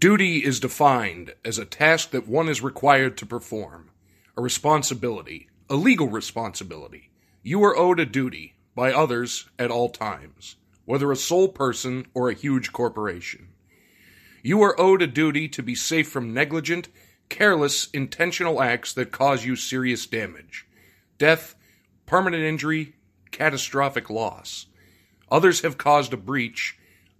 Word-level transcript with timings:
Duty 0.00 0.44
is 0.44 0.60
defined 0.60 1.34
as 1.44 1.58
a 1.58 1.64
task 1.64 2.10
that 2.10 2.28
one 2.28 2.48
is 2.48 2.62
required 2.62 3.18
to 3.18 3.26
perform, 3.26 3.90
a 4.36 4.40
responsibility, 4.40 5.48
a 5.68 5.74
legal 5.74 6.06
responsibility. 6.06 7.10
You 7.42 7.64
are 7.64 7.76
owed 7.76 7.98
a 7.98 8.06
duty 8.06 8.54
by 8.76 8.92
others 8.92 9.48
at 9.58 9.72
all 9.72 9.88
times, 9.88 10.54
whether 10.84 11.10
a 11.10 11.16
sole 11.16 11.48
person 11.48 12.06
or 12.14 12.30
a 12.30 12.34
huge 12.34 12.72
corporation. 12.72 13.48
You 14.40 14.62
are 14.62 14.80
owed 14.80 15.02
a 15.02 15.08
duty 15.08 15.48
to 15.48 15.64
be 15.64 15.74
safe 15.74 16.08
from 16.08 16.32
negligent, 16.32 16.88
careless, 17.28 17.88
intentional 17.90 18.62
acts 18.62 18.92
that 18.92 19.10
cause 19.10 19.44
you 19.44 19.56
serious 19.56 20.06
damage, 20.06 20.64
death, 21.18 21.56
permanent 22.06 22.44
injury, 22.44 22.94
catastrophic 23.32 24.08
loss. 24.10 24.66
Others 25.28 25.62
have 25.62 25.76
caused 25.76 26.12
a 26.12 26.16
breach, 26.16 26.77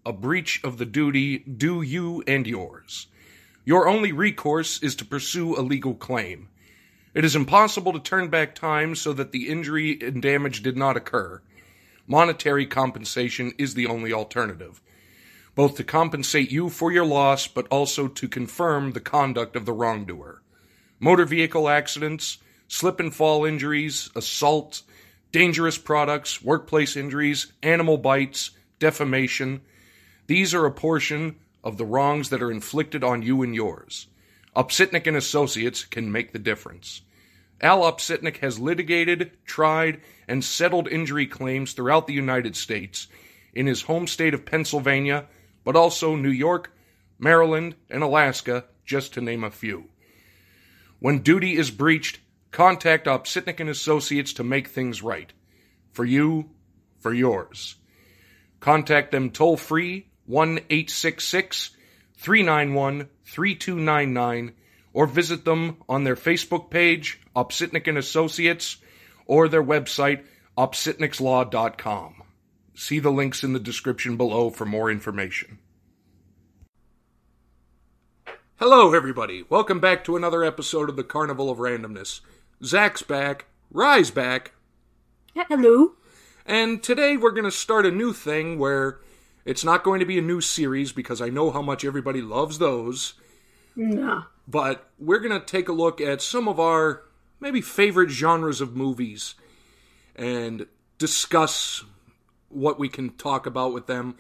a 0.08 0.12
breach 0.12 0.58
of 0.64 0.78
the 0.78 0.86
duty 0.86 1.38
due 1.38 1.82
you 1.82 2.24
and 2.26 2.46
yours. 2.46 3.08
Your 3.66 3.86
only 3.86 4.10
recourse 4.10 4.82
is 4.82 4.96
to 4.96 5.04
pursue 5.04 5.54
a 5.54 5.60
legal 5.60 5.94
claim. 5.94 6.48
It 7.12 7.26
is 7.26 7.36
impossible 7.36 7.92
to 7.92 8.00
turn 8.00 8.28
back 8.28 8.54
time 8.54 8.94
so 8.94 9.12
that 9.12 9.32
the 9.32 9.50
injury 9.50 9.98
and 10.00 10.22
damage 10.22 10.62
did 10.62 10.78
not 10.78 10.96
occur. 10.96 11.42
Monetary 12.06 12.64
compensation 12.64 13.52
is 13.58 13.74
the 13.74 13.86
only 13.86 14.10
alternative, 14.10 14.80
both 15.54 15.76
to 15.76 15.84
compensate 15.84 16.50
you 16.50 16.70
for 16.70 16.90
your 16.90 17.04
loss, 17.04 17.46
but 17.46 17.68
also 17.68 18.08
to 18.08 18.28
confirm 18.28 18.92
the 18.92 19.00
conduct 19.00 19.56
of 19.56 19.66
the 19.66 19.74
wrongdoer. 19.74 20.40
Motor 20.98 21.26
vehicle 21.26 21.68
accidents, 21.68 22.38
slip 22.66 22.98
and 22.98 23.14
fall 23.14 23.44
injuries, 23.44 24.08
assault, 24.16 24.80
dangerous 25.32 25.76
products, 25.76 26.40
workplace 26.40 26.96
injuries, 26.96 27.52
animal 27.62 27.98
bites, 27.98 28.52
defamation. 28.78 29.60
These 30.28 30.52
are 30.52 30.66
a 30.66 30.70
portion 30.70 31.36
of 31.64 31.78
the 31.78 31.86
wrongs 31.86 32.28
that 32.28 32.42
are 32.42 32.50
inflicted 32.50 33.02
on 33.02 33.22
you 33.22 33.42
and 33.42 33.54
yours. 33.54 34.08
Upsitnik 34.54 35.06
and 35.06 35.16
Associates 35.16 35.84
can 35.84 36.12
make 36.12 36.32
the 36.32 36.38
difference. 36.38 37.00
Al 37.62 37.80
Upsitnik 37.80 38.36
has 38.36 38.58
litigated, 38.58 39.32
tried, 39.46 40.02
and 40.28 40.44
settled 40.44 40.86
injury 40.86 41.26
claims 41.26 41.72
throughout 41.72 42.06
the 42.06 42.12
United 42.12 42.56
States 42.56 43.08
in 43.54 43.66
his 43.66 43.82
home 43.82 44.06
state 44.06 44.34
of 44.34 44.44
Pennsylvania, 44.44 45.26
but 45.64 45.76
also 45.76 46.14
New 46.14 46.30
York, 46.30 46.72
Maryland, 47.18 47.74
and 47.88 48.02
Alaska, 48.02 48.66
just 48.84 49.14
to 49.14 49.22
name 49.22 49.42
a 49.42 49.50
few. 49.50 49.88
When 50.98 51.20
duty 51.20 51.56
is 51.56 51.70
breached, 51.70 52.20
contact 52.50 53.06
Upsitnik 53.06 53.60
and 53.60 53.70
Associates 53.70 54.34
to 54.34 54.44
make 54.44 54.68
things 54.68 55.02
right. 55.02 55.32
For 55.90 56.04
you, 56.04 56.50
for 56.98 57.14
yours. 57.14 57.76
Contact 58.60 59.10
them 59.10 59.30
toll 59.30 59.56
free 59.56 60.07
1 60.28 60.58
866 60.70 61.70
391 62.14 63.08
3299 63.24 64.54
or 64.92 65.06
visit 65.06 65.44
them 65.44 65.76
on 65.88 66.04
their 66.04 66.16
Facebook 66.16 66.70
page, 66.70 67.20
Upsitnik 67.34 67.86
and 67.86 67.96
Associates, 67.96 68.78
or 69.26 69.48
their 69.48 69.62
website, 69.62 70.24
upsitnikslaw.com. 70.56 72.22
See 72.74 72.98
the 72.98 73.10
links 73.10 73.42
in 73.42 73.52
the 73.52 73.58
description 73.60 74.16
below 74.16 74.50
for 74.50 74.64
more 74.64 74.90
information. 74.90 75.58
Hello, 78.56 78.92
everybody. 78.92 79.44
Welcome 79.48 79.78
back 79.78 80.04
to 80.04 80.16
another 80.16 80.42
episode 80.44 80.88
of 80.88 80.96
the 80.96 81.04
Carnival 81.04 81.48
of 81.48 81.58
Randomness. 81.58 82.20
Zach's 82.64 83.02
back, 83.02 83.46
Rye's 83.70 84.10
back, 84.10 84.52
Hello. 85.34 85.92
and 86.44 86.82
today 86.82 87.16
we're 87.16 87.30
going 87.30 87.44
to 87.44 87.52
start 87.52 87.86
a 87.86 87.90
new 87.92 88.12
thing 88.12 88.58
where 88.58 88.98
it's 89.48 89.64
not 89.64 89.82
going 89.82 89.98
to 89.98 90.04
be 90.06 90.18
a 90.18 90.22
new 90.22 90.42
series 90.42 90.92
because 90.92 91.22
I 91.22 91.30
know 91.30 91.50
how 91.50 91.62
much 91.62 91.82
everybody 91.82 92.20
loves 92.20 92.58
those, 92.58 93.14
No. 93.74 94.24
but 94.46 94.90
we're 94.98 95.20
going 95.20 95.40
to 95.40 95.44
take 95.44 95.70
a 95.70 95.72
look 95.72 96.02
at 96.02 96.20
some 96.20 96.46
of 96.48 96.60
our 96.60 97.02
maybe 97.40 97.62
favorite 97.62 98.10
genres 98.10 98.60
of 98.60 98.76
movies 98.76 99.36
and 100.14 100.66
discuss 100.98 101.82
what 102.50 102.78
we 102.78 102.90
can 102.90 103.08
talk 103.16 103.46
about 103.46 103.72
with 103.72 103.86
them. 103.86 104.16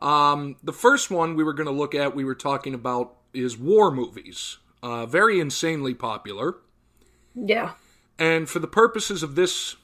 Um, 0.00 0.56
the 0.60 0.72
first 0.72 1.08
one 1.08 1.36
we 1.36 1.44
were 1.44 1.52
going 1.52 1.68
to 1.68 1.72
look 1.72 1.94
at, 1.94 2.16
we 2.16 2.24
were 2.24 2.34
talking 2.34 2.74
about, 2.74 3.14
is 3.32 3.56
war 3.56 3.92
movies. 3.92 4.58
Uh, 4.82 5.06
very 5.06 5.38
insanely 5.38 5.94
popular. 5.94 6.56
Yeah. 7.36 7.74
And 8.18 8.48
for 8.48 8.58
the 8.58 8.66
purposes 8.66 9.22
of 9.22 9.36
this 9.36 9.76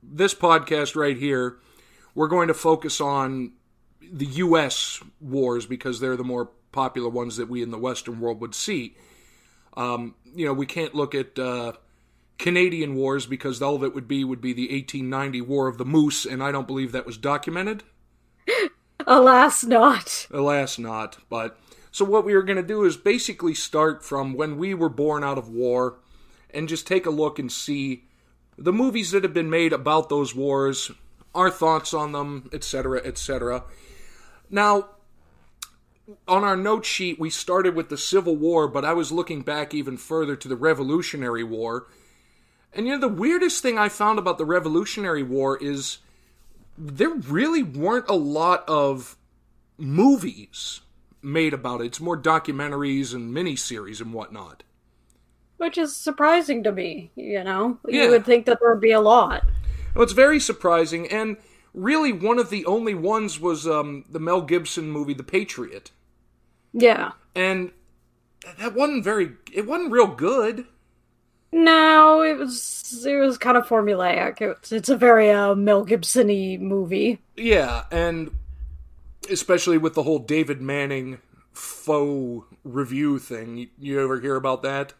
this 0.00 0.32
podcast 0.32 0.94
right 0.94 1.16
here, 1.16 1.58
we're 2.14 2.28
going 2.28 2.48
to 2.48 2.54
focus 2.54 3.00
on 3.00 3.52
the 4.00 4.26
U.S. 4.26 5.02
wars 5.20 5.66
because 5.66 6.00
they're 6.00 6.16
the 6.16 6.24
more 6.24 6.50
popular 6.72 7.08
ones 7.08 7.36
that 7.36 7.48
we 7.48 7.62
in 7.62 7.70
the 7.70 7.78
Western 7.78 8.20
world 8.20 8.40
would 8.40 8.54
see. 8.54 8.96
Um, 9.76 10.14
you 10.34 10.46
know, 10.46 10.52
we 10.52 10.66
can't 10.66 10.94
look 10.94 11.14
at 11.14 11.38
uh, 11.38 11.72
Canadian 12.38 12.94
wars 12.94 13.26
because 13.26 13.60
all 13.60 13.78
that 13.78 13.94
would 13.94 14.08
be 14.08 14.24
would 14.24 14.40
be 14.40 14.52
the 14.52 14.68
1890 14.68 15.40
War 15.42 15.68
of 15.68 15.78
the 15.78 15.84
Moose, 15.84 16.24
and 16.24 16.42
I 16.42 16.52
don't 16.52 16.66
believe 16.66 16.92
that 16.92 17.06
was 17.06 17.18
documented. 17.18 17.84
Alas, 19.06 19.64
not. 19.64 20.26
Alas, 20.30 20.78
not. 20.78 21.18
But 21.28 21.58
so 21.90 22.04
what 22.04 22.24
we 22.24 22.34
are 22.34 22.42
going 22.42 22.56
to 22.56 22.62
do 22.62 22.84
is 22.84 22.96
basically 22.96 23.54
start 23.54 24.04
from 24.04 24.34
when 24.34 24.58
we 24.58 24.74
were 24.74 24.88
born 24.88 25.24
out 25.24 25.38
of 25.38 25.48
war, 25.48 25.98
and 26.50 26.68
just 26.68 26.86
take 26.86 27.06
a 27.06 27.10
look 27.10 27.38
and 27.38 27.50
see 27.50 28.04
the 28.56 28.72
movies 28.72 29.12
that 29.12 29.22
have 29.22 29.34
been 29.34 29.50
made 29.50 29.72
about 29.72 30.08
those 30.08 30.34
wars, 30.34 30.90
our 31.38 31.50
thoughts 31.50 31.94
on 31.94 32.10
them, 32.10 32.50
etc., 32.52 33.00
etc. 33.04 33.62
Now, 34.50 34.88
on 36.26 36.42
our 36.42 36.56
note 36.56 36.84
sheet, 36.84 37.20
we 37.20 37.30
started 37.30 37.76
with 37.76 37.90
the 37.90 37.96
Civil 37.96 38.34
War, 38.34 38.66
but 38.66 38.84
I 38.84 38.92
was 38.92 39.12
looking 39.12 39.42
back 39.42 39.72
even 39.72 39.96
further 39.96 40.34
to 40.34 40.48
the 40.48 40.56
Revolutionary 40.56 41.44
War. 41.44 41.86
And 42.72 42.86
you 42.86 42.92
know, 42.92 43.00
the 43.00 43.08
weirdest 43.08 43.62
thing 43.62 43.78
I 43.78 43.88
found 43.88 44.18
about 44.18 44.36
the 44.36 44.44
Revolutionary 44.44 45.22
War 45.22 45.56
is 45.62 45.98
there 46.76 47.10
really 47.10 47.62
weren't 47.62 48.08
a 48.08 48.14
lot 48.14 48.64
of 48.68 49.16
movies 49.76 50.80
made 51.22 51.54
about 51.54 51.82
it. 51.82 51.86
It's 51.86 52.00
more 52.00 52.20
documentaries 52.20 53.14
and 53.14 53.34
miniseries 53.34 54.00
and 54.00 54.12
whatnot. 54.12 54.64
Which 55.58 55.78
is 55.78 55.96
surprising 55.96 56.64
to 56.64 56.72
me, 56.72 57.10
you 57.16 57.44
know? 57.44 57.78
Yeah. 57.86 58.04
You 58.04 58.10
would 58.10 58.24
think 58.24 58.46
that 58.46 58.58
there 58.60 58.70
would 58.70 58.80
be 58.80 58.92
a 58.92 59.00
lot. 59.00 59.44
Well, 59.98 60.04
it's 60.04 60.12
very 60.12 60.38
surprising, 60.38 61.08
and 61.08 61.38
really 61.74 62.12
one 62.12 62.38
of 62.38 62.50
the 62.50 62.64
only 62.66 62.94
ones 62.94 63.40
was 63.40 63.66
um, 63.66 64.04
the 64.08 64.20
Mel 64.20 64.42
Gibson 64.42 64.92
movie, 64.92 65.12
The 65.12 65.24
Patriot, 65.24 65.90
Yeah. 66.72 67.14
and 67.34 67.72
that 68.60 68.74
wasn't 68.74 69.02
very. 69.02 69.32
It 69.52 69.66
wasn't 69.66 69.90
real 69.90 70.06
good. 70.06 70.66
No, 71.50 72.22
it 72.22 72.38
was 72.38 73.04
it 73.04 73.16
was 73.16 73.38
kind 73.38 73.56
of 73.56 73.66
formulaic. 73.66 74.40
It's 74.40 74.70
it's 74.70 74.88
a 74.88 74.96
very 74.96 75.32
uh, 75.32 75.56
Mel 75.56 75.82
Gibson-y 75.82 76.58
movie. 76.60 77.20
Yeah, 77.36 77.82
and 77.90 78.30
especially 79.28 79.78
with 79.78 79.94
the 79.94 80.04
whole 80.04 80.20
David 80.20 80.60
Manning 80.62 81.18
faux 81.52 82.46
review 82.62 83.18
thing. 83.18 83.56
You, 83.56 83.66
you 83.80 84.00
ever 84.00 84.20
hear 84.20 84.36
about 84.36 84.62
that? 84.62 84.92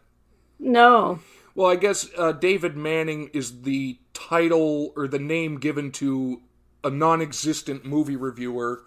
No. 0.58 1.20
Well, 1.58 1.72
I 1.72 1.74
guess 1.74 2.06
uh, 2.16 2.30
David 2.30 2.76
Manning 2.76 3.30
is 3.32 3.62
the 3.62 3.98
title 4.14 4.92
or 4.94 5.08
the 5.08 5.18
name 5.18 5.58
given 5.58 5.90
to 5.90 6.40
a 6.84 6.88
non 6.88 7.20
existent 7.20 7.84
movie 7.84 8.14
reviewer, 8.14 8.84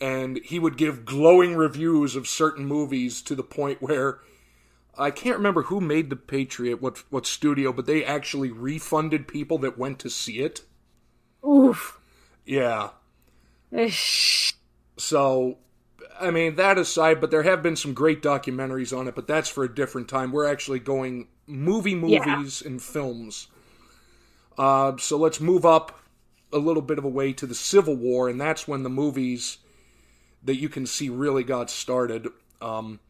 and 0.00 0.40
he 0.42 0.58
would 0.58 0.78
give 0.78 1.04
glowing 1.04 1.54
reviews 1.54 2.16
of 2.16 2.26
certain 2.26 2.64
movies 2.64 3.20
to 3.20 3.34
the 3.34 3.42
point 3.42 3.82
where 3.82 4.20
I 4.96 5.10
can't 5.10 5.36
remember 5.36 5.64
who 5.64 5.82
made 5.82 6.08
The 6.08 6.16
Patriot, 6.16 6.80
what, 6.80 7.04
what 7.10 7.26
studio, 7.26 7.74
but 7.74 7.84
they 7.84 8.02
actually 8.02 8.50
refunded 8.50 9.28
people 9.28 9.58
that 9.58 9.76
went 9.76 9.98
to 9.98 10.08
see 10.08 10.38
it. 10.38 10.62
Oof. 11.46 12.00
Yeah. 12.46 12.88
Ish. 13.70 14.54
So, 14.96 15.58
I 16.18 16.30
mean, 16.30 16.54
that 16.54 16.78
aside, 16.78 17.20
but 17.20 17.30
there 17.30 17.42
have 17.42 17.62
been 17.62 17.76
some 17.76 17.92
great 17.92 18.22
documentaries 18.22 18.96
on 18.96 19.08
it, 19.08 19.14
but 19.14 19.26
that's 19.26 19.50
for 19.50 19.62
a 19.62 19.74
different 19.74 20.08
time. 20.08 20.32
We're 20.32 20.50
actually 20.50 20.78
going 20.78 21.28
movie 21.52 21.94
movies 21.94 22.62
and 22.62 22.82
films. 22.82 23.48
Uh, 24.58 24.96
so 24.98 25.16
let's 25.16 25.40
move 25.40 25.64
up 25.64 26.00
a 26.52 26.58
little 26.58 26.82
bit 26.82 26.98
of 26.98 27.04
a 27.04 27.08
way 27.08 27.32
to 27.32 27.46
the 27.46 27.54
Civil 27.54 27.96
War, 27.96 28.28
and 28.28 28.40
that's 28.40 28.68
when 28.68 28.82
the 28.82 28.90
movies 28.90 29.58
that 30.42 30.56
you 30.56 30.68
can 30.68 30.86
see 30.86 31.08
really 31.08 31.44
got 31.44 31.70
started. 31.70 32.28
Um, 32.60 33.00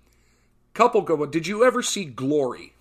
couple 0.74 1.02
go. 1.02 1.24
Did 1.26 1.46
you 1.46 1.64
ever 1.64 1.82
see 1.82 2.04
Glory? 2.04 2.74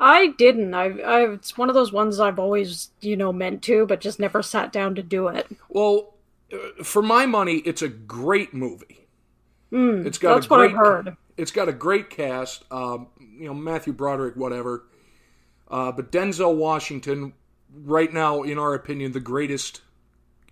I 0.00 0.28
didn't. 0.38 0.74
I, 0.74 0.86
I 1.00 1.32
it's 1.32 1.58
one 1.58 1.68
of 1.68 1.74
those 1.74 1.92
ones 1.92 2.18
I've 2.20 2.38
always, 2.38 2.90
you 3.00 3.16
know, 3.16 3.32
meant 3.32 3.62
to, 3.64 3.86
but 3.86 4.00
just 4.00 4.18
never 4.18 4.42
sat 4.42 4.72
down 4.72 4.94
to 4.94 5.02
do 5.02 5.28
it. 5.28 5.46
Well, 5.68 6.14
uh, 6.52 6.82
for 6.82 7.02
my 7.02 7.26
money, 7.26 7.56
it's 7.58 7.82
a 7.82 7.88
great 7.88 8.54
movie. 8.54 9.06
it's 10.04 10.18
got 10.18 10.34
That's 10.34 10.46
a 10.46 10.48
what 10.48 10.58
great, 10.58 10.70
I've 10.70 10.76
heard. 10.76 11.16
It's 11.36 11.50
got 11.50 11.68
a 11.68 11.72
great 11.72 12.10
cast. 12.10 12.64
Um, 12.70 13.08
you 13.18 13.46
know, 13.46 13.54
Matthew 13.54 13.92
Broderick, 13.92 14.36
whatever. 14.36 14.84
Uh, 15.68 15.92
but 15.92 16.12
Denzel 16.12 16.54
Washington, 16.54 17.32
right 17.74 18.12
now, 18.12 18.42
in 18.42 18.58
our 18.58 18.74
opinion, 18.74 19.12
the 19.12 19.20
greatest 19.20 19.80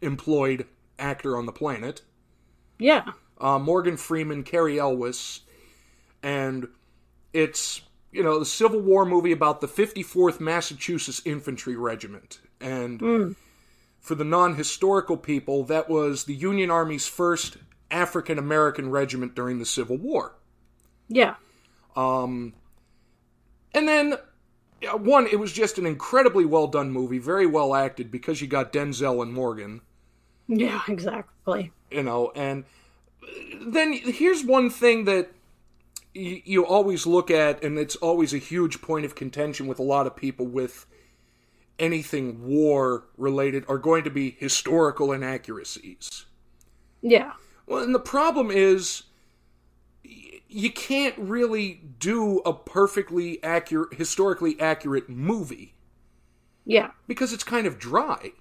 employed 0.00 0.66
actor 0.98 1.36
on 1.36 1.46
the 1.46 1.52
planet. 1.52 2.02
Yeah. 2.78 3.12
Uh, 3.40 3.58
Morgan 3.58 3.96
Freeman, 3.96 4.42
Cary 4.42 4.78
Elwes, 4.78 5.40
and 6.22 6.68
it's 7.32 7.82
you 8.12 8.22
know 8.22 8.38
the 8.38 8.46
Civil 8.46 8.80
War 8.80 9.04
movie 9.04 9.32
about 9.32 9.60
the 9.60 9.68
54th 9.68 10.38
Massachusetts 10.38 11.22
Infantry 11.24 11.76
Regiment, 11.76 12.40
and 12.60 13.34
for 14.00 14.14
the 14.16 14.24
non-historical 14.24 15.16
people, 15.16 15.64
that 15.64 15.88
was 15.88 16.24
the 16.24 16.34
Union 16.34 16.70
Army's 16.70 17.08
first 17.08 17.56
African 17.90 18.38
American 18.38 18.90
regiment 18.90 19.34
during 19.34 19.58
the 19.58 19.66
Civil 19.66 19.96
War. 19.96 20.34
Yeah. 21.14 21.34
Um, 21.94 22.54
and 23.74 23.86
then, 23.86 24.16
one, 24.94 25.26
it 25.26 25.38
was 25.38 25.52
just 25.52 25.78
an 25.78 25.84
incredibly 25.86 26.44
well 26.46 26.66
done 26.66 26.90
movie, 26.90 27.18
very 27.18 27.46
well 27.46 27.74
acted 27.74 28.10
because 28.10 28.40
you 28.40 28.48
got 28.48 28.72
Denzel 28.72 29.22
and 29.22 29.32
Morgan, 29.32 29.82
Yeah, 30.48 30.80
exactly. 30.88 31.70
you 31.90 32.02
know. 32.02 32.32
And 32.34 32.64
then 33.60 33.92
here's 33.92 34.42
one 34.44 34.70
thing 34.70 35.04
that 35.04 35.32
you, 36.14 36.40
you 36.44 36.66
always 36.66 37.06
look 37.06 37.30
at, 37.30 37.62
and 37.62 37.78
it's 37.78 37.96
always 37.96 38.32
a 38.32 38.38
huge 38.38 38.80
point 38.80 39.04
of 39.04 39.14
contention 39.14 39.66
with 39.66 39.78
a 39.78 39.82
lot 39.84 40.06
of 40.06 40.16
people 40.16 40.46
with 40.46 40.86
anything 41.78 42.46
war 42.46 43.04
related, 43.16 43.64
are 43.68 43.78
going 43.78 44.04
to 44.04 44.10
be 44.10 44.30
historical 44.38 45.12
inaccuracies. 45.12 46.26
Yeah. 47.02 47.32
Well, 47.66 47.82
and 47.82 47.94
the 47.94 47.98
problem 48.00 48.50
is 48.50 49.04
you 50.52 50.70
can't 50.72 51.16
really 51.18 51.82
do 51.98 52.38
a 52.40 52.52
perfectly 52.52 53.42
accurate, 53.42 53.94
historically 53.94 54.58
accurate 54.60 55.08
movie 55.08 55.74
Yeah. 56.64 56.90
because 57.06 57.32
it's 57.32 57.44
kind 57.44 57.66
of 57.66 57.78
dry. 57.78 58.32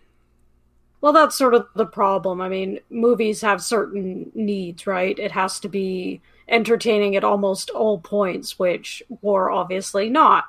Well, 1.01 1.13
that's 1.13 1.35
sort 1.35 1.55
of 1.55 1.67
the 1.75 1.85
problem. 1.85 2.41
I 2.41 2.49
mean, 2.49 2.79
movies 2.89 3.41
have 3.41 3.61
certain 3.63 4.31
needs, 4.35 4.85
right? 4.85 5.17
It 5.17 5.31
has 5.31 5.59
to 5.61 5.69
be 5.69 6.21
entertaining 6.47 7.15
at 7.15 7.23
almost 7.23 7.69
all 7.71 7.99
points, 7.99 8.59
which 8.59 9.01
war 9.21 9.49
obviously 9.49 10.09
not, 10.09 10.45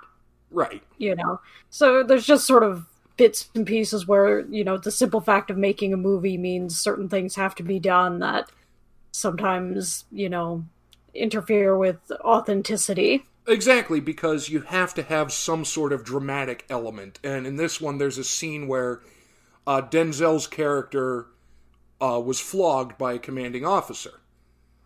Right. 0.51 0.83
you 0.99 1.15
know. 1.15 1.41
So 1.71 2.03
there's 2.03 2.27
just 2.27 2.47
sort 2.47 2.65
of 2.65 2.87
bits 3.17 3.51
and 3.55 3.67
pieces 3.67 4.07
where, 4.07 4.41
you 4.41 4.65
know, 4.65 4.79
the 4.79 4.91
simple 4.91 5.21
fact 5.21 5.51
of 5.51 5.57
making 5.57 5.93
a 5.93 5.97
movie 5.97 6.39
means 6.39 6.79
certain 6.79 7.09
things 7.09 7.35
have 7.37 7.55
to 7.57 7.63
be 7.63 7.79
done 7.81 8.19
that 8.21 8.51
sometimes, 9.13 10.05
you 10.13 10.29
know, 10.29 10.65
interfere 11.15 11.77
with 11.77 11.99
authenticity. 12.21 13.27
Exactly, 13.47 14.01
because 14.01 14.49
you 14.49 14.61
have 14.61 14.95
to 14.95 15.03
have 15.03 15.33
some 15.33 15.65
sort 15.65 15.93
of 15.93 16.05
dramatic 16.05 16.65
element. 16.71 17.19
And 17.25 17.47
in 17.47 17.57
this 17.57 17.81
one, 17.81 17.99
there's 17.99 18.19
a 18.19 18.25
scene 18.25 18.69
where 18.69 19.01
uh, 19.67 19.83
Denzel's 19.83 20.47
character 20.47 21.27
uh, 22.01 22.21
was 22.21 22.39
flogged 22.41 22.99
by 22.99 23.15
a 23.15 23.19
commanding 23.19 23.65
officer. 23.65 24.21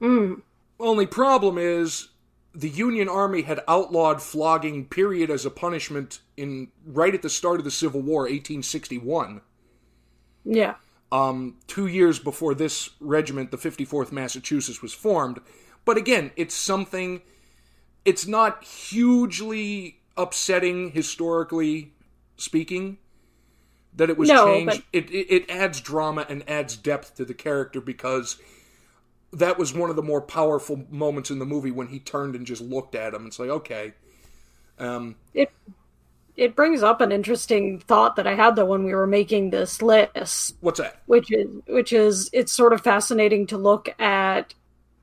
Mm. 0.00 0.42
Only 0.80 1.06
problem 1.06 1.58
is 1.58 2.08
the 2.54 2.68
Union 2.70 3.08
Army 3.08 3.42
had 3.42 3.60
outlawed 3.68 4.22
flogging, 4.22 4.86
period, 4.86 5.30
as 5.30 5.44
a 5.44 5.50
punishment 5.50 6.20
in 6.36 6.68
right 6.86 7.14
at 7.14 7.22
the 7.22 7.30
start 7.30 7.58
of 7.58 7.64
the 7.64 7.70
Civil 7.70 8.00
War, 8.00 8.22
1861. 8.22 9.42
Yeah. 10.44 10.76
um, 11.12 11.56
two 11.66 11.86
years 11.86 12.18
before 12.18 12.54
this 12.54 12.90
regiment, 13.00 13.50
the 13.50 13.58
54th 13.58 14.12
Massachusetts, 14.12 14.80
was 14.80 14.94
formed. 14.94 15.40
But 15.86 15.96
again, 15.96 16.32
it's 16.36 16.54
something, 16.54 17.22
it's 18.04 18.26
not 18.26 18.62
hugely 18.62 20.00
upsetting 20.18 20.90
historically 20.90 21.94
speaking 22.36 22.98
that 23.94 24.10
it 24.10 24.18
was 24.18 24.28
No, 24.28 24.46
changed. 24.46 24.66
but- 24.66 24.82
It, 24.92 25.10
it, 25.10 25.32
it 25.34 25.50
adds 25.50 25.80
drama 25.80 26.26
and 26.28 26.46
adds 26.48 26.76
depth 26.76 27.14
to 27.16 27.24
the 27.24 27.32
character 27.32 27.80
because 27.80 28.36
that 29.32 29.58
was 29.58 29.72
one 29.74 29.88
of 29.90 29.96
the 29.96 30.02
more 30.02 30.20
powerful 30.20 30.84
moments 30.90 31.30
in 31.30 31.38
the 31.38 31.46
movie 31.46 31.70
when 31.70 31.86
he 31.88 31.98
turned 31.98 32.34
and 32.36 32.46
just 32.46 32.60
looked 32.62 32.94
at 32.94 33.14
him. 33.14 33.26
It's 33.26 33.38
like, 33.38 33.48
okay. 33.48 33.94
Um, 34.78 35.16
It 35.32 35.50
it 36.36 36.54
brings 36.54 36.82
up 36.82 37.00
an 37.00 37.10
interesting 37.12 37.78
thought 37.80 38.16
that 38.16 38.26
I 38.26 38.34
had 38.34 38.56
though 38.56 38.66
when 38.66 38.84
we 38.84 38.94
were 38.94 39.06
making 39.06 39.48
this 39.50 39.80
list. 39.80 40.56
what's 40.60 40.78
that? 40.80 41.00
which 41.06 41.32
is 41.32 41.48
which 41.66 41.92
is 41.94 42.28
it's 42.34 42.52
sort 42.52 42.74
of 42.74 42.82
fascinating 42.82 43.46
to 43.46 43.56
look 43.56 43.88
at 43.98 44.52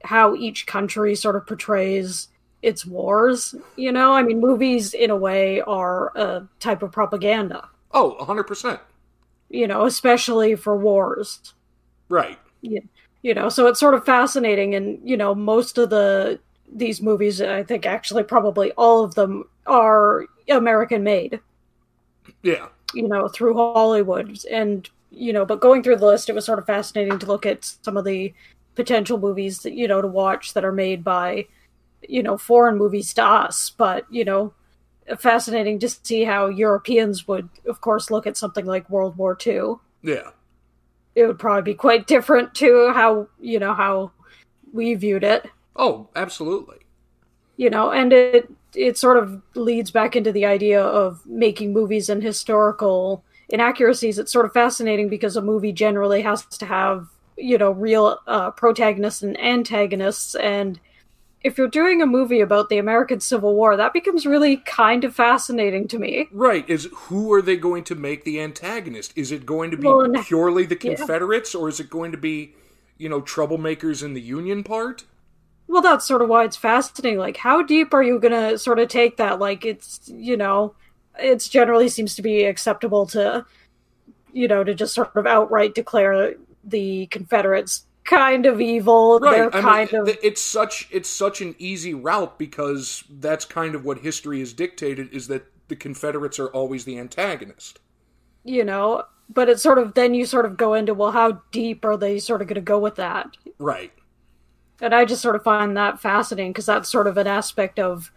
how 0.03 0.35
each 0.35 0.65
country 0.67 1.15
sort 1.15 1.35
of 1.35 1.45
portrays 1.47 2.27
its 2.61 2.85
wars 2.85 3.55
you 3.75 3.91
know 3.91 4.13
i 4.13 4.21
mean 4.23 4.39
movies 4.39 4.94
in 4.94 5.09
a 5.09 5.15
way 5.15 5.61
are 5.61 6.11
a 6.15 6.47
type 6.59 6.81
of 6.83 6.91
propaganda 6.91 7.67
Oh, 7.91 8.15
100%. 8.19 8.79
you 9.50 9.67
know 9.67 9.85
especially 9.85 10.55
for 10.55 10.75
wars 10.77 11.53
Right. 12.09 12.39
Yeah. 12.61 12.81
you 13.21 13.33
know 13.33 13.50
so 13.50 13.67
it's 13.67 13.79
sort 13.79 13.94
of 13.95 14.05
fascinating 14.05 14.75
and 14.75 15.00
you 15.03 15.17
know 15.17 15.33
most 15.35 15.77
of 15.77 15.89
the 15.89 16.39
these 16.73 17.01
movies 17.01 17.41
i 17.41 17.63
think 17.63 17.85
actually 17.85 18.23
probably 18.23 18.71
all 18.73 19.03
of 19.03 19.15
them 19.15 19.44
are 19.67 20.25
american 20.50 21.03
made 21.03 21.39
Yeah. 22.41 22.67
you 22.94 23.07
know, 23.07 23.27
through 23.27 23.53
Hollywood. 23.55 24.39
And, 24.51 24.89
you 25.11 25.31
know, 25.33 25.45
but 25.45 25.59
going 25.61 25.81
through 25.83 25.95
the 25.97 26.05
list, 26.05 26.29
it 26.29 26.35
was 26.35 26.45
sort 26.45 26.59
of 26.59 26.65
fascinating 26.65 27.17
to 27.19 27.25
look 27.25 27.45
at 27.45 27.63
some 27.81 27.97
of 27.97 28.05
the 28.05 28.33
potential 28.75 29.18
movies 29.20 29.60
that, 29.64 29.74
you 29.74 29.88
know, 29.88 30.02
to 30.02 30.08
watch 30.08 30.54
that 30.54 30.66
are 30.66 30.72
made 30.72 31.04
by, 31.04 31.48
you 32.08 32.24
know, 32.24 32.38
foreign 32.38 32.78
movies 32.78 33.14
to 33.16 33.24
us. 33.24 33.72
But, 33.78 34.06
you 34.12 34.25
know, 34.25 34.54
fascinating 35.18 35.80
to 35.80 35.90
see 35.90 36.24
how 36.24 36.48
Europeans 36.48 37.28
would, 37.28 37.50
of 37.68 37.81
course, 37.81 38.10
look 38.12 38.28
at 38.28 38.38
something 38.38 38.66
like 38.66 38.90
World 38.90 39.18
War 39.18 39.38
II. 39.46 39.75
Yeah. 40.02 40.31
It 41.16 41.28
would 41.28 41.40
probably 41.40 41.74
be 41.74 41.75
quite 41.75 42.08
different 42.08 42.56
to 42.56 42.92
how, 42.94 43.28
you 43.40 43.60
know, 43.60 43.74
how 43.74 44.12
we 44.74 44.96
viewed 44.96 45.24
it. 45.24 45.48
Oh, 45.75 46.10
absolutely. 46.16 46.78
you 47.58 47.70
know 47.70 47.92
and 47.92 48.14
it 48.14 48.50
it 48.75 48.98
sort 48.98 49.18
of 49.18 49.42
leads 49.56 49.92
back 49.92 50.16
into 50.16 50.31
the 50.31 50.46
idea 50.46 50.81
of 50.81 51.24
making 51.28 51.74
movies 51.74 52.10
and 52.10 52.24
historical 52.24 53.24
inaccuracies 53.50 54.18
it's 54.18 54.31
sort 54.31 54.46
of 54.46 54.54
fascinating 54.54 55.10
because 55.10 55.36
a 55.38 55.42
movie 55.42 55.72
generally 55.72 56.22
has 56.24 56.46
to 56.48 56.66
have 56.66 57.08
you 57.38 57.57
know 57.57 57.71
real 57.71 58.19
uh, 58.27 58.51
protagonists 58.51 59.24
and 59.24 59.39
antagonists 59.39 60.35
and 60.35 60.80
if 61.44 61.57
you're 61.57 61.68
doing 61.68 62.01
a 62.01 62.06
movie 62.06 62.39
about 62.41 62.69
the 62.69 62.77
american 62.77 63.19
civil 63.19 63.53
war 63.56 63.75
that 63.75 63.94
becomes 63.94 64.25
really 64.25 64.57
kind 64.57 65.03
of 65.03 65.13
fascinating 65.15 65.88
to 65.88 66.00
me 66.00 66.27
Right. 66.31 66.68
Is 66.69 66.88
who 66.94 67.31
are 67.33 67.41
they 67.41 67.57
going 67.57 67.83
to 67.85 67.95
make 67.95 68.24
the 68.24 68.39
antagonist? 68.41 69.13
Is 69.15 69.31
it 69.31 69.45
going 69.45 69.71
to 69.71 69.77
be 69.77 69.88
Well, 69.88 70.12
purely 70.24 70.65
the 70.65 70.77
yeah. 70.81 70.95
Confederates 70.95 71.53
or 71.56 71.69
is 71.69 71.80
it 71.80 71.89
going 71.89 72.12
to 72.12 72.18
be, 72.18 72.56
you 72.97 73.09
know, 73.09 73.21
troublemakers 73.21 74.03
in 74.03 74.13
the 74.13 74.21
Union 74.21 74.63
part? 74.63 75.06
well 75.68 75.81
that's 75.81 76.06
sort 76.06 76.21
of 76.21 76.29
why 76.29 76.44
it's 76.44 76.57
fascinating 76.57 77.17
like 77.17 77.38
how 77.38 77.62
deep 77.63 77.93
are 77.93 78.03
you 78.03 78.19
gonna 78.19 78.58
sort 78.58 78.79
of 78.79 78.88
take 78.89 79.17
that 79.17 79.39
like 79.39 79.65
it's 79.65 80.01
you 80.10 80.36
know 80.38 80.75
it's 81.19 81.48
generally 81.48 81.88
seems 81.88 82.15
to 82.15 82.22
be 82.22 82.43
acceptable 82.43 83.05
to 83.05 83.46
you 84.34 84.48
know 84.48 84.63
to 84.63 84.74
just 84.74 84.93
sort 84.93 85.15
of 85.15 85.25
outright 85.25 85.75
declare 85.75 86.36
the 86.63 87.08
confederates 87.08 87.86
kind 88.05 88.46
of 88.46 88.60
evil 88.62 89.20
Right. 89.20 89.32
they're 89.32 89.55
I 89.55 89.62
kind 89.62 89.91
mean, 89.93 90.01
of 90.01 90.17
it's 90.22 90.41
such 90.41 90.88
it's 90.91 91.10
such 91.10 91.41
an 91.41 91.55
easy 91.58 91.93
route 91.93 92.38
because 92.38 93.03
that's 93.10 93.46
kind 93.46 93.75
of 93.75 93.86
what 93.86 94.00
history 94.00 94.39
has 94.39 94.53
dictated 94.53 95.13
is 95.13 95.27
that 95.27 95.46
the 95.70 95.75
Confederates 95.77 96.38
are 96.39 96.50
always 96.50 96.84
the 96.86 97.00
antagonist. 97.00 97.79
you 98.43 98.63
know 98.63 99.03
but 99.29 99.48
it's 99.50 99.63
sort 99.63 99.77
of 99.79 99.93
then 99.93 100.13
you 100.13 100.25
sort 100.25 100.46
of 100.46 100.58
go 100.58 100.74
into 100.74 100.93
well 100.93 101.12
how 101.12 101.41
deep 101.51 101.86
are 101.86 101.96
they 101.98 102.20
sort 102.20 102.41
of 102.41 102.48
going 102.48 102.55
to 102.55 102.62
go 102.62 102.77
with 102.79 102.96
that 102.96 103.27
Right. 103.58 103.93
and 104.82 104.93
i 104.93 105.05
just 105.05 105.22
sort 105.22 105.36
of 105.36 105.43
find 105.43 105.77
that 105.77 106.00
fascinating 106.01 106.51
because 106.51 106.65
that's 106.65 106.91
sort 106.91 107.08
of 107.08 107.17
an 107.17 107.27
aspect 107.27 107.79
of 107.79 108.12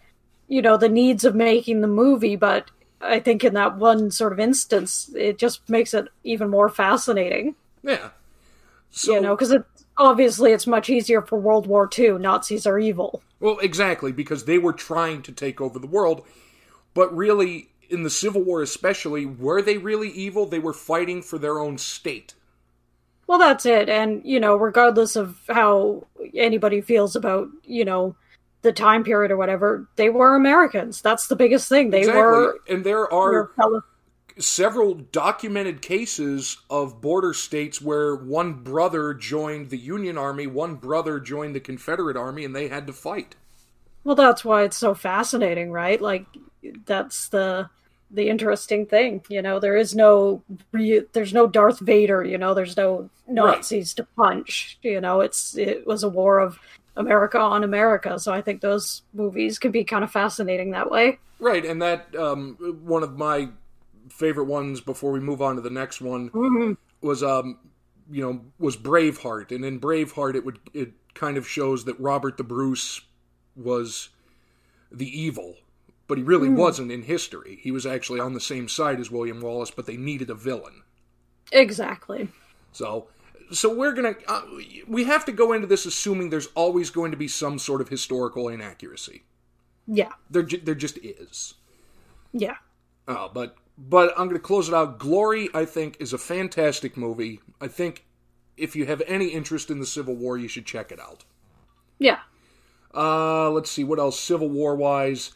you 0.49 0.63
know 0.63 0.77
the 0.77 0.89
needs 0.89 1.25
of 1.25 1.35
making 1.35 1.81
the 1.81 1.87
movie 1.89 2.37
but 2.37 2.71
i 3.01 3.21
think 3.21 3.45
in 3.45 3.55
that 3.55 3.77
one 3.77 4.11
sort 4.11 4.33
of 4.33 4.41
instance 4.41 5.11
it 5.15 5.39
just 5.39 5.69
makes 5.69 5.95
it 5.95 6.09
even 6.25 6.49
more 6.51 6.69
fascinating 6.69 7.55
Yeah. 7.83 8.11
So 8.97 9.15
you 9.15 9.21
know 9.21 9.37
because 9.37 9.53
it 9.53 9.63
obviously 9.99 10.53
it's 10.53 10.67
much 10.67 10.91
easier 10.91 11.21
for 11.23 11.39
world 11.39 11.67
war 11.67 11.89
ii 11.99 12.13
nazis 12.19 12.67
are 12.67 12.79
evil 12.79 13.23
Well, 13.41 13.59
exactly, 13.61 14.11
because 14.13 14.45
they 14.47 14.59
were 14.59 14.73
trying 14.73 15.21
to 15.23 15.33
take 15.33 15.61
over 15.61 15.79
the 15.79 15.87
world, 15.87 16.25
but 16.95 17.15
really, 17.15 17.69
in 17.91 18.03
the 18.03 18.11
Civil 18.11 18.43
War 18.43 18.63
especially, 18.63 19.27
were 19.27 19.61
they 19.63 19.77
really 19.79 20.09
evil? 20.11 20.47
They 20.47 20.59
were 20.59 20.73
fighting 20.73 21.21
for 21.23 21.39
their 21.39 21.59
own 21.61 21.77
state. 21.79 22.33
well 23.27 23.39
that's 23.39 23.67
it 23.67 23.89
and 23.89 24.23
you 24.25 24.41
know 24.41 24.57
regardless 24.57 25.17
of 25.17 25.39
how 25.49 26.07
anybody 26.35 26.81
feels 26.81 27.17
about 27.17 27.49
you 27.65 27.85
know 27.85 28.15
the 28.63 28.73
time 28.73 29.05
period 29.05 29.31
or 29.31 29.37
whatever 29.37 29.87
they 29.97 30.09
were 30.11 30.35
americans 30.37 31.03
that's 31.03 31.27
the 31.29 31.37
biggest 31.37 31.69
thing 31.69 31.91
they 31.91 32.01
Exactly. 32.01 32.23
were 32.23 32.59
and 32.69 32.85
there 32.85 33.05
are 33.13 33.33
were 33.33 33.53
fellow 33.57 33.83
several 34.39 34.95
documented 34.95 35.81
cases 35.81 36.59
of 36.69 37.01
border 37.01 37.33
states 37.33 37.81
where 37.81 38.15
one 38.15 38.53
brother 38.53 39.15
joined 39.15 39.71
the 39.71 39.79
Union 39.79 40.19
Army, 40.19 40.47
one 40.47 40.75
brother 40.75 41.19
joined 41.19 41.55
the 41.55 41.61
Confederate 41.61 42.17
Army, 42.17 42.45
and 42.45 42.55
they 42.55 42.69
had 42.69 42.87
to 42.87 42.93
fight. 42.93 43.35
Well, 44.05 44.17
that's 44.17 44.45
why 44.45 44.63
it's 44.63 44.77
so 44.77 44.95
fascinating, 44.95 45.73
right? 45.73 46.01
Like 46.01 46.27
that's 46.85 47.29
the 47.29 47.69
the 48.11 48.29
interesting 48.29 48.87
thing, 48.87 49.23
you 49.29 49.43
know. 49.43 49.59
There 49.59 49.77
is 49.77 49.95
no 49.95 50.43
re- 50.71 51.05
there's 51.13 51.33
no 51.33 51.47
Darth 51.47 51.81
Vader, 51.81 52.23
you 52.23 52.39
know. 52.39 52.55
There's 52.55 52.77
no 52.77 53.11
Nazis 53.27 53.95
to 53.95 54.05
punch, 54.17 54.79
you 54.83 55.01
know. 55.01 55.21
It's 55.23 55.57
it 55.57 55.87
was 55.87 56.03
a 56.03 56.09
war 56.09 56.39
of 56.39 56.59
America 56.97 57.39
on 57.39 57.65
America. 57.65 58.19
So 58.19 58.33
I 58.33 58.43
think 58.43 58.61
those 58.61 59.03
movies 59.13 59.59
can 59.59 59.73
be 59.73 59.83
kind 59.83 60.05
of 60.05 60.11
fascinating 60.11 60.71
that 60.71 60.91
way. 60.91 61.19
Right, 61.39 61.65
and 61.65 61.83
that 61.83 62.15
um, 62.17 62.57
one 62.83 63.03
of 63.03 63.19
my 63.19 63.49
favorite 64.17 64.45
ones 64.47 64.81
before 64.81 65.13
we 65.13 65.21
move 65.21 65.43
on 65.43 65.57
to 65.57 65.61
the 65.61 65.71
next 65.71 66.01
one 66.01 66.31
Mm-hmm. 66.31 66.73
was 67.07 67.23
um, 67.23 67.59
you 68.11 68.23
know 68.23 68.41
was 68.59 68.77
Braveheart, 68.77 69.51
and 69.55 69.65
in 69.65 69.79
Braveheart 69.81 70.35
it 70.35 70.45
would 70.45 70.59
it 70.75 70.93
kind 71.15 71.37
of 71.37 71.47
shows 71.49 71.85
that 71.85 71.99
Robert 72.01 72.37
the 72.37 72.45
Bruce 72.45 73.01
was 73.55 74.11
the 74.93 75.09
evil, 75.09 75.55
but 76.09 76.19
he 76.19 76.25
really 76.25 76.49
wasn't 76.49 76.93
in 76.93 77.03
history. 77.03 77.59
He 77.63 77.71
was 77.73 77.87
actually 77.87 78.21
on 78.21 78.35
the 78.35 78.41
same 78.41 78.69
side 78.69 79.01
as 79.01 79.11
William 79.11 79.41
Wallace, 79.41 79.71
but 79.71 79.87
they 79.87 79.97
needed 79.97 80.31
a 80.31 80.35
villain. 80.35 80.83
Exactly. 81.53 82.29
So, 82.73 83.07
so 83.53 83.75
we're 83.75 83.93
gonna 83.93 84.15
uh, 84.29 84.43
we 84.87 85.05
have 85.05 85.25
to 85.27 85.33
go 85.33 85.53
into 85.53 85.67
this 85.67 85.87
assuming 85.87 86.31
there's 86.31 86.49
always 86.55 86.91
going 86.91 87.11
to 87.13 87.17
be 87.17 87.29
some 87.29 87.59
sort 87.59 87.81
of 87.81 87.89
historical 87.89 88.49
inaccuracy. 88.49 89.23
Yeah. 89.87 90.11
There, 90.31 90.43
ju- 90.43 90.61
there 90.63 90.75
just 90.75 90.99
is. 90.99 91.55
Yeah. 92.33 92.57
Uh, 93.07 93.29
but 93.33 93.57
but 93.79 94.11
I'm 94.17 94.29
going 94.29 94.41
to 94.41 94.47
close 94.47 94.69
it 94.69 94.75
out. 94.75 94.99
Glory, 94.99 95.49
I 95.55 95.65
think, 95.65 95.97
is 96.01 96.13
a 96.13 96.19
fantastic 96.19 96.97
movie. 96.97 97.41
I 97.61 97.69
think 97.69 98.05
if 98.57 98.75
you 98.75 98.87
have 98.87 99.03
any 99.07 99.29
interest 99.29 99.71
in 99.71 99.81
the 99.81 99.87
Civil 99.87 100.15
War, 100.15 100.39
you 100.39 100.49
should 100.49 100.67
check 100.67 100.91
it 100.91 101.01
out. 101.01 101.25
Yeah. 101.99 102.19
Uh, 102.95 103.51
let's 103.51 103.71
see 103.71 103.85
what 103.85 103.99
else 103.99 104.19
Civil 104.19 104.49
War 104.49 104.75
wise. 104.75 105.33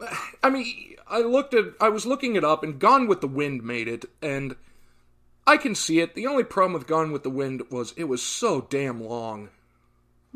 I 0.42 0.50
mean, 0.50 0.96
I 1.06 1.20
looked 1.20 1.54
at, 1.54 1.66
I 1.80 1.88
was 1.88 2.06
looking 2.06 2.36
it 2.36 2.44
up, 2.44 2.62
and 2.62 2.78
Gone 2.78 3.06
with 3.06 3.20
the 3.20 3.28
Wind 3.28 3.62
made 3.62 3.88
it, 3.88 4.04
and 4.22 4.56
I 5.46 5.56
can 5.56 5.74
see 5.74 6.00
it. 6.00 6.14
The 6.14 6.26
only 6.26 6.44
problem 6.44 6.72
with 6.74 6.86
Gone 6.86 7.12
with 7.12 7.22
the 7.22 7.30
Wind 7.30 7.62
was 7.70 7.92
it 7.96 8.04
was 8.04 8.22
so 8.22 8.66
damn 8.68 9.02
long. 9.02 9.50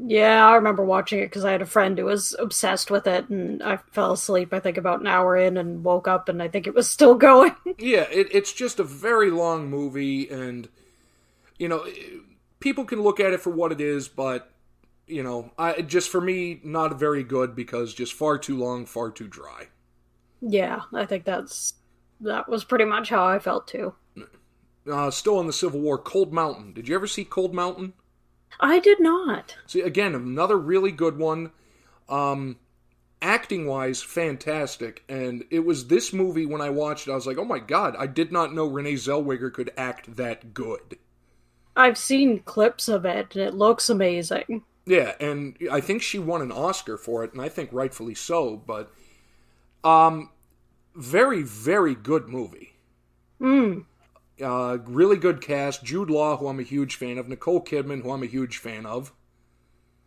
Yeah, 0.05 0.49
I 0.49 0.57
remember 0.57 0.85
watching 0.85 1.21
it 1.21 1.27
because 1.27 1.45
I 1.45 1.53
had 1.53 1.63
a 1.63 1.67
friend 1.67 1.97
who 1.97 2.07
was 2.07 2.35
obsessed 2.39 2.91
with 2.91 3.07
it, 3.07 3.29
and 3.29 3.63
I 3.63 3.77
fell 3.93 4.13
asleep. 4.13 4.53
I 4.53 4.59
think 4.61 4.77
about 4.77 5.01
an 5.01 5.07
hour 5.07 5.37
in, 5.37 5.57
and 5.57 5.85
woke 5.85 6.09
up, 6.09 6.29
and 6.29 6.43
I 6.43 6.49
think 6.49 6.67
it 6.67 6.75
was 6.75 6.89
still 6.91 7.15
going. 7.17 7.55
Yeah, 7.79 8.07
it, 8.11 8.29
it's 8.33 8.53
just 8.53 8.81
a 8.81 8.85
very 8.85 9.31
long 9.31 9.71
movie, 9.71 10.29
and 10.29 10.69
you 11.59 11.69
know, 11.69 11.87
people 12.61 12.85
can 12.85 13.03
look 13.03 13.21
at 13.21 13.33
it 13.33 13.41
for 13.41 13.51
what 13.51 13.73
it 13.73 13.81
is, 13.81 14.09
but 14.09 14.51
you 15.07 15.23
know, 15.23 15.53
I 15.59 15.83
just 15.83 16.11
for 16.11 16.21
me, 16.21 16.61
not 16.65 16.99
very 16.99 17.23
good 17.25 17.55
because 17.55 17.95
just 17.95 18.13
far 18.15 18.39
too 18.39 18.57
long, 18.57 18.87
far 18.87 19.11
too 19.11 19.29
dry. 19.29 19.69
yeah, 20.41 20.83
I 20.93 21.07
think 21.07 21.25
that's 21.25 21.75
that 22.21 22.49
was 22.49 22.65
pretty 22.65 22.85
much 22.85 23.09
how 23.11 23.25
I 23.27 23.39
felt 23.39 23.67
too. 23.69 23.95
Uh, 24.91 25.11
still 25.11 25.41
in 25.41 25.47
the 25.47 25.53
Civil 25.53 25.81
War, 25.81 25.99
Cold 25.99 26.33
Mountain. 26.33 26.73
Did 26.73 26.89
you 26.89 26.95
ever 26.95 27.07
see 27.07 27.25
Cold 27.25 27.55
Mountain? 27.55 27.93
I 28.61 28.79
did 28.79 29.01
not. 29.01 29.57
See, 29.67 29.81
again, 29.81 30.15
another 30.15 30.59
really 30.59 30.93
good 30.93 31.19
one. 31.19 31.53
Um, 32.09 32.59
acting 33.21 33.67
wise, 33.67 34.03
fantastic. 34.03 35.05
And 35.09 35.45
it 35.51 35.61
was 35.61 35.87
this 35.87 36.13
movie 36.13 36.47
when 36.47 36.61
I 36.61 36.71
watched 36.71 37.09
it, 37.09 37.13
I 37.13 37.15
was 37.15 37.27
like, 37.27 37.39
oh 37.39 37.45
my 37.45 37.59
god, 37.59 37.97
I 37.99 38.07
did 38.07 38.33
not 38.33 38.55
know 38.55 38.67
Renee 38.67 38.95
Zellweger 38.95 39.53
could 39.53 39.71
act 39.77 40.17
that 40.17 40.53
good. 40.53 40.99
I've 41.75 41.97
seen 41.97 42.41
clips 42.41 42.89
of 42.89 43.07
it, 43.07 43.35
and 43.35 43.45
it 43.45 43.55
looks 43.55 43.89
amazing. 43.89 44.63
Yeah, 44.85 45.15
and 45.21 45.57
I 45.71 45.81
think 45.81 46.03
she 46.03 46.19
won 46.19 46.43
an 46.43 46.53
Oscar 46.53 46.99
for 46.99 47.25
it, 47.25 47.33
and 47.33 47.41
I 47.41 47.49
think 47.49 47.71
rightfully 47.73 48.15
so. 48.15 48.57
But, 48.57 48.93
um, 49.83 50.31
very, 50.95 51.43
very 51.43 51.95
good 51.95 52.29
movie. 52.29 52.75
Mm. 53.41 53.87
Uh, 54.43 54.79
really 54.87 55.17
good 55.17 55.41
cast. 55.41 55.85
Jude 55.85 56.11
Law, 56.11 56.37
who 56.37 56.49
I'm 56.49 56.59
a 56.59 56.65
huge 56.65 56.97
fan 56.97 57.19
of. 57.19 57.29
Nicole 57.29 57.63
Kidman, 57.63 58.03
who 58.03 58.11
I'm 58.11 58.23
a 58.23 58.27
huge 58.27 58.59
fan 58.59 58.87
of. 58.87 59.13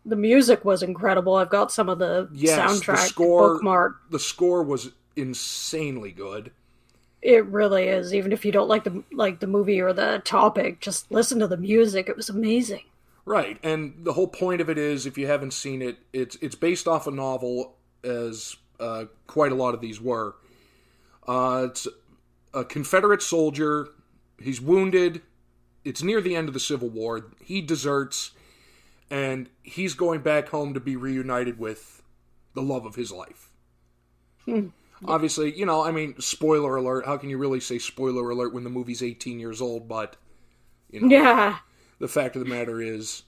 The 0.06 0.16
music 0.16 0.64
was 0.66 0.84
incredible. 0.84 1.36
I've 1.36 1.50
got 1.50 1.72
some 1.72 1.90
of 1.90 2.00
the 2.00 2.30
Yes, 2.34 2.60
soundtrack 2.60 2.96
the 2.96 3.08
score. 3.08 3.54
bookmark. 3.56 3.96
The 4.12 4.20
score 4.20 4.62
was 4.64 4.92
insanely 5.16 6.12
good. 6.12 6.52
It 7.22 7.46
really 7.48 7.86
is. 7.88 8.14
Even 8.14 8.32
if 8.32 8.46
you 8.46 8.52
don't 8.52 8.68
like 8.68 8.84
the 8.84 9.04
like 9.12 9.40
the 9.40 9.48
movie 9.48 9.82
or 9.82 9.94
the 9.94 10.22
topic, 10.24 10.80
just 10.80 11.12
listen 11.12 11.40
to 11.40 11.48
the 11.48 11.58
music. 11.58 12.08
It 12.08 12.16
was 12.16 12.30
amazing. 12.30 12.84
Right, 13.26 13.58
and 13.64 13.96
the 14.06 14.14
whole 14.14 14.28
point 14.28 14.62
of 14.62 14.70
it 14.70 14.78
is, 14.78 15.08
if 15.08 15.18
you 15.18 15.26
haven't 15.26 15.52
seen 15.52 15.82
it, 15.82 15.98
it's 16.14 16.36
it's 16.40 16.54
based 16.54 16.88
off 16.88 17.08
a 17.08 17.12
novel, 17.12 17.76
as 18.04 18.56
uh, 18.80 19.06
quite 19.26 19.52
a 19.52 19.56
lot 19.56 19.74
of 19.74 19.82
these 19.82 20.00
were. 20.00 20.36
Uh, 21.28 21.66
it's 21.70 21.88
a 22.54 22.64
Confederate 22.64 23.24
soldier. 23.24 23.88
He's 24.40 24.60
wounded. 24.62 25.22
It's 25.84 26.04
near 26.04 26.22
the 26.22 26.36
end 26.36 26.48
of 26.48 26.54
the 26.54 26.60
Civil 26.60 26.90
War. 26.90 27.28
He 27.44 27.62
deserts, 27.62 28.32
and 29.10 29.50
he's 29.64 29.94
going 29.94 30.22
back 30.22 30.50
home 30.50 30.74
to 30.74 30.80
be 30.80 30.96
reunited 30.96 31.60
with 31.60 32.02
the 32.54 32.62
love 32.62 32.86
of 32.86 32.96
his 32.96 33.12
life. 33.12 33.52
Hmm. 34.46 34.68
Obviously, 35.06 35.58
you 35.58 35.66
know, 35.66 35.84
I 35.84 35.92
mean, 35.92 36.20
spoiler 36.20 36.76
alert. 36.78 37.06
How 37.06 37.18
can 37.18 37.30
you 37.30 37.38
really 37.38 37.60
say 37.60 37.78
spoiler 37.80 38.30
alert 38.30 38.54
when 38.54 38.64
the 38.64 38.70
movie's 38.70 39.04
18 39.04 39.40
years 39.40 39.62
old? 39.62 39.88
But 39.88 40.16
you 40.90 41.02
know, 41.02 41.08
Yeah. 41.10 41.58
the 42.00 42.08
fact 42.08 42.36
of 42.36 42.44
the 42.44 42.50
matter 42.50 42.82
is 42.82 43.24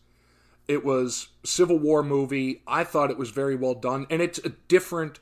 it 0.68 0.84
was 0.84 1.30
civil 1.44 1.80
war 1.80 2.04
movie 2.04 2.62
i 2.68 2.84
thought 2.84 3.10
it 3.10 3.18
was 3.18 3.30
very 3.30 3.56
well 3.56 3.74
done 3.74 4.06
and 4.10 4.22
it's 4.22 4.38
a 4.40 4.50
different 4.68 5.20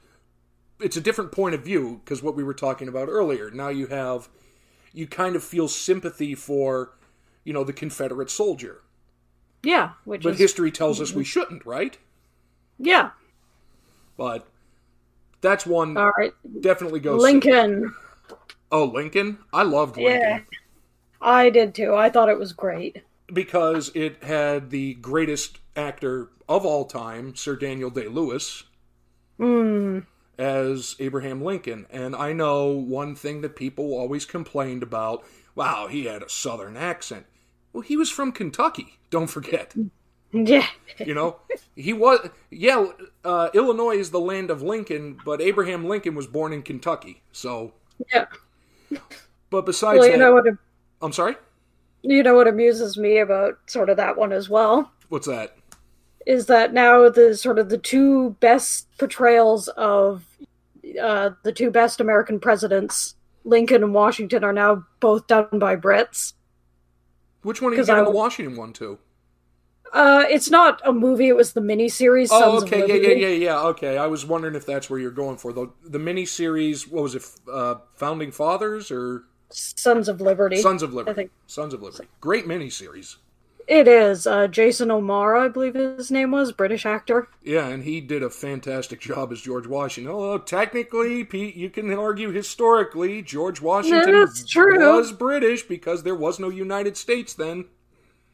it's 0.80 0.98
a 0.98 1.01
different 1.01 1.32
point 1.32 1.54
of 1.54 1.63
view 1.63 2.01
because 2.04 2.24
what 2.24 2.36
we 2.36 2.44
were 2.44 2.54
talking 2.54 2.88
about 2.88 3.08
earlier 3.08 3.51
now 3.51 3.70
you 3.70 3.86
have 3.88 4.27
you 4.96 5.08
kind 5.08 5.36
of 5.36 5.44
feel 5.44 5.68
sympathy 5.68 6.34
for 6.36 6.92
you 7.44 7.54
know 7.54 7.64
the 7.64 7.74
confederate 7.74 8.30
soldier 8.32 8.82
Yeah. 9.64 9.92
Which 10.06 10.24
but 10.24 10.34
is 10.34 10.40
history 10.40 10.72
tells 10.72 11.00
us 11.02 11.14
we 11.14 11.24
shouldn't 11.24 11.66
right 11.66 11.98
yeah. 12.80 13.12
but 14.18 14.48
that's 15.42 15.66
one 15.66 15.96
All 15.98 16.12
right. 16.18 16.34
definitely 16.62 17.00
goes 17.00 17.22
Lincoln. 17.22 17.94
oh 18.72 18.86
lincoln 18.86 19.38
i 19.54 19.64
loved 19.64 19.98
lincoln 19.98 20.20
Yeah. 20.22 20.40
I 21.22 21.50
did 21.50 21.74
too. 21.74 21.96
I 21.96 22.10
thought 22.12 22.30
it 22.30 22.38
was 22.38 22.54
great. 22.54 23.02
because 23.34 23.90
it 23.96 24.24
had 24.24 24.70
the 24.70 24.94
greatest 24.96 25.58
actor 25.75 26.30
of 26.48 26.66
all 26.66 26.86
time, 26.86 27.36
Sir 27.36 27.56
Daniel 27.56 27.90
Day 27.90 28.08
Lewis, 28.08 28.66
Mm. 29.40 30.06
As 30.38 30.96
Abraham 31.00 31.44
Lincoln. 31.44 31.86
And 31.89 32.15
I 32.15 32.34
know 32.34 32.68
one 32.68 33.15
thing 33.15 33.42
that 33.42 33.56
people 33.56 33.94
always 33.94 34.25
complained 34.25 34.84
about 34.84 35.24
wow, 35.56 35.88
he 35.88 36.06
had 36.06 36.22
a 36.22 36.30
southern 36.30 36.75
accent. 36.75 37.25
Well, 37.72 37.82
he 37.82 37.96
was 37.96 38.10
from 38.10 38.32
Kentucky, 38.32 39.00
don't 39.10 39.27
forget. 39.27 39.74
Yeah. 40.34 40.68
You 41.00 41.13
know, 41.13 41.38
he 41.75 41.94
was, 41.94 42.30
yeah, 42.50 42.88
uh, 43.24 43.50
Illinois 43.54 43.96
is 43.96 44.12
the 44.12 44.20
land 44.20 44.51
of 44.51 44.62
Lincoln, 44.62 45.18
but 45.24 45.42
Abraham 45.42 45.86
Lincoln 45.86 46.13
was 46.13 46.27
born 46.27 46.51
in 46.51 46.62
Kentucky. 46.62 47.22
So, 47.32 47.74
Yeah. 48.13 48.25
but 49.50 49.65
besides 49.65 50.00
Well, 50.00 50.08
you 50.08 50.13
that, 50.13 50.18
know 50.20 50.34
what? 50.34 50.46
I'm 51.01 51.13
sorry? 51.13 51.36
You 52.01 52.22
know 52.22 52.36
what 52.36 52.48
amuses 52.48 52.98
me 52.98 53.20
about 53.20 53.60
sort 53.68 53.89
of 53.89 53.98
that 53.98 54.18
one 54.18 54.32
as 54.32 54.50
well 54.50 54.92
What's 55.10 55.27
that? 55.27 55.56
Is 56.25 56.48
that 56.48 56.74
now 56.74 57.10
the 57.10 57.36
sort 57.36 57.60
of 57.60 57.70
the 57.70 57.77
two 57.77 58.32
best 58.39 58.88
portrayals 58.98 59.67
of 59.70 60.25
uh, 61.01 61.32
the 61.44 61.51
two 61.51 61.72
best 61.72 62.00
American 62.00 62.39
presidents, 62.39 63.15
Lincoln 63.44 63.84
and 63.84 63.94
Washington, 63.94 64.44
are 64.44 64.53
now 64.53 64.86
both 65.00 65.27
done 65.27 65.60
by 65.60 65.75
Brits. 65.75 66.34
Which 67.41 67.62
one 67.62 67.74
are 67.74 67.75
you 67.75 67.86
giving 67.86 68.03
the 68.03 68.12
Washington 68.12 68.55
one 68.55 68.74
to? 68.74 68.98
Uh, 69.94 70.25
it's 70.29 70.50
not 70.50 70.82
a 70.84 70.91
movie; 70.91 71.27
it 71.27 71.36
was 71.36 71.53
the 71.53 71.62
miniseries. 71.62 72.29
Oh, 72.32 72.60
Sons 72.60 72.63
okay, 72.63 72.88
yeah, 72.88 72.96
yeah, 72.96 73.27
yeah, 73.27 73.36
yeah. 73.36 73.62
Okay, 73.67 73.98
I 73.98 74.08
was 74.08 74.25
wondering 74.25 74.55
if 74.55 74.65
that's 74.65 74.89
where 74.89 75.00
you're 75.00 75.12
going 75.12 75.38
for 75.38 75.53
the 75.53 75.72
the 75.84 76.00
mini 76.00 76.25
series. 76.25 76.88
What 76.88 77.03
was 77.03 77.15
it? 77.15 77.24
Uh, 77.50 77.75
Founding 77.94 78.32
Fathers 78.32 78.91
or 78.91 79.24
Sons 79.50 80.10
of 80.10 80.20
Liberty. 80.22 80.58
Sons 80.58 80.82
of 80.82 80.94
Liberty? 80.94 81.12
I 81.12 81.13
think 81.13 81.32
Sons 81.48 81.74
of 81.74 81.82
Liberty. 81.82 82.08
Great 82.20 82.48
mini 82.48 82.70
series. 82.70 83.17
It 83.68 83.88
is. 83.88 84.28
Uh, 84.28 84.48
Jason 84.48 84.92
O'Mara, 84.92 85.46
I 85.46 85.48
believe 85.48 85.74
his 85.74 86.12
name 86.12 86.32
was, 86.32 86.52
British 86.52 86.86
actor. 86.86 87.28
Yeah, 87.44 87.68
and 87.68 87.84
he 87.84 88.02
did 88.02 88.24
a 88.24 88.30
fantastic 88.30 89.00
job 89.00 89.32
as 89.32 89.42
George 89.42 89.68
Washington. 89.68 90.14
Although 90.14 90.38
technically, 90.40 91.24
Pete, 91.24 91.56
you 91.56 91.70
can 91.70 91.92
argue 91.94 92.32
historically, 92.32 93.22
George 93.22 93.62
Washington 93.62 94.12
That's 94.14 94.46
true. 94.46 94.78
was 94.98 95.12
British 95.12 95.64
because 95.64 96.04
there 96.04 96.16
was 96.16 96.40
no 96.40 96.50
United 96.50 96.98
States 96.98 97.34
then. 97.34 97.66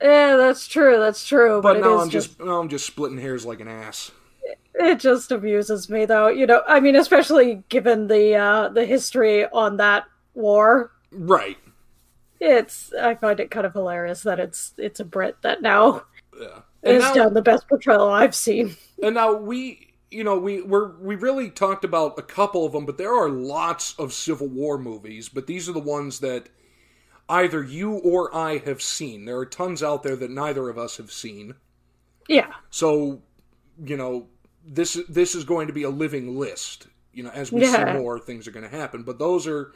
Yeah, 0.02 0.36
that's 0.36 0.68
true. 0.68 0.98
That's 0.98 1.26
true. 1.28 1.62
But 1.62 1.76
But, 1.76 1.82
now 1.82 2.00
I'm 2.00 2.10
just 2.10 2.40
now 2.40 2.60
I'm 2.60 2.70
just 2.70 2.86
splitting 2.88 3.20
hairs 3.20 3.46
like 3.46 3.60
an 3.60 3.68
ass. 3.68 4.12
it 4.74 5.00
just 5.00 5.32
amuses 5.32 5.90
me 5.90 6.06
though 6.06 6.28
you 6.30 6.48
know 6.48 6.62
i 6.66 6.80
mean 6.80 6.96
especially 6.96 7.62
given 7.70 8.08
the 8.08 8.34
uh 8.34 8.70
the 8.70 8.86
history 8.86 9.46
on 9.48 9.78
that 9.78 10.06
war 10.34 10.92
Right. 11.12 11.58
It's 12.42 12.94
i 13.02 13.16
find 13.16 13.40
it 13.40 13.52
kind 13.52 13.68
of 13.68 13.74
hilarious 13.74 14.24
that 14.24 14.40
it's 14.40 14.74
it's 14.80 15.02
a 15.02 15.06
brit 15.06 15.38
that 15.44 15.62
now 15.64 16.04
Yeah. 16.40 16.62
Has 16.86 17.00
now, 17.00 17.14
done 17.14 17.34
the 17.36 17.44
best 17.44 17.68
portrayal 17.70 18.10
i've 18.10 18.36
seen 18.36 18.78
And 19.02 19.16
now 19.16 19.34
we, 19.34 19.94
you 20.10 20.24
know, 20.24 20.38
we 20.40 20.62
we're, 20.62 20.98
we 20.98 21.16
really 21.16 21.50
talked 21.52 21.84
about 21.86 22.18
a 22.18 22.24
couple 22.24 22.66
of 22.66 22.72
them, 22.74 22.86
but 22.86 22.98
there 22.98 23.14
are 23.14 23.30
lots 23.30 23.94
of 24.00 24.14
Civil 24.14 24.48
War 24.48 24.78
movies. 24.78 25.30
But 25.30 25.48
these 25.48 25.68
are 25.70 25.74
the 25.74 25.80
ones 25.80 26.20
that 26.20 26.50
either 27.30 27.64
you 27.64 27.94
or 27.94 28.36
I 28.36 28.60
have 28.60 28.82
seen. 28.82 29.26
There 29.26 29.40
are 29.40 29.46
tons 29.48 29.84
out 29.84 30.04
there 30.04 30.16
that 30.18 30.32
neither 30.32 30.70
of 30.70 30.78
us 30.78 30.98
have 30.98 31.12
seen. 31.12 31.56
yeah 32.28 32.52
So 32.70 33.22
you 33.84 33.98
know, 33.98 34.28
this 34.66 35.00
this 35.10 35.36
is 35.36 35.44
going 35.46 35.68
to 35.68 35.74
be 35.74 35.84
a 35.84 35.90
living 35.90 36.38
list. 36.40 36.88
You 37.14 37.24
know, 37.24 37.32
as 37.32 37.52
we 37.54 37.62
Yeah. 37.62 37.72
see 37.76 37.86
more, 37.86 38.20
things 38.20 38.48
are 38.48 38.52
going 38.52 38.70
to 38.70 38.76
happen. 38.78 39.04
But 39.04 39.20
those 39.20 39.48
are 39.48 39.74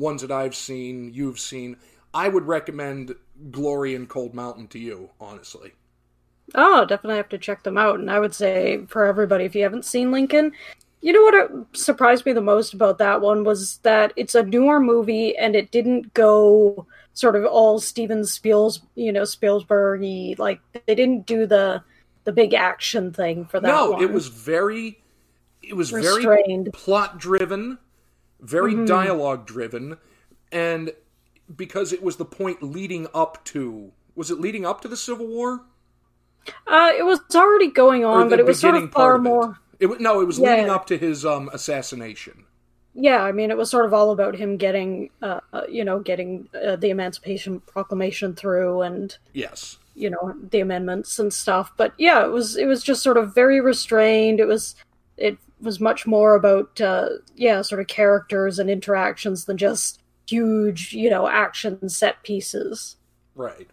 ones 0.00 0.22
that 0.22 0.32
I've 0.32 0.54
seen, 0.54 1.12
you've 1.12 1.38
seen. 1.38 1.76
I 2.12 2.28
would 2.28 2.46
recommend 2.46 3.14
Glory 3.50 3.94
and 3.94 4.08
Cold 4.08 4.34
Mountain 4.34 4.68
to 4.68 4.78
you, 4.78 5.10
honestly. 5.20 5.72
Oh, 6.54 6.84
definitely 6.84 7.18
have 7.18 7.28
to 7.28 7.38
check 7.38 7.62
them 7.62 7.78
out. 7.78 8.00
And 8.00 8.10
I 8.10 8.18
would 8.18 8.34
say 8.34 8.84
for 8.88 9.04
everybody, 9.04 9.44
if 9.44 9.54
you 9.54 9.62
haven't 9.62 9.84
seen 9.84 10.10
Lincoln, 10.10 10.52
you 11.00 11.12
know 11.12 11.22
what 11.22 11.34
uh, 11.34 11.64
surprised 11.72 12.26
me 12.26 12.32
the 12.32 12.40
most 12.40 12.74
about 12.74 12.98
that 12.98 13.20
one 13.20 13.44
was 13.44 13.78
that 13.78 14.12
it's 14.16 14.34
a 14.34 14.42
newer 14.42 14.80
movie 14.80 15.36
and 15.36 15.54
it 15.54 15.70
didn't 15.70 16.12
go 16.14 16.86
sort 17.14 17.36
of 17.36 17.44
all 17.44 17.78
Steven 17.78 18.22
Spiels, 18.22 18.80
you 18.96 19.12
know, 19.12 19.24
Spielberg-y. 19.24 20.34
Like 20.38 20.60
they 20.86 20.94
didn't 20.94 21.26
do 21.26 21.46
the 21.46 21.82
the 22.24 22.32
big 22.32 22.52
action 22.52 23.12
thing 23.12 23.46
for 23.46 23.60
that 23.60 23.68
no, 23.68 23.92
one. 23.92 24.02
it 24.02 24.12
was 24.12 24.28
very, 24.28 25.02
it 25.62 25.74
was 25.74 25.90
very 25.90 26.64
plot 26.72 27.18
driven, 27.18 27.78
very 28.40 28.86
dialogue 28.86 29.46
driven, 29.46 29.96
and 30.52 30.92
because 31.54 31.92
it 31.92 32.02
was 32.02 32.16
the 32.16 32.24
point 32.24 32.62
leading 32.62 33.06
up 33.14 33.44
to, 33.46 33.92
was 34.14 34.30
it 34.30 34.40
leading 34.40 34.64
up 34.64 34.80
to 34.82 34.88
the 34.88 34.96
Civil 34.96 35.26
War? 35.26 35.62
Uh, 36.66 36.90
it 36.96 37.04
was 37.04 37.20
already 37.34 37.70
going 37.70 38.04
on, 38.04 38.28
but 38.28 38.38
it 38.38 38.46
was 38.46 38.58
sort 38.60 38.74
of 38.76 38.90
far 38.92 39.14
of 39.16 39.20
it? 39.20 39.24
more. 39.24 39.58
It 39.78 39.86
wa- 39.86 39.96
no, 40.00 40.20
it 40.20 40.26
was 40.26 40.38
Yeah. 40.38 40.50
leading 40.50 40.70
up 40.70 40.86
to 40.86 40.96
his 40.98 41.24
um, 41.24 41.50
assassination. 41.52 42.44
Yeah, 42.94 43.22
I 43.22 43.30
mean, 43.32 43.50
it 43.50 43.56
was 43.56 43.70
sort 43.70 43.86
of 43.86 43.94
all 43.94 44.10
about 44.10 44.34
him 44.34 44.56
getting, 44.56 45.10
uh, 45.22 45.40
uh, 45.52 45.62
you 45.68 45.84
know, 45.84 46.00
getting 46.00 46.48
uh, 46.54 46.76
the 46.76 46.90
Emancipation 46.90 47.60
Proclamation 47.60 48.34
through 48.34 48.82
and 48.82 49.16
Yes. 49.32 49.78
you 49.94 50.08
know 50.10 50.34
the 50.50 50.60
amendments 50.60 51.18
and 51.18 51.32
stuff 51.32 51.72
but 51.76 51.92
yeah 51.98 52.24
it 52.24 52.30
was 52.30 52.56
it 52.56 52.64
was 52.66 52.82
just 52.82 53.02
sort 53.02 53.16
of 53.18 53.34
very 53.34 53.60
restrained 53.60 54.38
it 54.38 54.46
was 54.46 54.76
it 55.16 55.36
was 55.60 55.80
much 55.80 56.06
more 56.06 56.34
about 56.34 56.80
uh 56.80 57.08
yeah 57.34 57.62
sort 57.62 57.80
of 57.80 57.86
characters 57.86 58.58
and 58.58 58.70
interactions 58.70 59.44
than 59.44 59.56
just 59.56 60.00
huge 60.28 60.92
you 60.92 61.10
know 61.10 61.28
action 61.28 61.88
set 61.88 62.22
pieces 62.22 62.96
Right. 63.34 63.68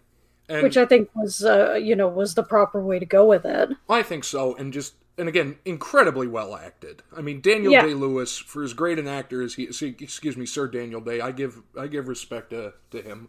And 0.48 0.62
which 0.62 0.76
i 0.76 0.86
think 0.86 1.10
was 1.14 1.44
uh 1.44 1.74
you 1.74 1.94
know 1.94 2.08
was 2.08 2.34
the 2.34 2.42
proper 2.42 2.80
way 2.80 2.98
to 2.98 3.06
go 3.06 3.24
with 3.26 3.44
it 3.44 3.70
I 3.88 4.02
think 4.02 4.24
so, 4.24 4.54
and 4.56 4.72
just 4.72 4.94
and 5.18 5.28
again, 5.28 5.58
incredibly 5.64 6.28
well 6.28 6.54
acted. 6.54 7.02
I 7.16 7.22
mean, 7.22 7.40
Daniel 7.40 7.72
Yeah. 7.72 7.82
Day 7.82 7.92
Lewis, 7.92 8.38
for 8.38 8.62
as 8.62 8.72
great 8.72 9.00
an 9.00 9.08
actor 9.08 9.42
as 9.42 9.54
he, 9.54 9.64
excuse 9.64 10.36
me, 10.36 10.46
Sir 10.46 10.68
Daniel 10.68 11.00
Day, 11.00 11.20
I 11.20 11.32
give 11.32 11.60
I 11.76 11.88
give 11.88 12.06
respect 12.08 12.50
to, 12.50 12.74
to 12.92 13.02
him. 13.02 13.28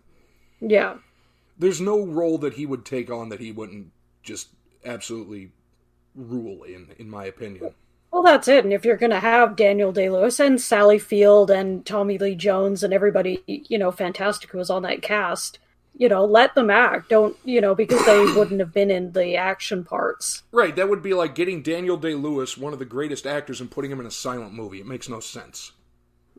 yeah 0.61 0.97
There's 1.57 1.81
no 1.81 2.05
role 2.05 2.37
that 2.39 2.53
he 2.53 2.65
would 2.65 2.85
take 2.85 3.09
on 3.11 3.29
that 3.29 3.39
he 3.39 3.51
wouldn't 3.51 3.91
just 4.23 4.49
absolutely 4.85 5.51
rule 6.15 6.63
in, 6.63 6.89
in 6.97 7.09
my 7.09 7.25
opinion. 7.25 7.73
Well 8.11 8.23
that's 8.23 8.47
it 8.47 8.63
and 8.63 8.73
if 8.73 8.85
you're 8.85 8.97
gonna 8.97 9.19
have 9.19 9.55
daniel 9.55 9.91
day-lewis 9.91 10.39
and 10.39 10.59
sally 10.59 10.99
field 10.99 11.49
and 11.49 11.85
tommy 11.85 12.17
lee 12.17 12.35
jones 12.35 12.83
and 12.83 12.93
everybody 12.93 13.43
you 13.47 13.77
know 13.77 13.91
fantastic 13.91 14.49
who 14.51 14.57
was 14.57 14.69
on 14.69 14.81
that 14.81 15.01
cast 15.01 15.59
you 15.97 16.07
know 16.07 16.23
let 16.25 16.55
them 16.55 16.69
act 16.69 17.09
don't 17.09 17.35
you 17.43 17.61
know 17.61 17.75
because 17.75 18.03
they 18.05 18.19
wouldn't 18.37 18.59
have 18.59 18.73
been 18.73 18.91
in 18.91 19.11
the 19.11 19.35
action 19.35 19.83
parts 19.83 20.43
Right, 20.51 20.75
that 20.75 20.89
would 20.89 21.01
be 21.01 21.13
like 21.13 21.35
getting 21.35 21.61
Daniel 21.61 21.95
Day 21.95 22.15
Lewis, 22.15 22.57
one 22.57 22.73
of 22.73 22.79
the 22.79 22.85
greatest 22.85 23.25
actors, 23.25 23.61
and 23.61 23.71
putting 23.71 23.91
him 23.91 23.99
in 23.99 24.05
a 24.05 24.11
silent 24.11 24.53
movie. 24.53 24.79
It 24.81 24.87
makes 24.87 25.07
no 25.07 25.19
sense. 25.19 25.71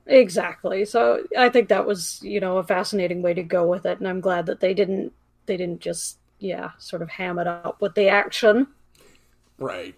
Exactly. 0.06 0.84
So 0.84 1.24
I 1.38 1.48
think 1.48 1.68
that 1.68 1.86
was, 1.86 2.20
you 2.22 2.40
know, 2.40 2.58
a 2.58 2.64
fascinating 2.64 3.22
way 3.22 3.32
to 3.34 3.42
go 3.42 3.66
with 3.66 3.86
it, 3.86 3.98
and 3.98 4.08
I'm 4.08 4.20
glad 4.20 4.46
that 4.46 4.60
they 4.60 4.74
didn't 4.74 5.12
they 5.46 5.56
didn't 5.56 5.80
just 5.80 6.18
yeah 6.38 6.72
sort 6.78 7.02
of 7.02 7.08
ham 7.08 7.38
it 7.38 7.46
up 7.46 7.80
with 7.80 7.94
the 7.94 8.08
action. 8.08 8.66
Right. 9.58 9.94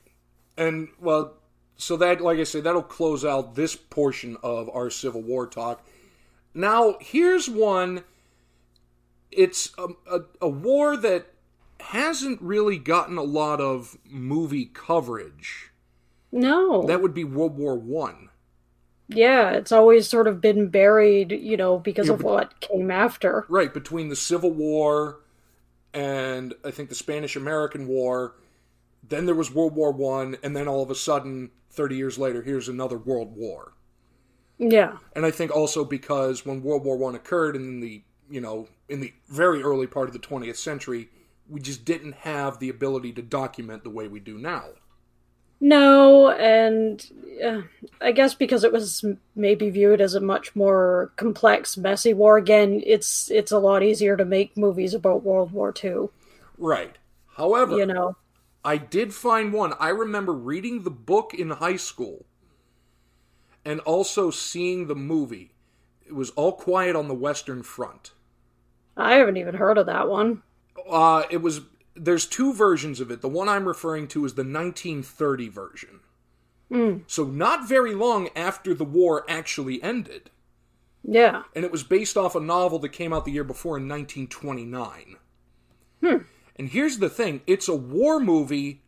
And, 0.57 0.89
well, 1.01 1.35
so 1.77 1.97
that, 1.97 2.21
like 2.21 2.39
I 2.39 2.45
said, 2.45 2.65
that'll 2.65 2.83
close 2.83 3.25
out 3.25 3.55
this 3.55 3.75
portion 3.77 4.37
of 4.43 4.71
our 4.71 4.91
Civil 4.91 5.23
War 5.23 5.47
talk. 5.47 5.85
Now, 6.55 6.97
here's 7.01 7.49
one. 7.49 8.05
It's 9.31 9.73
a, 9.79 9.89
a, 10.11 10.21
a 10.43 10.49
war 10.49 10.97
that 10.97 11.27
hasn't 11.81 12.41
really 12.43 12.79
gotten 12.79 13.17
a 13.17 13.23
lot 13.23 13.61
of 13.61 13.97
movie 14.09 14.67
coverage. 14.67 15.71
No, 16.31 16.87
That 16.87 17.03
would 17.03 17.13
be 17.15 17.25
World 17.25 17.59
War 17.59 17.75
One. 17.77 18.29
yeah, 19.09 19.51
it's 19.51 19.73
always 19.73 20.09
sort 20.09 20.27
of 20.27 20.41
been 20.41 20.69
buried, 20.69 21.33
you 21.33 21.57
know, 21.59 21.79
because 21.79 22.07
Yeah, 22.07 22.15
of 22.15 22.21
but- 22.21 22.27
what 22.27 22.61
came 22.61 22.91
after. 22.91 23.45
Right, 23.49 23.73
between 23.75 24.09
the 24.09 24.17
Civil 24.17 24.51
War 24.51 25.21
and 25.93 26.55
I 26.65 26.71
think 26.71 26.89
the 26.89 26.95
Spanish 26.95 27.37
American 27.37 27.87
War. 27.87 28.35
Then 29.03 29.27
there 29.27 29.35
was 29.35 29.53
World 29.53 29.75
War 29.75 29.93
One, 29.93 30.37
and 30.43 30.57
then 30.57 30.69
all 30.69 30.83
of 30.83 30.91
a 30.91 30.95
sudden, 30.95 31.51
30 31.71 31.97
years 31.97 32.19
later, 32.19 32.43
here's 32.43 32.69
another 32.69 32.99
World 32.99 33.35
War. 33.37 33.75
Yeah, 34.59 34.99
and 35.15 35.27
I 35.27 35.31
think 35.31 35.51
also 35.51 35.85
because 35.85 36.47
when 36.47 36.63
World 36.63 36.85
War 36.85 36.97
One 36.97 37.15
occurred 37.15 37.57
in 37.57 37.81
the 37.81 38.05
you 38.31 38.41
know 38.41 38.69
in 38.89 39.01
the 39.01 39.13
very 39.29 39.63
early 39.63 39.87
part 39.87 40.09
of 40.09 40.13
the 40.13 40.19
20th 40.21 40.57
century, 40.57 41.09
we 41.49 41.61
just 41.61 41.85
didn't 41.85 42.13
have 42.15 42.59
the 42.59 42.69
ability 42.69 43.13
to 43.15 43.23
document 43.23 43.83
the 43.85 43.91
way 43.91 44.09
we 44.09 44.21
do 44.21 44.39
now. 44.39 44.67
no, 45.61 46.31
and 46.31 47.09
uh, 47.45 47.63
I 48.01 48.13
guess 48.13 48.35
because 48.35 48.65
it 48.65 48.73
was 48.73 49.05
maybe 49.37 49.71
viewed 49.71 50.01
as 50.01 50.15
a 50.15 50.21
much 50.21 50.55
more 50.57 51.13
complex, 51.17 51.77
messy 51.77 52.15
war. 52.15 52.37
Again, 52.37 52.83
it's 52.85 53.31
it's 53.31 53.53
a 53.53 53.59
lot 53.59 53.83
easier 53.83 54.17
to 54.17 54.25
make 54.25 54.57
movies 54.57 54.95
about 54.95 55.23
World 55.25 55.53
War 55.53 55.73
II. 55.83 56.09
Right. 56.59 56.97
However, 57.37 57.79
You 57.79 57.87
know, 57.87 58.17
I 58.65 58.77
did 58.77 59.13
find 59.13 59.53
one. 59.53 59.75
I 59.79 59.89
remember 59.89 60.33
reading 60.33 60.83
the 60.83 60.91
book 60.91 61.35
in 61.35 61.51
high 61.51 61.77
school 61.77 62.25
and 63.65 63.81
also 63.81 64.31
seeing 64.31 64.87
the 64.87 64.95
movie. 64.95 65.53
It 66.07 66.15
was 66.15 66.31
All 66.31 66.53
Quiet 66.53 66.95
on 66.97 67.09
the 67.09 67.15
Western 67.15 67.63
Front. 67.63 68.13
I 68.97 69.15
haven't 69.15 69.37
even 69.37 69.55
heard 69.55 69.79
of 69.79 69.87
that 69.87 70.09
one. 70.09 70.43
Uh, 70.89 71.25
it 71.31 71.39
was 71.39 71.63
there's 71.95 72.27
two 72.27 72.53
versions 72.55 73.01
of 73.01 73.11
it. 73.11 73.21
The 73.21 73.29
one 73.29 73.49
I'm 73.49 73.67
referring 73.69 74.09
to 74.09 74.25
is 74.25 74.35
the 74.35 74.43
1930 74.43 75.49
version. 75.49 76.01
So 77.07 77.25
not 77.25 77.69
very 77.69 77.95
long 77.95 78.31
after 78.35 78.73
the 78.73 78.85
war 78.85 79.27
actually 79.29 79.83
ended. 79.83 80.31
Yeah. 81.05 81.43
and 81.55 81.65
it 81.65 81.73
was 81.73 81.83
based 81.83 82.17
off 82.17 82.37
a 82.37 82.41
novel 82.41 82.79
that 82.79 82.91
came 82.91 83.13
out 83.13 83.25
the 83.25 83.33
year 83.33 83.45
before 83.45 83.77
in 83.77 83.89
1929. 83.89 85.17
And 86.57 86.69
here's 86.69 86.99
the 86.99 87.09
thing 87.09 87.43
it's 87.47 87.69
a 87.69 87.75
war 87.75 88.21
movie 88.21 88.83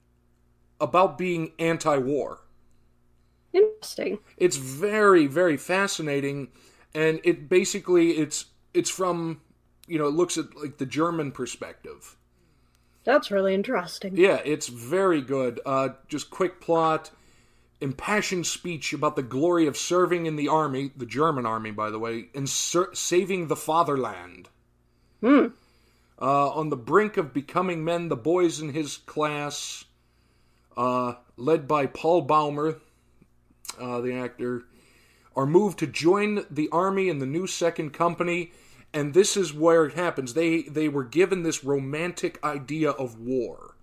about 0.80 1.18
being 1.18 1.52
anti 1.58 1.96
war. 1.96 2.40
Interesting. 3.52 4.18
It's 4.36 4.56
very, 4.56 5.26
very 5.26 5.56
fascinating. 5.56 6.48
And 6.94 7.20
it 7.24 7.48
basically 7.48 8.12
it's 8.12 8.46
it's 8.72 8.90
from 8.90 9.40
you 9.86 9.98
know, 9.98 10.06
it 10.06 10.14
looks 10.14 10.38
at 10.38 10.56
like 10.56 10.78
the 10.78 10.86
German 10.86 11.32
perspective. 11.32 12.16
That's 13.04 13.30
really 13.30 13.54
interesting. 13.54 14.16
Yeah, 14.16 14.40
it's 14.44 14.68
very 14.68 15.20
good. 15.20 15.60
Uh, 15.66 15.90
just 16.08 16.30
quick 16.30 16.60
plot, 16.60 17.10
impassioned 17.80 18.46
speech 18.46 18.94
about 18.94 19.14
the 19.14 19.22
glory 19.22 19.66
of 19.66 19.76
serving 19.76 20.24
in 20.24 20.36
the 20.36 20.48
army, 20.48 20.90
the 20.96 21.04
German 21.04 21.44
army, 21.44 21.70
by 21.70 21.90
the 21.90 21.98
way, 21.98 22.28
and 22.34 22.48
ser- 22.48 22.94
saving 22.94 23.48
the 23.48 23.56
fatherland. 23.56 24.48
Hmm. 25.20 25.48
Uh, 26.20 26.50
on 26.50 26.70
the 26.70 26.76
brink 26.76 27.16
of 27.16 27.34
becoming 27.34 27.84
men, 27.84 28.08
the 28.08 28.16
boys 28.16 28.60
in 28.60 28.72
his 28.72 28.98
class, 28.98 29.84
uh, 30.76 31.14
led 31.36 31.66
by 31.66 31.86
Paul 31.86 32.22
Baumer, 32.22 32.80
uh, 33.80 34.00
the 34.00 34.14
actor, 34.14 34.62
are 35.34 35.46
moved 35.46 35.78
to 35.80 35.86
join 35.86 36.46
the 36.50 36.68
army 36.70 37.08
in 37.08 37.18
the 37.18 37.26
new 37.26 37.46
second 37.46 37.90
company. 37.90 38.52
And 38.92 39.12
this 39.12 39.36
is 39.36 39.52
where 39.52 39.84
it 39.86 39.94
happens. 39.94 40.34
They 40.34 40.62
they 40.62 40.88
were 40.88 41.02
given 41.02 41.42
this 41.42 41.64
romantic 41.64 42.38
idea 42.44 42.90
of 42.90 43.18
war. 43.18 43.74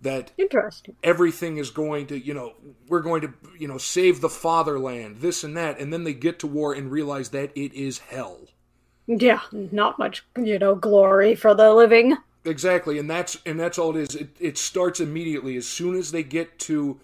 That 0.00 0.32
Interesting. 0.36 0.96
everything 1.04 1.58
is 1.58 1.70
going 1.70 2.08
to, 2.08 2.18
you 2.18 2.34
know, 2.34 2.54
we're 2.88 3.02
going 3.02 3.20
to, 3.20 3.32
you 3.56 3.68
know, 3.68 3.78
save 3.78 4.20
the 4.20 4.28
fatherland, 4.28 5.18
this 5.20 5.44
and 5.44 5.56
that, 5.56 5.78
and 5.78 5.92
then 5.92 6.02
they 6.02 6.14
get 6.14 6.40
to 6.40 6.48
war 6.48 6.74
and 6.74 6.90
realize 6.90 7.28
that 7.28 7.52
it 7.56 7.72
is 7.72 8.00
hell. 8.00 8.48
Yeah, 9.06 9.40
not 9.52 9.98
much, 9.98 10.24
you 10.36 10.58
know, 10.58 10.74
glory 10.74 11.34
for 11.34 11.54
the 11.54 11.72
living. 11.72 12.16
Exactly, 12.44 12.98
and 12.98 13.08
that's 13.10 13.38
and 13.46 13.58
that's 13.58 13.78
all 13.78 13.96
it 13.96 14.00
is. 14.02 14.14
It 14.16 14.36
it 14.40 14.58
starts 14.58 15.00
immediately 15.00 15.56
as 15.56 15.66
soon 15.66 15.96
as 15.96 16.12
they 16.12 16.22
get 16.22 16.58
to 16.60 17.00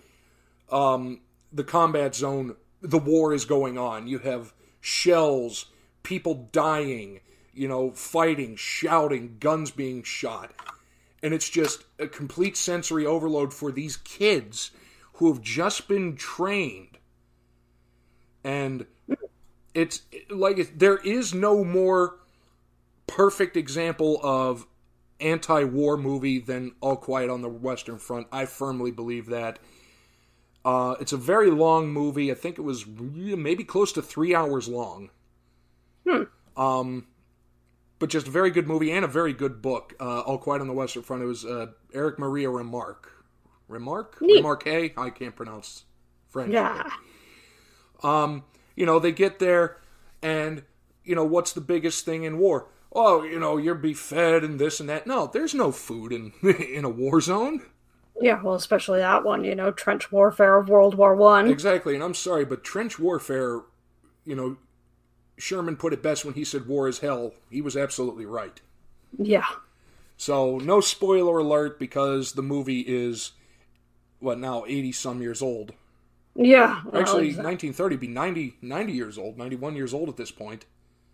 um, 0.71 1.21
the 1.53 1.65
combat 1.65 2.15
zone. 2.15 2.57
The 2.81 2.99
war 2.99 3.33
is 3.33 3.45
going 3.45 3.79
on. 3.79 4.07
You 4.07 4.19
have 4.19 4.53
shells, 4.81 5.67
people 6.03 6.49
dying, 6.53 7.21
you 7.53 7.69
know, 7.69 7.91
fighting, 7.93 8.57
shouting, 8.57 9.37
guns 9.39 9.71
being 9.71 10.03
shot, 10.03 10.53
and 11.23 11.35
it's 11.35 11.49
just 11.49 11.85
a 11.99 12.07
complete 12.07 12.57
sensory 12.57 13.07
overload 13.07 13.53
for 13.53 13.71
these 13.71 13.97
kids 13.97 14.71
who 15.15 15.33
have 15.33 15.43
just 15.43 15.89
been 15.89 16.17
trained, 16.17 16.99
and 18.43 18.87
it's 19.75 20.03
like 20.31 20.79
there 20.79 20.99
is 20.99 21.35
no 21.35 21.65
more 21.65 22.17
perfect 23.07 23.57
example 23.57 24.21
of 24.23 24.67
anti-war 25.21 25.97
movie 25.97 26.39
than 26.39 26.73
All 26.81 26.97
Quiet 26.97 27.31
on 27.31 27.43
the 27.43 27.49
Western 27.49 27.99
Front. 27.99 28.29
I 28.31 28.45
firmly 28.45 28.91
believe 28.91 29.27
that. 29.27 29.59
Uh, 30.65 30.97
it's 31.01 31.13
a 31.13 31.17
very 31.17 31.51
long 31.51 31.89
movie. 31.89 32.31
I 32.31 32.35
think 32.35 32.59
it 32.59 32.63
was 32.63 32.87
maybe 32.87 33.65
close 33.65 33.93
to 33.93 34.03
three 34.03 34.35
hours 34.35 34.69
long. 34.69 35.11
Hmm. 36.07 36.25
Um, 36.57 37.07
but 37.99 38.11
just 38.11 38.29
a 38.29 38.31
very 38.31 38.51
good 38.51 38.67
movie 38.67 38.93
and 38.93 39.05
a 39.05 39.09
very 39.09 39.33
good 39.33 39.63
book. 39.63 39.95
Uh, 39.99 40.21
All 40.21 40.39
Quiet 40.39 40.61
on 40.61 40.67
the 40.67 40.73
Western 40.73 41.03
Front. 41.03 41.23
It 41.23 41.27
was 41.27 41.45
uh, 41.45 41.69
Eric 41.95 42.19
Maria 42.19 42.51
Remarque. 42.51 43.11
Remarque? 43.67 44.21
Neat. 44.21 44.37
Remarque? 44.37 44.93
I 44.97 45.11
can't 45.11 45.35
pronounce 45.35 45.85
French. 46.29 46.53
Yeah. 46.53 46.89
Um, 48.03 48.45
you 48.79 48.87
know, 48.87 49.01
they 49.01 49.11
get 49.11 49.41
there, 49.41 49.77
and 50.23 50.63
you 51.05 51.17
know 51.17 51.25
what's 51.25 51.53
the 51.53 51.61
biggest 51.61 52.05
thing 52.05 52.23
in 52.23 52.39
war? 52.39 52.69
Oh, 52.93 53.25
you 53.25 53.41
know, 53.41 53.57
you're 53.57 53.75
be 53.75 53.93
fed 53.93 54.45
and 54.45 54.59
this 54.61 54.79
and 54.79 54.89
that. 54.89 55.05
No, 55.05 55.27
there's 55.27 55.53
no 55.53 55.73
food 55.73 56.13
in 56.13 56.33
in 56.43 56.85
a 56.85 56.89
war 56.89 57.21
zone. 57.21 57.63
Yeah, 58.21 58.41
well, 58.41 58.55
especially 58.55 59.01
that 59.01 59.25
one, 59.25 59.43
you 59.45 59.57
know, 59.57 59.73
trench 59.73 60.13
warfare 60.13 60.57
of 60.57 60.69
World 60.69 60.95
War 60.95 61.17
One. 61.17 61.49
Exactly, 61.51 61.95
and 61.97 62.05
I'm 62.05 62.15
sorry, 62.15 62.45
but 62.45 62.63
trench 62.63 63.01
warfare, 63.01 63.63
you 64.25 64.37
know, 64.37 64.57
Sherman 65.37 65.77
put 65.77 65.93
it 65.93 66.03
best 66.03 66.25
when 66.25 66.35
he 66.35 66.45
said 66.45 66.69
war 66.69 66.87
is 66.87 67.01
hell. 67.01 67.33
He 67.51 67.61
was 67.61 67.77
absolutely 67.77 68.27
right. 68.27 68.61
Yeah. 69.19 69.47
So, 70.17 70.59
no 70.59 70.81
spoiler 70.81 71.39
alert 71.39 71.81
because 71.81 72.33
the 72.33 72.43
movie 72.43 72.81
is 72.81 73.33
what 74.21 74.39
now 74.39 74.65
80 74.67 74.93
some 74.93 75.21
years 75.21 75.43
old. 75.43 75.73
Yeah. 76.41 76.83
well, 76.85 77.03
Actually, 77.03 77.29
exactly. 77.29 77.69
1930 77.75 77.97
be 77.97 78.07
90 78.09 78.57
90 78.63 78.93
years 78.93 79.19
old, 79.19 79.37
91 79.37 79.75
years 79.75 79.93
old 79.93 80.09
at 80.09 80.17
this 80.17 80.31
point. 80.31 80.65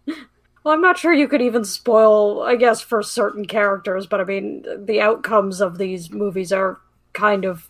Well, 0.06 0.72
I'm 0.74 0.80
not 0.82 0.98
sure 0.98 1.12
you 1.12 1.28
could 1.28 1.42
even 1.42 1.64
spoil, 1.64 2.42
I 2.42 2.56
guess, 2.56 2.80
for 2.80 3.02
certain 3.02 3.44
characters, 3.46 4.06
but 4.06 4.20
I 4.20 4.24
mean, 4.24 4.64
the 4.86 5.00
outcomes 5.00 5.60
of 5.60 5.78
these 5.78 6.10
movies 6.10 6.52
are 6.52 6.80
kind 7.14 7.44
of, 7.44 7.68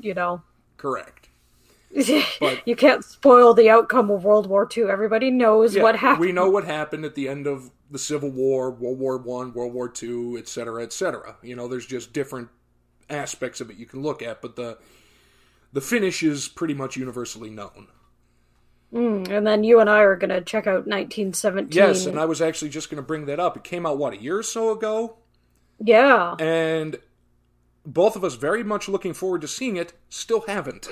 you 0.00 0.14
know, 0.14 0.42
Correct. 0.76 1.28
But- 2.40 2.66
you 2.66 2.76
can't 2.76 3.04
spoil 3.04 3.54
the 3.54 3.70
outcome 3.70 4.10
of 4.10 4.24
World 4.24 4.46
War 4.48 4.68
II. 4.76 4.84
Everybody 4.84 5.30
knows 5.30 5.74
Yeah, 5.74 5.82
what 5.84 5.96
happened. 5.96 6.20
We 6.20 6.32
know 6.32 6.50
what 6.50 6.64
happened 6.64 7.04
at 7.04 7.14
the 7.14 7.28
end 7.28 7.46
of 7.46 7.70
the 7.90 7.98
Civil 7.98 8.30
War, 8.30 8.70
World 8.70 8.98
War 8.98 9.18
One, 9.18 9.52
World 9.52 9.72
War 9.72 9.88
Two, 9.88 10.36
et 10.38 10.46
cetera, 10.48 10.82
et 10.82 10.92
cetera. 10.92 11.36
You 11.42 11.56
know, 11.56 11.66
there's 11.68 11.86
just 11.86 12.12
different 12.12 12.48
aspects 13.08 13.60
of 13.60 13.70
it 13.70 13.76
you 13.76 13.86
can 13.86 14.02
look 14.02 14.20
at, 14.22 14.42
but 14.42 14.54
the 14.56 14.78
the 15.72 15.80
finish 15.80 16.22
is 16.22 16.48
pretty 16.48 16.74
much 16.74 16.96
universally 16.96 17.50
known. 17.50 17.88
Mm, 18.92 19.28
and 19.28 19.46
then 19.46 19.64
you 19.64 19.80
and 19.80 19.90
I 19.90 20.00
are 20.00 20.16
going 20.16 20.30
to 20.30 20.40
check 20.40 20.66
out 20.66 20.86
1917. 20.86 21.76
Yes, 21.76 22.06
and 22.06 22.18
I 22.18 22.24
was 22.24 22.40
actually 22.40 22.70
just 22.70 22.88
going 22.88 22.96
to 22.96 23.06
bring 23.06 23.26
that 23.26 23.38
up. 23.38 23.56
It 23.56 23.64
came 23.64 23.84
out 23.84 23.98
what 23.98 24.14
a 24.14 24.22
year 24.22 24.38
or 24.38 24.42
so 24.42 24.70
ago, 24.72 25.16
yeah. 25.78 26.36
and 26.38 26.98
both 27.84 28.16
of 28.16 28.24
us 28.24 28.34
very 28.34 28.64
much 28.64 28.88
looking 28.88 29.12
forward 29.12 29.42
to 29.42 29.48
seeing 29.48 29.76
it. 29.76 29.92
Still 30.08 30.44
haven't. 30.46 30.88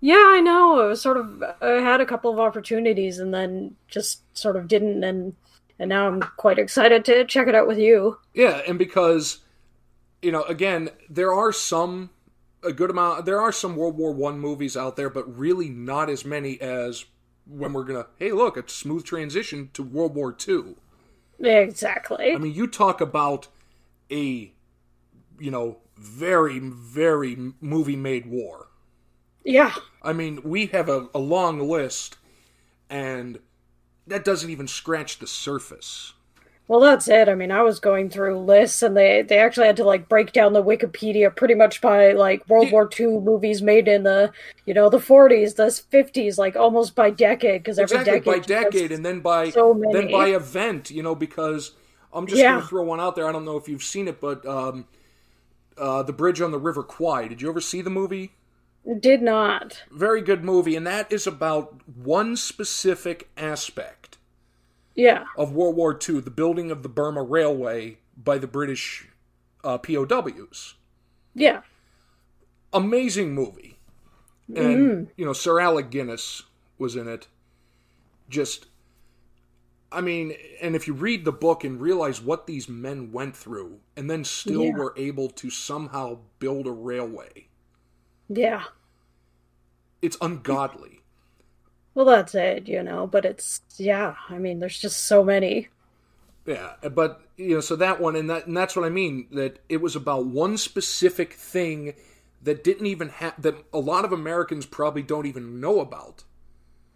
Yeah, 0.00 0.22
I 0.24 0.40
know. 0.40 0.80
It 0.80 0.88
was 0.88 1.00
sort 1.00 1.16
of 1.16 1.42
I 1.60 1.80
had 1.80 2.00
a 2.00 2.06
couple 2.06 2.32
of 2.32 2.38
opportunities 2.38 3.18
and 3.18 3.32
then 3.32 3.74
just 3.88 4.22
sort 4.36 4.56
of 4.56 4.68
didn't 4.68 5.02
and 5.02 5.34
and 5.78 5.88
now 5.88 6.06
I'm 6.06 6.20
quite 6.36 6.58
excited 6.58 7.04
to 7.06 7.24
check 7.24 7.48
it 7.48 7.54
out 7.54 7.66
with 7.66 7.78
you. 7.78 8.18
Yeah, 8.34 8.62
and 8.66 8.78
because 8.78 9.40
you 10.22 10.32
know, 10.32 10.42
again, 10.44 10.90
there 11.08 11.32
are 11.32 11.52
some 11.52 12.10
a 12.66 12.72
good 12.72 12.90
amount. 12.90 13.24
There 13.26 13.40
are 13.40 13.52
some 13.52 13.76
World 13.76 13.96
War 13.96 14.12
One 14.12 14.38
movies 14.38 14.76
out 14.76 14.96
there, 14.96 15.10
but 15.10 15.38
really 15.38 15.68
not 15.68 16.10
as 16.10 16.24
many 16.24 16.60
as 16.60 17.04
when 17.46 17.72
we're 17.72 17.84
gonna. 17.84 18.06
Hey, 18.16 18.32
look, 18.32 18.56
a 18.56 18.68
smooth 18.68 19.04
transition 19.04 19.70
to 19.74 19.82
World 19.82 20.14
War 20.14 20.32
Two. 20.32 20.76
Exactly. 21.38 22.32
I 22.32 22.38
mean, 22.38 22.54
you 22.54 22.66
talk 22.66 23.00
about 23.00 23.48
a 24.10 24.52
you 25.38 25.50
know 25.50 25.78
very 25.96 26.58
very 26.60 27.36
movie 27.60 27.96
made 27.96 28.26
war. 28.26 28.68
yeah. 29.44 29.74
I 30.02 30.12
mean, 30.12 30.40
we 30.44 30.66
have 30.66 30.88
a, 30.88 31.08
a 31.14 31.18
long 31.18 31.58
list, 31.68 32.16
and 32.88 33.40
that 34.06 34.24
doesn't 34.24 34.50
even 34.50 34.68
scratch 34.68 35.18
the 35.18 35.26
surface. 35.26 36.12
Well, 36.68 36.80
that's 36.80 37.06
it. 37.06 37.28
I 37.28 37.36
mean, 37.36 37.52
I 37.52 37.62
was 37.62 37.78
going 37.78 38.10
through 38.10 38.40
lists, 38.40 38.82
and 38.82 38.96
they 38.96 39.22
they 39.22 39.38
actually 39.38 39.68
had 39.68 39.76
to 39.76 39.84
like 39.84 40.08
break 40.08 40.32
down 40.32 40.52
the 40.52 40.64
Wikipedia 40.64 41.34
pretty 41.34 41.54
much 41.54 41.80
by 41.80 42.10
like 42.12 42.48
World 42.48 42.72
War 42.72 42.90
II 42.98 43.20
movies 43.20 43.62
made 43.62 43.86
in 43.86 44.02
the 44.02 44.32
you 44.64 44.74
know 44.74 44.88
the 44.90 44.98
40s, 44.98 45.54
the 45.54 45.66
50s, 45.66 46.38
like 46.38 46.56
almost 46.56 46.96
by 46.96 47.10
decade 47.10 47.62
because 47.62 47.78
every 47.78 47.98
exactly 47.98 48.20
by 48.20 48.38
decade 48.40 48.50
has- 48.64 48.64
decade 48.72 48.92
and 48.92 49.04
then 49.06 49.20
by 49.20 49.50
so 49.50 49.72
many. 49.74 49.92
then 49.92 50.10
by 50.10 50.28
event 50.30 50.90
you 50.90 51.02
know 51.04 51.14
because 51.14 51.72
i'm 52.12 52.26
just 52.26 52.40
Yeah. 52.40 52.52
going 52.52 52.62
to 52.62 52.68
throw 52.68 52.82
one 52.82 52.98
out 53.00 53.14
there 53.14 53.28
i 53.28 53.32
don't 53.32 53.44
know 53.44 53.56
if 53.56 53.68
you've 53.68 53.82
seen 53.84 54.08
it 54.08 54.20
but 54.20 54.44
um 54.46 54.86
uh, 55.78 56.02
the 56.02 56.12
bridge 56.12 56.40
on 56.40 56.50
the 56.50 56.58
river 56.58 56.82
kwai 56.82 57.28
did 57.28 57.42
you 57.42 57.48
ever 57.48 57.60
see 57.60 57.80
the 57.82 57.90
movie 57.90 58.32
did 59.00 59.20
not. 59.20 59.82
very 59.90 60.22
good 60.22 60.42
movie 60.44 60.74
and 60.76 60.86
that 60.86 61.12
is 61.12 61.26
about 61.26 61.80
one 61.96 62.36
specific 62.36 63.28
aspect 63.36 64.15
Yeah. 64.96 65.24
of 65.36 65.52
world 65.52 65.76
war 65.76 65.98
ii 66.08 66.20
the 66.20 66.30
building 66.30 66.70
of 66.70 66.82
the 66.82 66.88
burma 66.88 67.22
railway 67.22 67.98
by 68.16 68.38
the 68.38 68.46
british 68.46 69.08
uh, 69.62 69.78
pows 69.78 70.74
Yeah. 71.34 71.60
amazing 72.72 73.34
movie 73.34 73.78
and 74.54 75.08
you 75.16 75.24
know 75.24 75.32
sir 75.32 75.60
alec 75.60 75.90
guinness 75.90 76.44
was 76.78 76.94
in 76.96 77.08
it 77.08 77.26
just 78.28 78.66
i 79.92 80.00
mean 80.00 80.32
and 80.62 80.74
if 80.76 80.86
you 80.86 80.94
read 80.94 81.24
the 81.24 81.32
book 81.32 81.64
and 81.64 81.80
realize 81.80 82.20
what 82.22 82.46
these 82.46 82.68
men 82.68 83.10
went 83.12 83.36
through 83.36 83.80
and 83.96 84.10
then 84.10 84.24
still 84.24 84.64
Yeah. 84.64 84.74
were 84.76 84.94
able 84.96 85.28
to 85.30 85.50
somehow 85.50 86.18
build 86.38 86.66
a 86.66 86.72
railway 86.72 87.48
Yeah. 88.28 88.64
it's 90.00 90.16
ungodly 90.20 91.02
Well, 91.96 92.06
that's 92.06 92.34
it, 92.36 92.68
you 92.68 92.80
know, 92.84 93.08
but 93.08 93.24
it's, 93.24 93.60
yeah, 93.76 94.14
I 94.28 94.38
mean, 94.38 94.60
there's 94.60 94.78
just 94.78 95.02
so 95.04 95.24
many. 95.24 95.68
yeah 96.46 96.74
eh, 96.82 96.88
but 96.88 97.22
you 97.36 97.54
know 97.54 97.60
so 97.60 97.76
that 97.76 98.00
one 98.00 98.16
and 98.16 98.30
that 98.30 98.46
and 98.46 98.56
that's 98.56 98.76
what 98.76 98.84
i 98.84 98.88
mean 98.88 99.26
that 99.32 99.58
it 99.68 99.78
was 99.80 99.96
about 99.96 100.26
one 100.26 100.56
specific 100.56 101.34
thing 101.34 101.94
that 102.42 102.62
didn't 102.62 102.86
even 102.86 103.08
have 103.08 103.34
that 103.40 103.54
a 103.72 103.78
lot 103.78 104.04
of 104.04 104.12
americans 104.12 104.66
probably 104.66 105.02
don't 105.02 105.26
even 105.26 105.60
know 105.60 105.80
about 105.80 106.24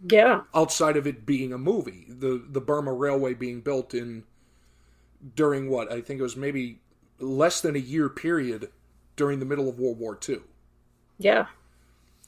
Yeah. 0.03 0.43
outside 0.55 0.97
of 0.97 1.07
it 1.09 1.27
being 1.27 1.53
a 1.53 1.59
movie. 1.59 2.07
The 2.09 2.45
the 2.49 2.61
Burma 2.61 2.93
Railway 2.93 3.35
being 3.35 3.61
built 3.61 3.95
in 3.95 4.25
during 5.35 5.69
what 5.69 5.91
I 5.91 6.01
think 6.01 6.21
it 6.21 6.23
was 6.23 6.37
maybe 6.37 6.81
less 7.19 7.61
than 7.61 7.77
a 7.77 7.81
year 7.81 8.09
period 8.09 8.71
during 9.17 9.39
the 9.39 9.45
middle 9.45 9.69
of 9.69 9.79
World 9.79 9.99
War 9.99 10.17
II. 10.17 10.41
Yeah. 11.19 11.47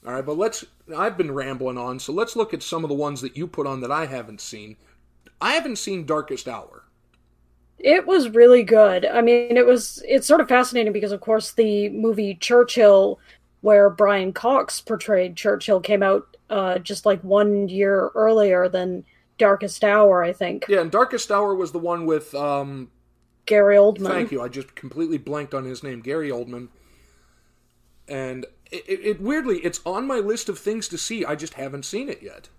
All 0.05 0.13
right, 0.13 0.25
but 0.25 0.37
let's. 0.37 0.65
I've 0.95 1.17
been 1.17 1.31
rambling 1.31 1.77
on, 1.77 1.99
so 1.99 2.11
let's 2.11 2.35
look 2.35 2.53
at 2.53 2.61
some 2.61 2.83
of 2.83 2.89
the 2.89 2.95
ones 2.95 3.21
that 3.21 3.37
you 3.37 3.47
put 3.47 3.67
on 3.67 3.81
that 3.81 3.91
I 3.91 4.05
haven't 4.05 4.41
seen. 4.41 4.75
I 5.39 5.53
haven't 5.53 5.77
seen 5.77 6.05
Darkest 6.05 6.47
Hour. 6.47 6.83
It 7.79 8.05
was 8.05 8.29
really 8.29 8.63
good. 8.63 9.05
I 9.05 9.21
mean, 9.21 9.57
it 9.57 9.65
was, 9.65 10.01
it's 10.07 10.25
sort 10.25 10.39
of 10.39 10.47
fascinating 10.47 10.93
because, 10.93 11.11
of 11.11 11.19
course, 11.19 11.51
the 11.51 11.89
movie 11.89 12.35
Churchill, 12.35 13.19
where 13.59 13.89
Brian 13.89 14.31
Cox 14.31 14.79
portrayed 14.79 15.35
Churchill, 15.35 15.81
came 15.81 16.01
out 16.01 16.37
uh, 16.49 16.79
just 16.79 17.05
like 17.05 17.21
one 17.23 17.67
year 17.67 18.09
earlier 18.15 18.69
than 18.69 19.03
Darkest 19.37 19.83
Hour, 19.83 20.23
I 20.23 20.31
think. 20.31 20.65
Yeah, 20.69 20.79
and 20.79 20.91
Darkest 20.91 21.29
Hour 21.29 21.55
was 21.55 21.71
the 21.71 21.79
one 21.79 22.05
with. 22.05 22.33
Um, 22.35 22.89
Gary 23.45 23.75
Oldman. 23.75 24.07
thank 24.07 24.31
you. 24.31 24.41
I 24.41 24.47
just 24.47 24.73
completely 24.75 25.17
blanked 25.17 25.53
on 25.53 25.65
his 25.65 25.83
name, 25.83 25.99
Gary 25.99 26.29
Oldman. 26.29 26.69
And 28.07 28.45
it, 28.73 28.99
it, 29.05 29.21
weirdly, 29.21 29.59
it's 29.59 29.79
on 29.85 30.07
my 30.07 30.19
list 30.19 30.49
of 30.49 30.59
things 30.59 30.87
to 30.89 30.97
see. 30.97 31.25
I 31.25 31.35
just 31.35 31.53
haven't 31.55 31.85
seen 31.85 32.09
it 32.09 32.21
yet. 32.21 32.49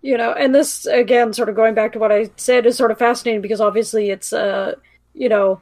you 0.00 0.16
know 0.16 0.32
and 0.32 0.54
this 0.54 0.86
again 0.86 1.32
sort 1.32 1.48
of 1.48 1.54
going 1.56 1.74
back 1.74 1.92
to 1.92 1.98
what 1.98 2.12
i 2.12 2.28
said 2.36 2.66
is 2.66 2.76
sort 2.76 2.90
of 2.90 2.98
fascinating 2.98 3.40
because 3.40 3.60
obviously 3.60 4.10
it's 4.10 4.32
a 4.32 4.76
you 5.14 5.28
know 5.28 5.60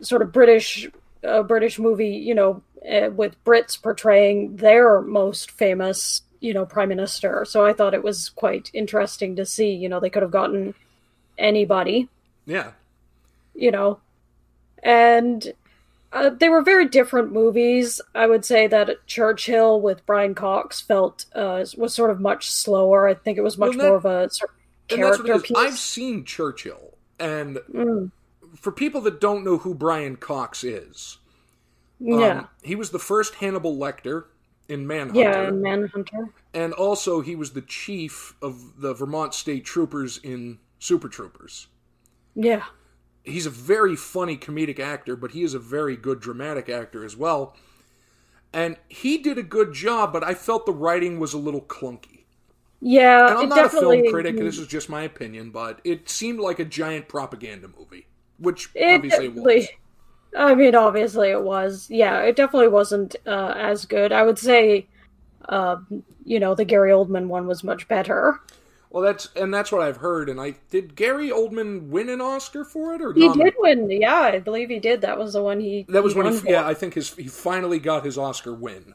sort 0.00 0.22
of 0.22 0.32
british 0.32 0.88
a 1.22 1.42
british 1.42 1.78
movie 1.78 2.10
you 2.10 2.34
know 2.34 2.62
uh, 2.90 3.10
with 3.10 3.42
brits 3.44 3.80
portraying 3.80 4.56
their 4.56 5.00
most 5.00 5.50
famous 5.50 6.22
you 6.40 6.52
know 6.54 6.64
prime 6.66 6.88
minister 6.88 7.44
so 7.44 7.64
i 7.64 7.72
thought 7.72 7.94
it 7.94 8.04
was 8.04 8.28
quite 8.30 8.70
interesting 8.74 9.36
to 9.36 9.44
see 9.44 9.72
you 9.72 9.88
know 9.88 10.00
they 10.00 10.10
could 10.10 10.22
have 10.22 10.30
gotten 10.30 10.74
anybody 11.38 12.08
Yeah, 12.46 12.72
you 13.54 13.70
know 13.70 13.98
and 14.82 15.52
uh, 16.12 16.30
they 16.30 16.48
were 16.48 16.62
very 16.62 16.88
different 16.88 17.32
movies. 17.32 18.00
I 18.14 18.26
would 18.26 18.44
say 18.44 18.66
that 18.66 19.06
Churchill 19.06 19.80
with 19.80 20.04
Brian 20.06 20.34
Cox 20.34 20.80
felt 20.80 21.26
uh, 21.34 21.64
was 21.76 21.94
sort 21.94 22.10
of 22.10 22.20
much 22.20 22.50
slower. 22.50 23.08
I 23.08 23.14
think 23.14 23.38
it 23.38 23.42
was 23.42 23.56
much 23.58 23.70
Well, 23.76 23.78
that- 23.78 23.88
more 23.88 23.96
of 23.96 24.04
a 24.04 24.30
sort 24.30 24.50
of 24.50 24.56
and 24.90 25.02
that's 25.02 25.18
what 25.18 25.26
character 25.26 25.46
piece. 25.48 25.56
I've 25.56 25.78
seen 25.78 26.24
Churchill, 26.24 26.94
and 27.18 27.56
Mm, 27.72 28.10
for 28.56 28.72
people 28.72 29.00
that 29.02 29.20
don't 29.20 29.42
know 29.44 29.58
who 29.58 29.74
Brian 29.74 30.16
Cox 30.16 30.62
is, 30.64 31.18
um, 32.00 32.20
yeah, 32.20 32.44
he 32.62 32.74
was 32.74 32.90
the 32.90 32.98
first 32.98 33.36
Hannibal 33.36 33.74
Lecter 33.76 34.24
in 34.68 34.86
Manhunter, 34.86 35.20
yeah, 35.20 35.48
and 35.48 35.62
Manhunter. 35.62 36.28
and 36.52 36.72
also 36.74 37.20
he 37.22 37.34
was 37.36 37.52
the 37.52 37.62
chief 37.62 38.34
of 38.42 38.80
the 38.80 38.92
Vermont 38.92 39.32
State 39.34 39.64
Troopers 39.64 40.18
in 40.22 40.58
Super 40.78 41.08
Troopers. 41.08 41.68
Yeah, 42.34 42.64
he's 43.24 43.46
a 43.46 43.50
very 43.50 43.96
funny 43.96 44.36
comedic 44.36 44.78
actor, 44.78 45.16
but 45.16 45.32
he 45.32 45.42
is 45.42 45.54
a 45.54 45.58
very 45.58 45.96
good 45.96 46.20
dramatic 46.20 46.68
actor 46.68 47.04
as 47.04 47.16
well. 47.16 47.56
And 48.52 48.76
he 48.88 49.18
did 49.18 49.38
a 49.38 49.42
good 49.42 49.72
job, 49.72 50.12
but 50.12 50.22
I 50.24 50.34
felt 50.34 50.66
the 50.66 50.72
writing 50.72 51.18
was 51.18 51.32
a 51.32 51.38
little 51.38 51.62
clunky. 51.62 52.24
Yeah, 52.80 53.28
And 53.28 53.38
I'm 53.38 53.48
not 53.48 53.66
a 53.66 53.68
film 53.68 54.04
critic, 54.10 54.36
this 54.36 54.58
is 54.58 54.66
just 54.66 54.88
my 54.88 55.02
opinion, 55.02 55.50
but 55.50 55.80
it 55.84 56.08
seemed 56.08 56.40
like 56.40 56.58
a 56.58 56.64
giant 56.64 57.08
propaganda 57.08 57.68
movie, 57.78 58.08
which 58.38 58.70
It 58.74 58.84
obviously 58.96 59.28
was. 59.28 59.68
I 60.36 60.54
mean, 60.54 60.74
obviously 60.74 61.30
it 61.30 61.42
was. 61.42 61.88
Yeah, 61.90 62.20
it 62.22 62.36
definitely 62.36 62.68
wasn't 62.68 63.16
uh, 63.26 63.54
as 63.56 63.84
good. 63.84 64.12
I 64.12 64.22
would 64.22 64.38
say, 64.38 64.88
uh, 65.48 65.76
you 66.24 66.40
know, 66.40 66.54
the 66.54 66.64
Gary 66.64 66.90
Oldman 66.90 67.26
one 67.28 67.46
was 67.46 67.62
much 67.62 67.86
better. 67.86 68.40
Well, 68.92 69.02
that's 69.02 69.28
and 69.36 69.52
that's 69.54 69.72
what 69.72 69.80
I've 69.82 69.96
heard. 69.96 70.28
And 70.28 70.38
I 70.40 70.56
did 70.70 70.94
Gary 70.96 71.30
Oldman 71.30 71.88
win 71.88 72.10
an 72.10 72.20
Oscar 72.20 72.62
for 72.64 72.94
it, 72.94 73.00
or 73.02 73.14
He 73.14 73.26
nom- 73.26 73.38
did 73.38 73.54
win. 73.58 73.90
Yeah, 73.90 74.14
I 74.20 74.38
believe 74.38 74.68
he 74.68 74.78
did. 74.80 75.00
That 75.00 75.18
was 75.18 75.32
the 75.32 75.42
one 75.42 75.60
he. 75.60 75.86
That 75.88 76.02
was 76.04 76.12
he 76.12 76.18
when 76.20 76.26
he, 76.26 76.32
for. 76.32 76.46
yeah, 76.46 76.66
I 76.66 76.74
think 76.74 76.94
his 76.94 77.14
he 77.14 77.26
finally 77.26 77.78
got 77.78 78.04
his 78.04 78.18
Oscar 78.18 78.52
win. 78.54 78.94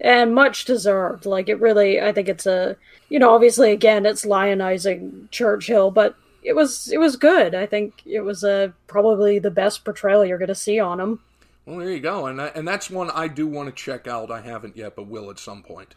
and 0.00 0.34
much 0.34 0.66
deserved. 0.66 1.24
Like 1.26 1.48
it 1.48 1.60
really, 1.60 2.00
I 2.00 2.12
think 2.12 2.28
it's 2.28 2.46
a, 2.46 2.76
you 3.08 3.18
know, 3.18 3.30
obviously 3.34 3.72
again 3.72 4.04
it's 4.04 4.24
lionizing 4.26 5.30
Churchill, 5.30 5.90
but 5.90 6.14
it 6.42 6.54
was 6.54 6.88
it 6.92 6.98
was 6.98 7.16
good. 7.16 7.54
I 7.54 7.66
think 7.66 8.02
it 8.04 8.20
was 8.20 8.44
a 8.44 8.74
probably 8.86 9.38
the 9.38 9.50
best 9.50 9.84
portrayal 9.84 10.24
you're 10.26 10.38
going 10.38 10.48
to 10.48 10.54
see 10.54 10.78
on 10.78 11.00
him. 11.00 11.20
Well, 11.64 11.78
there 11.78 11.90
you 11.90 12.00
go, 12.00 12.26
and 12.26 12.40
I, 12.42 12.48
and 12.48 12.68
that's 12.68 12.90
one 12.90 13.10
I 13.12 13.28
do 13.28 13.46
want 13.46 13.68
to 13.68 13.82
check 13.82 14.06
out. 14.08 14.30
I 14.30 14.40
haven't 14.42 14.76
yet, 14.76 14.96
but 14.96 15.06
will 15.06 15.30
at 15.30 15.38
some 15.38 15.62
point. 15.62 15.94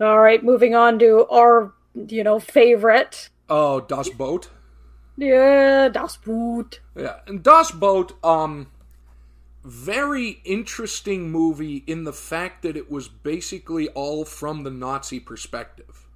All 0.00 0.18
right, 0.18 0.42
moving 0.42 0.74
on 0.74 0.98
to 1.00 1.26
our, 1.30 1.72
you 1.94 2.24
know, 2.24 2.38
favorite. 2.38 3.28
Oh, 3.48 3.80
Das 3.80 4.08
Boot. 4.10 4.48
Yeah, 5.16 5.88
Das 5.88 6.16
Boot. 6.16 6.80
Yeah, 6.96 7.16
and 7.26 7.42
Das 7.42 7.70
Boot, 7.70 8.14
um, 8.24 8.68
very 9.64 10.40
interesting 10.44 11.30
movie 11.30 11.84
in 11.86 12.04
the 12.04 12.12
fact 12.12 12.62
that 12.62 12.76
it 12.76 12.90
was 12.90 13.08
basically 13.08 13.88
all 13.90 14.24
from 14.24 14.64
the 14.64 14.70
Nazi 14.70 15.20
perspective. 15.20 16.06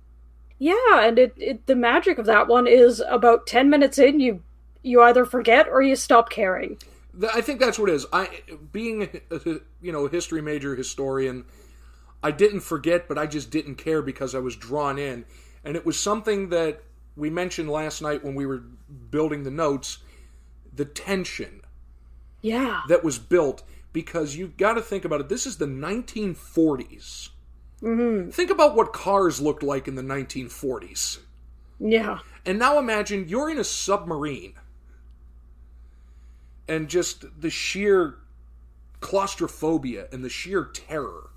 Yeah, 0.58 1.02
and 1.02 1.18
it, 1.18 1.34
it 1.36 1.66
the 1.66 1.76
magic 1.76 2.18
of 2.18 2.26
that 2.26 2.48
one 2.48 2.66
is 2.66 3.02
about 3.08 3.46
ten 3.46 3.70
minutes 3.70 3.98
in, 3.98 4.20
you 4.20 4.42
you 4.82 5.00
either 5.02 5.24
forget 5.24 5.68
or 5.68 5.82
you 5.82 5.96
stop 5.96 6.30
caring. 6.30 6.78
I 7.32 7.40
think 7.40 7.60
that's 7.60 7.78
what 7.78 7.90
it 7.90 7.94
is. 7.94 8.06
I, 8.12 8.28
being 8.72 9.08
a, 9.30 9.40
you 9.80 9.92
know 9.92 10.06
a 10.06 10.10
history 10.10 10.42
major 10.42 10.74
historian, 10.74 11.44
I 12.22 12.32
didn't 12.32 12.60
forget, 12.60 13.08
but 13.08 13.18
I 13.18 13.26
just 13.26 13.50
didn't 13.50 13.76
care 13.76 14.02
because 14.02 14.34
I 14.34 14.40
was 14.40 14.56
drawn 14.56 14.98
in, 14.98 15.24
and 15.64 15.76
it 15.76 15.84
was 15.86 15.98
something 15.98 16.48
that 16.50 16.82
we 17.16 17.30
mentioned 17.30 17.70
last 17.70 18.00
night 18.02 18.24
when 18.24 18.34
we 18.34 18.46
were 18.46 18.62
building 19.10 19.42
the 19.44 19.50
notes. 19.50 19.98
The 20.72 20.84
tension 20.84 21.62
Yeah, 22.42 22.80
that 22.84 23.04
was 23.04 23.18
built 23.18 23.62
because 23.92 24.36
you've 24.36 24.56
got 24.56 24.74
to 24.74 24.82
think 24.82 25.04
about 25.04 25.20
it. 25.20 25.28
This 25.28 25.46
is 25.46 25.56
the 25.58 25.66
1940s. 25.66 27.30
hmm 27.80 28.30
Think 28.30 28.50
about 28.50 28.74
what 28.76 28.92
cars 28.92 29.40
looked 29.40 29.62
like 29.62 29.88
in 29.88 29.94
the 29.94 30.02
1940s. 30.02 31.20
yeah, 31.80 32.18
And 32.44 32.58
now 32.58 32.78
imagine 32.80 33.28
you're 33.28 33.48
in 33.50 33.58
a 33.58 33.64
submarine 33.64 34.54
and 36.66 36.88
just 36.88 37.24
the 37.40 37.50
sheer 37.50 38.16
claustrophobia 39.00 40.08
and 40.12 40.24
the 40.24 40.28
sheer 40.28 40.64
terror. 40.64 41.30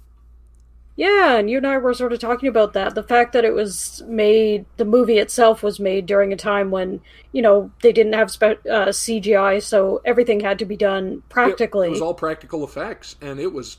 Yeah. 1.01 1.35
And 1.35 1.49
you 1.49 1.57
and 1.57 1.65
I 1.65 1.79
were 1.79 1.95
sort 1.95 2.13
of 2.13 2.19
talking 2.19 2.47
about 2.47 2.73
that. 2.73 2.93
The 2.93 3.01
fact 3.01 3.33
that 3.33 3.43
it 3.43 3.55
was 3.55 4.03
made, 4.05 4.65
the 4.77 4.85
movie 4.85 5.17
itself 5.17 5.63
was 5.63 5.79
made 5.79 6.05
during 6.05 6.31
a 6.31 6.35
time 6.35 6.69
when 6.69 7.01
you 7.31 7.41
know 7.41 7.71
they 7.81 7.91
didn't 7.91 8.13
have 8.13 8.29
spe- 8.29 8.65
uh, 8.69 8.89
CGI, 8.89 9.63
so 9.63 10.01
everything 10.05 10.41
had 10.41 10.59
to 10.59 10.65
be 10.65 10.77
done 10.77 11.23
practically. 11.27 11.87
It 11.87 11.91
was 11.91 12.01
all 12.01 12.13
practical 12.13 12.63
effects 12.63 13.15
and 13.19 13.39
it 13.39 13.51
was 13.51 13.77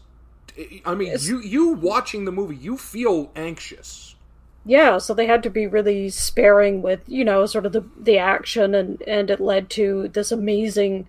I 0.84 0.96
mean, 0.96 1.08
It's- 1.08 1.28
you 1.28 1.40
you 1.40 1.68
watching 1.68 2.24
the 2.24 2.32
movie, 2.32 2.56
you 2.56 2.76
feel 2.76 3.30
anxious. 3.36 4.16
Yeah, 4.64 4.98
so 4.98 5.14
they 5.14 5.26
had 5.26 5.42
to 5.44 5.50
be 5.50 5.66
really 5.66 6.08
sparing 6.10 6.82
with, 6.82 7.00
you 7.06 7.24
know, 7.24 7.46
sort 7.46 7.66
of 7.66 7.72
the 7.72 7.84
the 7.96 8.18
action 8.18 8.74
and 8.74 9.00
and 9.06 9.30
it 9.30 9.40
led 9.40 9.70
to 9.70 10.08
this 10.08 10.32
amazing 10.32 11.06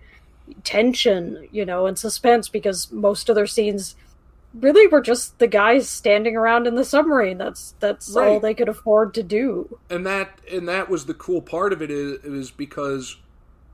tension, 0.62 1.48
you 1.50 1.64
know, 1.64 1.86
and 1.86 1.98
suspense 1.98 2.48
because 2.48 2.92
most 2.92 3.28
of 3.28 3.34
their 3.34 3.46
scenes 3.48 3.96
really 4.54 4.86
were 4.86 5.00
just 5.00 5.38
the 5.38 5.46
guys 5.46 5.88
standing 5.88 6.36
around 6.36 6.66
in 6.66 6.74
the 6.76 6.84
submarine. 6.84 7.38
That's 7.38 7.74
that's 7.80 8.14
all 8.16 8.22
Right. 8.34 8.42
they 8.42 8.54
could 8.54 8.68
afford 8.68 9.14
to 9.14 9.22
do. 9.22 9.78
and 9.90 10.06
that 10.06 10.38
and 10.50 10.68
that 10.68 10.88
was 10.88 11.06
the 11.06 11.14
cool 11.14 11.42
part 11.42 11.72
of 11.72 11.82
it 11.82 11.90
is, 11.90 12.22
is 12.24 12.50
because 12.50 13.16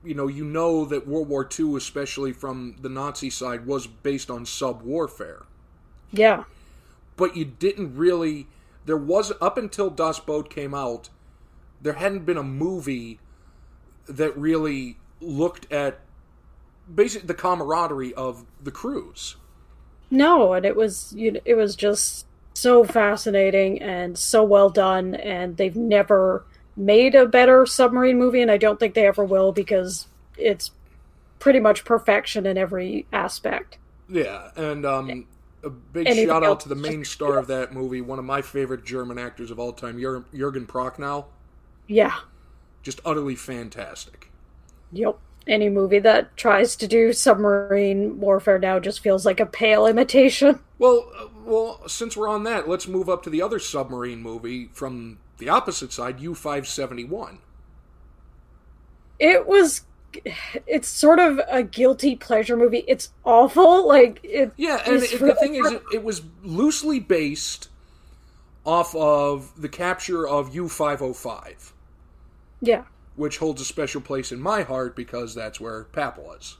you 0.04 0.14
know 0.14 0.26
you 0.26 0.44
know 0.44 0.84
that 0.86 1.06
World 1.06 1.28
War 1.28 1.46
II, 1.58 1.76
especially 1.76 2.32
from 2.32 2.76
the 2.80 2.88
Nazi 2.88 3.30
side, 3.30 3.66
was 3.66 3.86
based 3.86 4.30
on 4.30 4.46
sub 4.46 4.82
warfare, 4.82 5.42
Yeah. 6.12 6.44
but 7.16 7.36
you 7.36 7.44
didn't 7.44 7.96
really. 7.96 8.46
There 8.86 8.96
was 8.96 9.32
up 9.42 9.58
until 9.58 9.90
Das 9.90 10.18
Boot 10.18 10.48
came 10.48 10.74
out, 10.74 11.10
there 11.82 11.92
hadn't 11.92 12.24
been 12.24 12.38
a 12.38 12.42
movie 12.42 13.20
that 14.08 14.36
really 14.36 14.96
looked 15.20 15.70
at 15.70 16.00
basically 16.92 17.26
the 17.26 17.34
camaraderie 17.34 18.14
of 18.14 18.46
the 18.60 18.70
crews. 18.70 19.36
No, 20.10 20.54
and 20.54 20.66
it 20.66 20.76
was 20.76 21.12
you 21.16 21.32
know, 21.32 21.40
it 21.44 21.54
was 21.54 21.76
just 21.76 22.26
so 22.54 22.84
fascinating 22.84 23.80
and 23.80 24.18
so 24.18 24.42
well 24.42 24.68
done 24.68 25.14
and 25.14 25.56
they've 25.56 25.76
never 25.76 26.44
made 26.76 27.14
a 27.14 27.26
better 27.26 27.64
submarine 27.64 28.18
movie 28.18 28.42
and 28.42 28.50
I 28.50 28.56
don't 28.56 28.78
think 28.78 28.94
they 28.94 29.06
ever 29.06 29.24
will 29.24 29.52
because 29.52 30.08
it's 30.36 30.72
pretty 31.38 31.60
much 31.60 31.84
perfection 31.84 32.46
in 32.46 32.58
every 32.58 33.06
aspect. 33.12 33.78
Yeah, 34.08 34.50
and 34.56 34.84
um, 34.84 35.26
a 35.62 35.70
big 35.70 36.06
Anything 36.06 36.28
shout 36.28 36.44
out 36.44 36.60
to 36.60 36.68
the 36.68 36.74
main 36.74 37.04
star 37.04 37.38
of 37.38 37.46
that 37.48 37.72
movie, 37.72 38.00
one 38.00 38.18
of 38.18 38.24
my 38.24 38.42
favorite 38.42 38.84
German 38.84 39.18
actors 39.18 39.50
of 39.50 39.58
all 39.58 39.72
time, 39.72 39.98
Jurgen 39.98 40.66
Prochnow. 40.66 41.26
Yeah. 41.86 42.16
Just 42.82 43.00
utterly 43.04 43.36
fantastic. 43.36 44.30
Yep. 44.92 45.18
Any 45.46 45.68
movie 45.68 45.98
that 46.00 46.36
tries 46.36 46.76
to 46.76 46.86
do 46.86 47.12
submarine 47.12 48.20
warfare 48.20 48.58
now 48.58 48.78
just 48.78 49.00
feels 49.00 49.24
like 49.26 49.40
a 49.40 49.46
pale 49.46 49.86
imitation. 49.86 50.60
Well, 50.80 51.12
uh, 51.18 51.26
well, 51.44 51.86
since 51.88 52.16
we're 52.16 52.28
on 52.28 52.44
that, 52.44 52.66
let's 52.66 52.88
move 52.88 53.10
up 53.10 53.22
to 53.24 53.30
the 53.30 53.42
other 53.42 53.58
submarine 53.58 54.22
movie 54.22 54.70
from 54.72 55.18
the 55.36 55.50
opposite 55.50 55.92
side, 55.92 56.20
U 56.20 56.34
five 56.34 56.66
seventy 56.66 57.04
one. 57.04 57.40
It 59.18 59.46
was 59.46 59.82
it's 60.66 60.88
sort 60.88 61.18
of 61.18 61.38
a 61.50 61.62
guilty 61.62 62.16
pleasure 62.16 62.56
movie. 62.56 62.84
It's 62.88 63.12
awful. 63.24 63.86
Like 63.90 64.20
it 64.22 64.52
Yeah, 64.56 64.80
and 64.86 65.02
it, 65.02 65.10
the 65.18 65.24
really- 65.26 65.34
thing 65.38 65.54
is, 65.56 65.70
it, 65.70 65.82
it 65.92 66.02
was 66.02 66.22
loosely 66.42 66.98
based 66.98 67.68
off 68.64 68.94
of 68.94 69.52
the 69.60 69.68
capture 69.68 70.26
of 70.26 70.54
U 70.54 70.66
five 70.66 71.00
hundred 71.00 71.16
five, 71.16 71.74
Yeah. 72.62 72.84
Which 73.16 73.38
holds 73.38 73.60
a 73.60 73.64
special 73.64 74.00
place 74.00 74.32
in 74.32 74.40
my 74.40 74.62
heart 74.62 74.96
because 74.96 75.34
that's 75.34 75.60
where 75.60 75.84
Pap 75.84 76.18
was. 76.18 76.58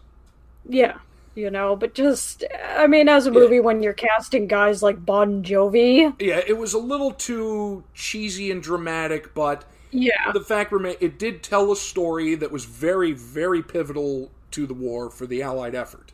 Yeah. 0.68 0.98
You 1.34 1.50
know, 1.50 1.76
but 1.76 1.94
just 1.94 2.44
I 2.76 2.86
mean 2.86 3.08
as 3.08 3.26
a 3.26 3.30
movie 3.30 3.60
when 3.60 3.82
you're 3.82 3.92
casting 3.92 4.46
guys 4.48 4.82
like 4.82 5.04
Bon 5.04 5.42
Jovi. 5.44 6.12
Yeah, 6.18 6.40
it 6.46 6.56
was 6.58 6.74
a 6.74 6.78
little 6.78 7.12
too 7.12 7.84
cheesy 7.94 8.50
and 8.50 8.62
dramatic, 8.62 9.34
but 9.34 9.64
Yeah. 9.90 10.32
the 10.32 10.40
fact 10.40 10.72
remains, 10.72 10.98
it 11.00 11.18
did 11.18 11.42
tell 11.42 11.72
a 11.72 11.76
story 11.76 12.34
that 12.36 12.52
was 12.52 12.64
very, 12.64 13.12
very 13.12 13.62
pivotal 13.62 14.32
to 14.52 14.66
the 14.66 14.74
war 14.74 15.10
for 15.10 15.26
the 15.26 15.42
Allied 15.42 15.74
effort. 15.74 16.12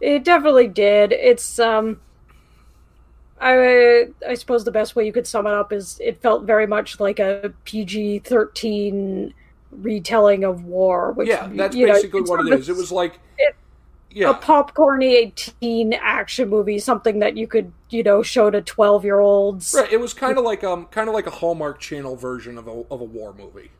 It 0.00 0.24
definitely 0.24 0.66
did. 0.68 1.12
It's 1.12 1.58
um 1.58 2.00
I 3.40 4.06
I 4.26 4.34
suppose 4.34 4.64
the 4.64 4.72
best 4.72 4.96
way 4.96 5.06
you 5.06 5.12
could 5.12 5.26
sum 5.26 5.46
it 5.46 5.52
up 5.54 5.72
is 5.72 5.98
it 6.00 6.20
felt 6.22 6.44
very 6.44 6.66
much 6.66 6.98
like 7.00 7.18
a 7.20 7.52
PG 7.64 8.20
thirteen 8.20 9.34
retelling 9.70 10.44
of 10.44 10.64
war. 10.64 11.12
Which, 11.12 11.28
yeah, 11.28 11.48
that's 11.52 11.76
you 11.76 11.86
know, 11.86 11.94
basically 11.94 12.22
what 12.22 12.40
it 12.40 12.46
is. 12.46 12.48
it 12.48 12.54
of 12.54 12.60
is. 12.60 12.68
It 12.68 12.76
was 12.76 12.92
like, 12.92 13.18
it- 13.38 13.56
yeah, 14.10 14.30
a 14.30 14.34
popcorny 14.34 15.34
teen 15.34 15.92
action 15.92 16.48
movie, 16.48 16.78
something 16.78 17.18
that 17.18 17.36
you 17.36 17.46
could, 17.46 17.72
you 17.90 18.02
know, 18.02 18.22
show 18.22 18.50
to 18.50 18.62
twelve 18.62 19.04
year 19.04 19.20
olds. 19.20 19.74
right. 19.76 19.92
It 19.92 20.00
was 20.00 20.14
kind 20.14 20.38
of 20.38 20.44
like 20.44 20.64
um, 20.64 20.86
kind 20.86 21.08
of 21.08 21.14
like 21.14 21.26
a 21.26 21.30
Hallmark 21.30 21.78
Channel 21.78 22.16
version 22.16 22.56
of 22.56 22.66
a 22.66 22.84
of 22.90 23.02
a 23.02 23.04
war 23.04 23.34
movie. 23.34 23.70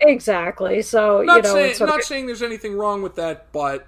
Exactly. 0.00 0.82
So 0.82 1.22
Not 1.22 1.36
you 1.36 1.42
know, 1.42 1.54
saying 1.54 1.76
not 1.80 1.98
of, 2.00 2.04
saying 2.04 2.26
there's 2.26 2.42
anything 2.42 2.76
wrong 2.76 3.00
with 3.00 3.14
that, 3.14 3.50
but 3.52 3.86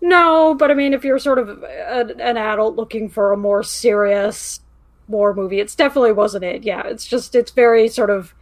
no, 0.00 0.54
but 0.54 0.70
I 0.70 0.74
mean, 0.74 0.92
if 0.92 1.02
you're 1.04 1.18
sort 1.18 1.38
of 1.38 1.48
a, 1.62 2.14
an 2.18 2.36
adult 2.36 2.76
looking 2.76 3.08
for 3.08 3.32
a 3.32 3.36
more 3.36 3.62
serious 3.62 4.60
war 5.08 5.32
movie, 5.34 5.58
it's 5.60 5.74
definitely 5.74 6.12
wasn't 6.12 6.44
it. 6.44 6.62
Yeah, 6.64 6.82
it's 6.86 7.06
just 7.06 7.34
it's 7.34 7.50
very 7.50 7.88
sort 7.88 8.10
of 8.10 8.34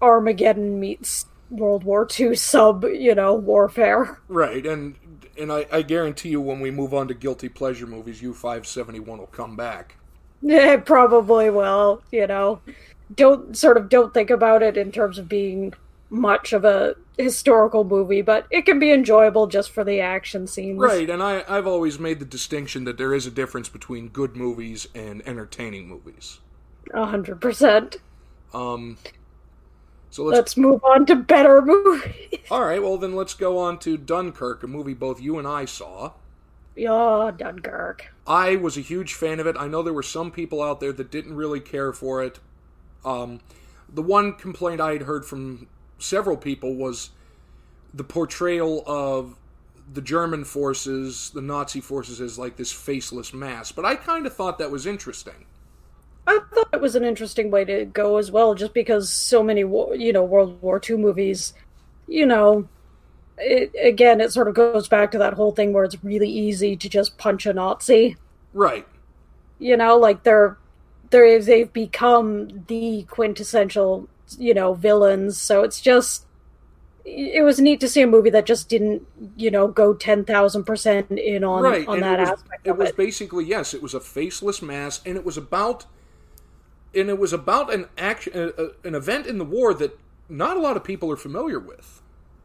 Armageddon 0.00 0.78
meets 0.78 1.26
World 1.50 1.84
War 1.84 2.06
II 2.18 2.34
sub, 2.36 2.84
you 2.84 3.14
know, 3.14 3.34
warfare. 3.34 4.20
right, 4.28 4.64
and 4.66 4.96
and 5.38 5.52
I, 5.52 5.66
I 5.70 5.82
guarantee 5.82 6.30
you, 6.30 6.40
when 6.40 6.60
we 6.60 6.70
move 6.70 6.92
on 6.92 7.08
to 7.08 7.14
guilty 7.14 7.48
pleasure 7.48 7.86
movies, 7.86 8.22
U 8.22 8.34
five 8.34 8.66
seventy 8.66 9.00
one 9.00 9.18
will 9.18 9.26
come 9.26 9.56
back. 9.56 9.96
It 10.42 10.86
probably 10.86 11.50
will, 11.50 12.02
you 12.12 12.26
know. 12.26 12.60
Don't 13.14 13.56
sort 13.56 13.76
of 13.76 13.88
don't 13.88 14.14
think 14.14 14.30
about 14.30 14.62
it 14.62 14.76
in 14.76 14.92
terms 14.92 15.18
of 15.18 15.28
being 15.28 15.74
much 16.10 16.52
of 16.52 16.64
a 16.64 16.94
historical 17.16 17.84
movie, 17.84 18.22
but 18.22 18.46
it 18.50 18.64
can 18.64 18.78
be 18.78 18.92
enjoyable 18.92 19.46
just 19.46 19.70
for 19.70 19.84
the 19.84 20.00
action 20.00 20.46
scenes. 20.46 20.78
Right, 20.78 21.08
and 21.10 21.22
I, 21.22 21.44
I've 21.48 21.66
always 21.66 21.98
made 21.98 22.20
the 22.20 22.24
distinction 22.24 22.84
that 22.84 22.96
there 22.96 23.12
is 23.12 23.26
a 23.26 23.30
difference 23.30 23.68
between 23.68 24.08
good 24.08 24.36
movies 24.36 24.86
and 24.94 25.26
entertaining 25.26 25.88
movies. 25.88 26.38
A 26.94 27.06
hundred 27.06 27.40
percent. 27.40 27.96
Um, 28.54 28.96
so 30.10 30.24
let's, 30.24 30.36
Let's 30.36 30.56
move 30.56 30.82
on 30.84 31.06
to 31.06 31.16
better 31.16 31.60
movies. 31.66 32.38
all 32.50 32.64
right. 32.64 32.82
Well, 32.82 32.96
then 32.96 33.14
let's 33.14 33.34
go 33.34 33.58
on 33.58 33.78
to 33.80 33.96
Dunkirk, 33.96 34.62
a 34.62 34.66
movie 34.66 34.94
both 34.94 35.20
you 35.20 35.38
and 35.38 35.46
I 35.46 35.64
saw. 35.64 36.12
Yeah, 36.76 37.32
Dunkirk. 37.36 38.12
I 38.26 38.56
was 38.56 38.76
a 38.76 38.80
huge 38.80 39.14
fan 39.14 39.40
of 39.40 39.46
it. 39.46 39.56
I 39.58 39.66
know 39.66 39.82
there 39.82 39.92
were 39.92 40.02
some 40.02 40.30
people 40.30 40.62
out 40.62 40.80
there 40.80 40.92
that 40.92 41.10
didn't 41.10 41.34
really 41.34 41.60
care 41.60 41.92
for 41.92 42.22
it. 42.22 42.38
Um, 43.04 43.40
the 43.92 44.02
one 44.02 44.34
complaint 44.34 44.80
I 44.80 44.92
had 44.92 45.02
heard 45.02 45.24
from 45.24 45.66
several 45.98 46.36
people 46.36 46.74
was 46.76 47.10
the 47.92 48.04
portrayal 48.04 48.84
of 48.86 49.36
the 49.92 50.02
German 50.02 50.44
forces, 50.44 51.30
the 51.30 51.40
Nazi 51.40 51.80
forces, 51.80 52.20
as 52.20 52.38
like 52.38 52.56
this 52.56 52.70
faceless 52.70 53.32
mass. 53.32 53.72
But 53.72 53.84
I 53.84 53.96
kind 53.96 54.26
of 54.26 54.34
thought 54.34 54.58
that 54.58 54.70
was 54.70 54.86
interesting. 54.86 55.46
I 56.28 56.38
thought 56.54 56.68
it 56.74 56.80
was 56.80 56.94
an 56.94 57.04
interesting 57.04 57.50
way 57.50 57.64
to 57.64 57.86
go 57.86 58.18
as 58.18 58.30
well, 58.30 58.54
just 58.54 58.74
because 58.74 59.10
so 59.10 59.42
many, 59.42 59.60
you 59.60 60.12
know, 60.12 60.22
World 60.22 60.60
War 60.60 60.80
II 60.88 60.96
movies, 60.96 61.54
you 62.06 62.26
know, 62.26 62.68
it, 63.38 63.72
again, 63.82 64.20
it 64.20 64.32
sort 64.32 64.48
of 64.48 64.54
goes 64.54 64.88
back 64.88 65.10
to 65.12 65.18
that 65.18 65.34
whole 65.34 65.52
thing 65.52 65.72
where 65.72 65.84
it's 65.84 66.02
really 66.04 66.28
easy 66.28 66.76
to 66.76 66.88
just 66.88 67.16
punch 67.18 67.46
a 67.46 67.52
Nazi. 67.52 68.16
Right. 68.52 68.86
You 69.58 69.76
know, 69.76 69.96
like 69.96 70.22
they're 70.22 70.58
they're 71.10 71.40
they've 71.40 71.72
become 71.72 72.64
the 72.66 73.04
quintessential, 73.04 74.08
you 74.38 74.52
know, 74.52 74.74
villains. 74.74 75.38
So 75.38 75.62
it's 75.62 75.80
just 75.80 76.26
it 77.04 77.42
was 77.42 77.58
neat 77.58 77.80
to 77.80 77.88
see 77.88 78.02
a 78.02 78.06
movie 78.06 78.30
that 78.30 78.44
just 78.44 78.68
didn't, 78.68 79.06
you 79.36 79.50
know, 79.50 79.66
go 79.68 79.94
ten 79.94 80.24
thousand 80.24 80.64
percent 80.64 81.10
in 81.10 81.42
on 81.42 81.62
right. 81.62 81.88
on 81.88 81.94
and 81.94 82.02
that 82.02 82.18
it 82.18 82.22
was, 82.22 82.30
aspect 82.30 82.66
it 82.66 82.76
was 82.76 82.88
it. 82.90 82.96
basically 82.96 83.44
yes, 83.44 83.72
it 83.72 83.82
was 83.82 83.94
a 83.94 84.00
faceless 84.00 84.60
mass, 84.60 85.00
and 85.06 85.16
it 85.16 85.24
was 85.24 85.36
about, 85.36 85.86
and 86.94 87.08
it 87.08 87.18
was 87.18 87.32
about 87.32 87.72
an 87.72 87.86
action, 87.96 88.52
uh, 88.58 88.64
an 88.84 88.94
event 88.94 89.26
in 89.26 89.38
the 89.38 89.44
war 89.44 89.74
that 89.74 89.98
not 90.28 90.56
a 90.56 90.60
lot 90.60 90.76
of 90.76 90.84
people 90.84 91.10
are 91.10 91.16
familiar 91.16 91.58
with. 91.58 92.02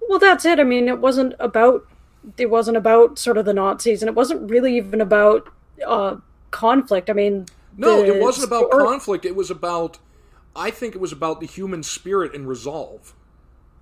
Well, 0.08 0.20
that's 0.20 0.46
it. 0.46 0.60
I 0.60 0.64
mean, 0.64 0.88
it 0.88 1.00
wasn't 1.00 1.34
about 1.40 1.86
it 2.38 2.50
wasn't 2.50 2.78
about 2.78 3.20
sort 3.20 3.38
of 3.38 3.46
the 3.46 3.54
Nazis, 3.54 4.02
and 4.02 4.08
it 4.10 4.16
wasn't 4.16 4.50
really 4.50 4.78
even 4.78 5.02
about 5.02 5.50
uh, 5.86 6.16
conflict. 6.52 7.10
I 7.10 7.14
mean, 7.14 7.48
No, 7.78 8.02
it 8.04 8.22
wasn't 8.22 8.48
about 8.48 8.68
story- 8.70 8.86
conflict. 8.86 9.26
It 9.26 9.36
was 9.36 9.52
about, 9.52 9.98
I 10.56 10.72
think 10.72 10.96
it 10.96 11.02
was 11.02 11.12
about 11.12 11.42
the 11.42 11.46
human 11.48 11.84
spirit 11.84 12.34
and 12.34 12.48
resolve. 12.48 13.14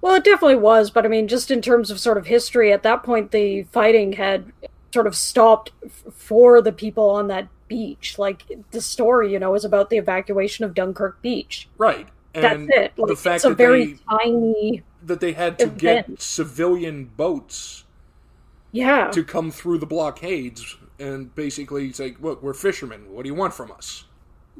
Well, 0.01 0.15
it 0.15 0.23
definitely 0.23 0.55
was, 0.55 0.89
but 0.89 1.05
I 1.05 1.07
mean, 1.07 1.27
just 1.27 1.51
in 1.51 1.61
terms 1.61 1.91
of 1.91 1.99
sort 1.99 2.17
of 2.17 2.25
history, 2.25 2.73
at 2.73 2.81
that 2.81 3.03
point, 3.03 3.29
the 3.29 3.63
fighting 3.63 4.13
had 4.13 4.51
sort 4.91 5.05
of 5.05 5.15
stopped 5.15 5.71
f- 5.85 6.03
for 6.11 6.59
the 6.63 6.71
people 6.71 7.07
on 7.11 7.27
that 7.27 7.47
beach. 7.71 8.19
Like 8.19 8.43
the 8.71 8.81
story, 8.81 9.31
you 9.33 9.39
know, 9.39 9.55
is 9.55 9.65
about 9.65 9.89
the 9.89 9.97
evacuation 9.97 10.65
of 10.65 10.73
Dunkirk 10.75 11.21
Beach. 11.21 11.69
Right. 11.77 12.07
That's 12.39 12.63
And 12.63 12.69
it. 12.69 12.93
Like, 12.97 13.07
the 13.07 13.15
fact 13.15 13.43
it's 13.43 13.45
a 13.45 13.49
that 13.49 13.57
very 13.57 13.85
they 13.85 13.99
tiny. 14.09 14.83
that 15.03 15.19
they 15.19 15.33
had 15.33 15.59
to 15.59 15.69
get 15.69 16.09
civilian 16.21 17.05
boats 17.05 17.85
Yeah, 18.71 19.11
to 19.11 19.23
come 19.23 19.51
through 19.51 19.77
the 19.79 19.85
blockades 19.85 20.77
and 20.99 21.33
basically 21.35 21.91
say, 21.93 22.15
"Look, 22.19 22.41
we're 22.43 22.53
fishermen. 22.53 23.11
What 23.13 23.23
do 23.23 23.29
you 23.29 23.35
want 23.35 23.53
from 23.53 23.71
us?" 23.71 24.05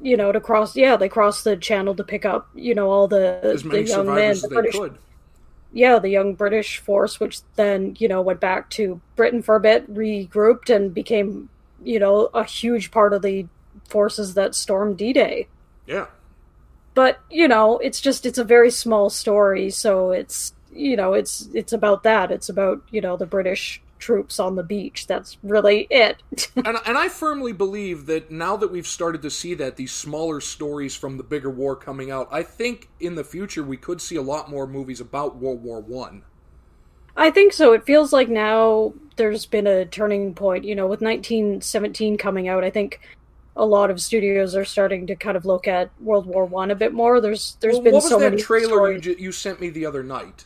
you 0.02 0.18
know, 0.18 0.32
to 0.32 0.42
cross. 0.42 0.76
Yeah, 0.76 0.96
they 0.96 1.10
crossed 1.10 1.44
the 1.44 1.58
channel 1.58 1.96
to 1.96 2.04
pick 2.04 2.26
up, 2.26 2.50
you 2.56 2.74
know, 2.76 2.90
all 2.90 3.08
the 3.08 3.42
As 3.44 3.64
the 3.70 3.70
many 3.70 3.84
young 3.84 4.14
men, 4.14 4.36
survivors 4.36 4.42
the 4.42 4.48
they 4.50 4.56
British 4.56 4.82
could. 4.82 4.98
yeah, 5.74 6.00
the 6.00 6.10
young 6.10 6.36
British 6.36 6.80
force, 6.80 7.20
which 7.20 7.42
then, 7.56 7.96
you 8.00 8.08
know, 8.08 8.22
went 8.22 8.40
back 8.42 8.70
to 8.72 9.02
Britain 9.16 9.42
for 9.42 9.56
a 9.56 9.60
bit, 9.62 9.92
regrouped, 9.94 10.74
and 10.74 10.94
became, 10.94 11.50
you 11.84 12.00
know, 12.00 12.30
a 12.34 12.44
huge 12.44 12.92
part 12.92 13.14
of 13.14 13.22
the 13.22 13.48
forces 13.88 14.34
that 14.36 14.56
stormed 14.56 14.98
D 14.98 15.14
Day. 15.14 15.48
Yeah. 15.86 16.08
But, 16.94 17.20
you 17.30 17.48
know, 17.48 17.78
it's 17.78 18.02
just, 18.02 18.26
it's 18.26 18.38
a 18.38 18.44
very 18.44 18.70
small 18.70 19.10
story, 19.10 19.70
so 19.70 20.12
it's, 20.12 20.54
you 20.74 20.98
know, 20.98 21.14
it's, 21.14 21.48
it's 21.54 21.72
about 21.72 22.04
that. 22.04 22.32
It's 22.32 22.50
about, 22.50 22.82
you 22.92 23.00
know, 23.00 23.16
the 23.16 23.26
British 23.26 23.82
troops 24.02 24.40
on 24.40 24.56
the 24.56 24.64
beach. 24.64 25.08
That's 25.08 25.38
really 25.42 25.88
it. 25.90 26.22
and, 26.58 26.78
and 26.86 26.98
I 26.98 27.08
firmly 27.08 27.54
believe 27.54 28.08
that 28.08 28.32
now 28.32 28.58
that 28.58 28.72
we've 28.72 28.88
started 28.88 29.22
to 29.22 29.30
see 29.30 29.54
that 29.54 29.78
these 29.78 29.94
smaller 29.94 30.42
stories 30.42 30.96
from 30.96 31.16
the 31.16 31.24
bigger 31.24 31.50
war 31.50 31.78
coming 31.78 32.12
out, 32.12 32.28
I 32.32 32.44
think 32.44 32.90
in 33.00 33.16
the 33.16 33.24
future 33.24 33.64
we 33.64 33.78
could 33.78 34.02
see 34.02 34.18
a 34.18 34.22
lot 34.22 34.50
more 34.50 34.68
movies 34.68 35.00
about 35.00 35.38
World 35.38 35.64
War 35.64 35.80
One. 35.80 36.24
I 37.18 37.30
think 37.32 37.54
so. 37.54 37.74
It 37.74 37.86
feels 37.86 38.14
like 38.14 38.30
now 38.30 38.94
there's 39.18 39.46
been 39.46 39.68
a 39.68 39.86
turning 39.86 40.34
point. 40.34 40.64
You 40.64 40.76
know, 40.76 40.88
with 40.88 41.02
1917 41.02 42.18
coming 42.18 42.48
out, 42.48 42.64
I 42.64 42.70
think 42.70 43.02
a 43.56 43.66
lot 43.66 43.92
of 43.92 44.00
studios 44.02 44.56
are 44.56 44.64
starting 44.66 45.06
to 45.08 45.16
kind 45.16 45.36
of 45.36 45.46
look 45.46 45.68
at 45.68 45.92
World 46.00 46.26
War 46.26 46.46
One 46.46 46.72
a 46.72 46.76
bit 46.76 46.94
more. 46.94 47.20
There's 47.20 47.58
there's 47.60 47.76
Well, 47.76 47.84
been 47.84 47.94
what 47.94 48.04
was 48.04 48.10
so 48.10 48.20
that 48.20 48.32
many 48.32 48.42
trailer 48.42 48.92
you, 48.94 49.02
stories. 49.02 49.20
you 49.22 49.32
sent 49.32 49.60
me 49.60 49.70
the 49.70 49.86
other 49.86 50.04
night 50.04 50.46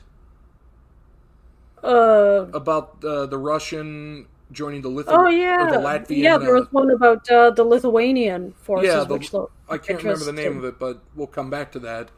Uh, 1.84 2.48
about 2.54 3.04
uh, 3.06 3.28
the 3.28 3.38
Russian 3.38 4.26
joining 4.52 4.82
the 4.82 4.90
Lithuanian 4.90 5.26
oh 5.26 5.30
yeah, 5.30 5.72
the 5.72 5.78
Latvian? 5.78 6.18
yeah. 6.18 6.38
There 6.38 6.56
uh, 6.58 6.62
was 6.62 6.72
one 6.72 6.90
about 6.90 7.30
uh, 7.30 7.52
the 7.52 7.64
Lithuanian 7.64 8.54
forces, 8.54 8.88
yeah, 8.90 9.04
the- 9.04 9.14
which 9.14 9.32
I 9.70 9.78
can't 9.78 10.02
remember 10.02 10.26
the 10.26 10.34
name 10.34 10.58
of 10.58 10.66
it, 10.66 10.80
but 10.80 11.02
we'll 11.16 11.28
come 11.28 11.50
back 11.52 11.72
to 11.74 11.80
that. 11.80 12.10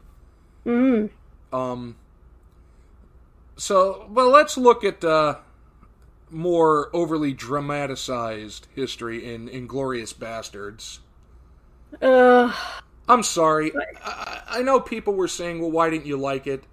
Mm. 0.64 1.10
Um, 1.52 1.96
so, 3.58 4.06
well, 4.10 4.30
let's 4.30 4.56
look 4.56 4.84
at 4.84 5.04
uh, 5.04 5.36
more 6.30 6.88
overly 6.94 7.34
dramatized 7.34 8.66
history 8.74 9.30
in 9.30 9.48
Inglourious 9.48 10.14
Basterds. 10.14 11.00
Uh, 12.00 12.54
I'm 13.08 13.22
sorry. 13.22 13.72
I, 14.02 14.42
I 14.48 14.62
know 14.62 14.80
people 14.80 15.14
were 15.14 15.28
saying, 15.28 15.60
well, 15.60 15.70
why 15.70 15.90
didn't 15.90 16.06
you 16.06 16.16
like 16.16 16.46
it? 16.46 16.64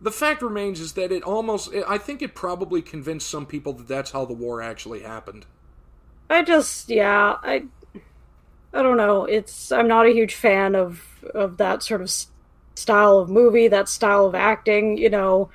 The 0.00 0.10
fact 0.10 0.42
remains 0.42 0.80
is 0.80 0.92
that 0.92 1.10
it 1.10 1.22
almost, 1.22 1.70
I 1.88 1.96
think 1.96 2.20
it 2.20 2.34
probably 2.34 2.82
convinced 2.82 3.30
some 3.30 3.46
people 3.46 3.72
that 3.74 3.88
that's 3.88 4.10
how 4.10 4.26
the 4.26 4.34
war 4.34 4.60
actually 4.60 5.00
happened. 5.00 5.46
I 6.28 6.42
just 6.42 6.90
yeah, 6.90 7.36
I 7.42 7.64
I 8.72 8.82
don't 8.82 8.96
know. 8.96 9.24
It's 9.24 9.70
I'm 9.70 9.88
not 9.88 10.06
a 10.06 10.10
huge 10.10 10.34
fan 10.34 10.74
of 10.74 11.02
of 11.34 11.56
that 11.58 11.82
sort 11.82 12.02
of 12.02 12.10
style 12.76 13.18
of 13.18 13.28
movie, 13.30 13.68
that 13.68 13.88
style 13.88 14.26
of 14.26 14.34
acting, 14.34 14.98
you 14.98 15.10
know. 15.10 15.50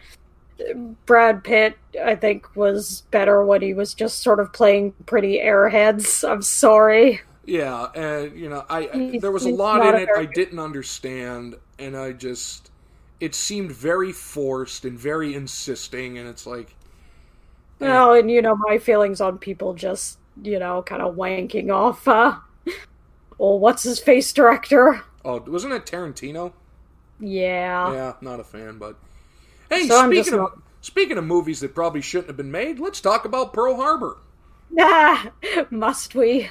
Brad 1.06 1.44
Pitt 1.44 1.78
I 2.04 2.16
think 2.16 2.56
was 2.56 3.04
better 3.12 3.44
when 3.46 3.62
he 3.62 3.74
was 3.74 3.94
just 3.94 4.20
sort 4.20 4.40
of 4.40 4.54
playing 4.54 4.94
pretty 5.06 5.40
airheads. 5.40 6.28
I'm 6.30 6.42
sorry. 6.42 7.22
Yeah, 7.46 7.88
and 7.96 8.38
you 8.38 8.50
know, 8.50 8.66
I, 8.70 8.90
I 8.94 9.20
there 9.20 9.32
was 9.32 9.46
a 9.46 9.50
lot 9.50 9.84
in 9.84 9.96
it 9.96 10.10
I 10.16 10.26
didn't 10.26 10.60
understand, 10.60 11.56
and 11.80 11.98
I 11.98 12.12
just 12.14 12.72
it 13.20 13.36
seemed 13.36 13.72
very 13.72 14.12
forced 14.12 14.86
and 14.86 14.98
very 15.00 15.34
insisting, 15.36 16.18
and 16.18 16.28
it's 16.30 16.46
like, 16.46 16.76
Well, 17.80 18.14
and 18.14 18.30
you 18.32 18.42
know 18.42 18.56
my 18.56 18.78
feelings 18.78 19.22
on 19.22 19.38
people 19.38 19.74
just, 19.74 20.20
you 20.42 20.60
know, 20.60 20.84
kind 20.84 21.02
of 21.02 21.16
wanking 21.16 21.72
off 21.74 22.08
uh 22.08 22.38
well, 23.38 23.60
what's 23.60 23.84
his 23.84 24.00
face 24.00 24.32
director? 24.34 25.02
oh, 25.26 25.40
wasn't 25.48 25.74
it 25.74 25.86
Tarantino? 25.86 26.54
Yeah. 27.22 27.94
Yeah, 27.94 28.14
not 28.22 28.40
a 28.40 28.44
fan, 28.44 28.78
but 28.78 28.96
hey, 29.70 29.88
So 29.88 30.06
speaking 30.10 30.34
of 30.34 30.40
not- 30.40 30.58
speaking 30.82 31.18
of 31.18 31.24
movies 31.24 31.60
that 31.62 31.74
probably 31.76 32.02
shouldn't 32.02 32.28
have 32.28 32.38
been 32.38 32.52
made, 32.52 32.80
let's 32.80 33.00
talk 33.00 33.24
about 33.26 33.54
Pearl 33.54 33.76
Harbor. 33.78 34.18
Ah, 34.80 35.32
must 35.70 36.16
we? 36.16 36.50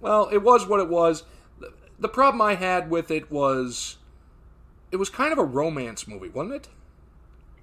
Well, 0.00 0.28
it 0.32 0.38
was 0.42 0.66
what 0.66 0.80
it 0.80 0.88
was. 0.88 1.22
The- 1.60 1.72
The 1.98 2.08
problem 2.08 2.40
I 2.42 2.54
had 2.56 2.90
with 2.90 3.10
it 3.10 3.30
was 3.30 3.96
it 4.90 4.96
was 4.96 5.08
kind 5.08 5.32
of 5.32 5.38
a 5.38 5.44
romance 5.44 6.08
movie, 6.08 6.28
wasn't 6.30 6.54
it? 6.54 6.68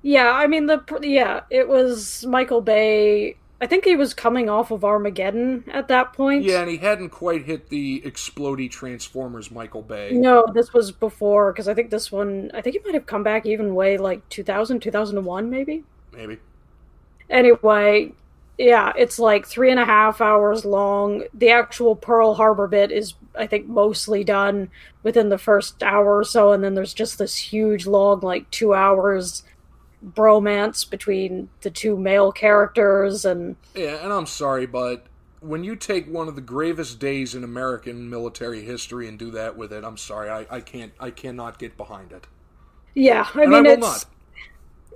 Yeah, 0.01 0.31
I 0.31 0.47
mean 0.47 0.67
the 0.67 0.81
yeah, 1.01 1.41
it 1.49 1.67
was 1.67 2.25
Michael 2.25 2.61
Bay. 2.61 3.35
I 3.59 3.65
think 3.65 3.85
he 3.85 3.95
was 3.95 4.13
coming 4.13 4.49
off 4.49 4.69
of 4.69 4.85
Armageddon 4.85 5.63
at 5.71 5.87
that 5.87 6.13
point. 6.13 6.43
Yeah, 6.43 6.61
and 6.61 6.69
he 6.69 6.77
hadn't 6.77 7.09
quite 7.09 7.45
hit 7.45 7.69
the 7.69 8.01
explody 8.01 8.69
Transformers 8.69 9.49
Michael 9.49 9.81
Bay. 9.81 10.11
No, 10.13 10.45
this 10.53 10.73
was 10.73 10.91
before 10.91 11.51
because 11.51 11.67
I 11.67 11.73
think 11.73 11.89
this 11.89 12.11
one. 12.11 12.51
I 12.53 12.61
think 12.61 12.75
he 12.75 12.81
might 12.85 12.93
have 12.93 13.07
come 13.07 13.23
back 13.23 13.45
even 13.47 13.73
way 13.73 13.97
like 13.97 14.27
2000, 14.29 14.79
2001 14.79 15.49
maybe. 15.49 15.83
Maybe. 16.13 16.37
Anyway, 17.31 18.13
yeah, 18.59 18.93
it's 18.95 19.17
like 19.17 19.47
three 19.47 19.71
and 19.71 19.79
a 19.79 19.85
half 19.85 20.21
hours 20.21 20.63
long. 20.63 21.23
The 21.33 21.49
actual 21.49 21.95
Pearl 21.95 22.35
Harbor 22.35 22.67
bit 22.67 22.91
is, 22.91 23.15
I 23.35 23.47
think, 23.47 23.67
mostly 23.67 24.23
done 24.23 24.69
within 25.01 25.29
the 25.29 25.37
first 25.37 25.81
hour 25.81 26.17
or 26.17 26.23
so, 26.23 26.51
and 26.51 26.63
then 26.63 26.75
there's 26.75 26.93
just 26.93 27.17
this 27.17 27.35
huge 27.35 27.87
long, 27.87 28.19
like 28.21 28.49
two 28.51 28.75
hours 28.75 29.43
bromance 30.05 30.89
between 30.89 31.49
the 31.61 31.71
two 31.71 31.97
male 31.97 32.31
characters 32.31 33.25
and 33.25 33.55
Yeah, 33.75 34.03
and 34.03 34.11
I'm 34.13 34.25
sorry, 34.27 34.65
but 34.65 35.07
when 35.39 35.63
you 35.63 35.75
take 35.75 36.07
one 36.07 36.27
of 36.27 36.35
the 36.35 36.41
gravest 36.41 36.99
days 36.99 37.35
in 37.35 37.43
American 37.43 38.09
military 38.09 38.63
history 38.63 39.07
and 39.07 39.17
do 39.19 39.31
that 39.31 39.57
with 39.57 39.71
it, 39.73 39.83
I'm 39.83 39.97
sorry, 39.97 40.29
I, 40.29 40.45
I 40.49 40.61
can't, 40.61 40.93
I 40.99 41.11
cannot 41.11 41.59
get 41.59 41.77
behind 41.77 42.11
it, 42.11 42.27
yeah, 42.95 43.27
I 43.35 43.45
and 43.45 43.51
mean 43.51 43.67
I 43.67 43.71
it's 43.71 43.81
not. 43.81 44.05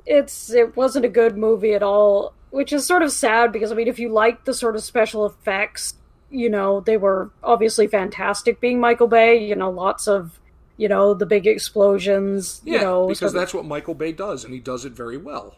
it's 0.05 0.51
it 0.51 0.75
wasn't 0.75 1.05
a 1.05 1.09
good 1.09 1.37
movie 1.37 1.73
at 1.73 1.83
all, 1.83 2.33
which 2.49 2.73
is 2.73 2.85
sort 2.85 3.03
of 3.03 3.11
sad 3.11 3.51
because 3.51 3.71
I 3.71 3.75
mean, 3.75 3.87
if 3.87 3.99
you 3.99 4.09
like 4.09 4.45
the 4.45 4.53
sort 4.53 4.75
of 4.75 4.83
special 4.83 5.25
effects, 5.25 5.95
you 6.29 6.49
know, 6.49 6.81
they 6.81 6.97
were 6.97 7.31
obviously 7.43 7.87
fantastic. 7.87 8.59
Being 8.59 8.79
Michael 8.79 9.07
Bay, 9.07 9.37
you 9.45 9.55
know, 9.55 9.69
lots 9.69 10.07
of 10.07 10.39
you 10.81 10.89
know 10.89 11.13
the 11.13 11.25
big 11.27 11.45
explosions, 11.45 12.61
Yeah, 12.65 12.73
you 12.79 12.81
know, 12.85 13.07
because 13.07 13.33
that's 13.33 13.53
what 13.53 13.65
Michael 13.65 13.93
Bay 13.93 14.11
does, 14.11 14.43
and 14.43 14.51
he 14.53 14.59
does 14.59 14.83
it 14.85 14.93
very 14.93 15.17
well. 15.17 15.55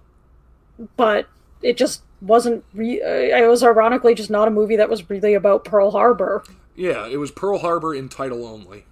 but 0.97 1.27
it 1.61 1.77
just 1.77 2.01
wasn't. 2.21 2.63
Re- 2.73 3.01
uh, 3.01 3.43
it 3.43 3.47
was 3.47 3.63
ironically 3.63 4.15
just 4.15 4.29
not 4.29 4.47
a 4.47 4.51
movie 4.51 4.75
that 4.75 4.89
was 4.89 5.09
really 5.09 5.33
about 5.33 5.63
Pearl 5.65 5.91
Harbor, 5.91 6.43
Yeah, 6.75 7.07
it 7.07 7.17
was 7.17 7.31
Pearl 7.31 7.59
Harbor 7.59 7.95
in 7.95 8.09
title 8.09 8.45
only. 8.45 8.85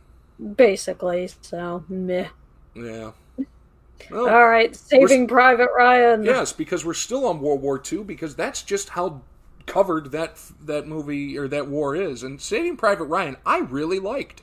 basically. 0.56 1.30
So 1.42 1.84
meh. 1.90 2.28
Yeah. 2.76 3.12
Well, 4.10 4.28
All 4.30 4.48
right, 4.48 4.76
Saving 4.76 5.28
Private 5.28 5.70
Ryan. 5.78 6.24
yes, 6.24 6.52
because 6.54 6.84
we're 6.84 6.96
still 6.96 7.24
on 7.28 7.40
World 7.40 7.62
War 7.62 7.80
II, 7.92 8.04
because 8.04 8.36
that's 8.36 8.64
just 8.64 8.90
how 8.90 9.22
covered 9.68 10.12
that 10.12 10.40
that 10.66 10.88
movie 10.88 11.38
or 11.38 11.48
that 11.48 11.68
war 11.68 11.96
is. 11.96 12.24
And 12.24 12.42
Saving 12.42 12.78
Private 12.78 13.04
Ryan, 13.06 13.38
I 13.46 13.60
really 13.60 14.00
liked. 14.00 14.42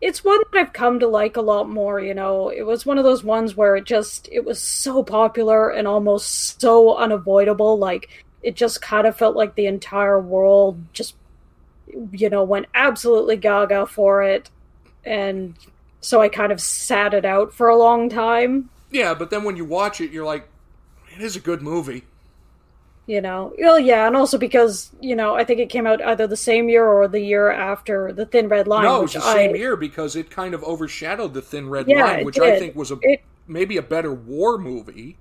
It's 0.00 0.24
one 0.24 0.38
that 0.52 0.60
I've 0.60 0.72
come 0.72 1.00
to 1.00 1.08
like 1.08 1.36
a 1.36 1.40
lot 1.42 1.68
more, 1.68 2.00
you 2.00 2.14
know. 2.14 2.50
It 2.50 2.62
was 2.62 2.86
one 2.86 2.98
of 2.98 3.04
those 3.04 3.24
ones 3.24 3.56
where 3.56 3.76
it 3.76 3.84
just 3.84 4.28
it 4.30 4.44
was 4.44 4.60
so 4.60 5.02
popular 5.02 5.70
and 5.70 5.88
almost 5.88 6.60
so 6.60 6.96
unavoidable 6.96 7.78
like 7.78 8.24
it 8.42 8.54
just 8.54 8.80
kind 8.80 9.06
of 9.06 9.16
felt 9.16 9.36
like 9.36 9.54
the 9.54 9.66
entire 9.66 10.20
world 10.20 10.80
just 10.92 11.14
you 12.12 12.30
know 12.30 12.44
went 12.44 12.66
absolutely 12.74 13.36
gaga 13.36 13.86
for 13.86 14.22
it 14.22 14.50
and 15.04 15.54
so 16.00 16.20
I 16.20 16.28
kind 16.28 16.52
of 16.52 16.60
sat 16.60 17.14
it 17.14 17.24
out 17.24 17.52
for 17.52 17.68
a 17.68 17.76
long 17.76 18.08
time, 18.08 18.70
Yeah, 18.90 19.14
but 19.14 19.30
then 19.30 19.44
when 19.44 19.56
you 19.56 19.64
watch 19.64 20.00
it, 20.00 20.10
you're 20.12 20.24
like, 20.24 20.48
it 21.14 21.20
is 21.20 21.36
a 21.36 21.40
good 21.40 21.62
movie. 21.62 22.04
You 23.08 23.20
know. 23.20 23.52
Well, 23.58 23.80
yeah, 23.80 24.06
and 24.06 24.16
also 24.16 24.38
because, 24.38 24.92
you 25.00 25.16
know, 25.16 25.34
I 25.34 25.42
think 25.44 25.58
it 25.60 25.70
came 25.70 25.86
out 25.86 26.00
either 26.04 26.26
the 26.28 26.36
same 26.36 26.68
year 26.68 26.86
or 26.86 27.08
the 27.08 27.20
year 27.20 27.50
after 27.50 28.12
The 28.12 28.26
Thin 28.26 28.48
Red 28.48 28.68
Line, 28.68 28.84
No, 28.84 29.02
it's 29.02 29.14
the 29.14 29.20
same 29.20 29.54
I 29.54 29.58
year 29.58 29.76
because 29.76 30.14
it 30.14 30.30
kind 30.30 30.54
of 30.54 30.62
overshadowed 30.62 31.34
the 31.34 31.42
Thin 31.42 31.68
Red 31.68 31.88
Yeah, 31.88 32.04
Line, 32.04 32.24
which 32.24 32.38
I 32.38 32.58
think 32.58 32.76
was 32.76 32.92
a 32.92 32.98
It- 33.02 33.22
maybe 33.48 33.76
a 33.78 33.82
better 33.82 34.12
war 34.12 34.58
movie. 34.58 35.16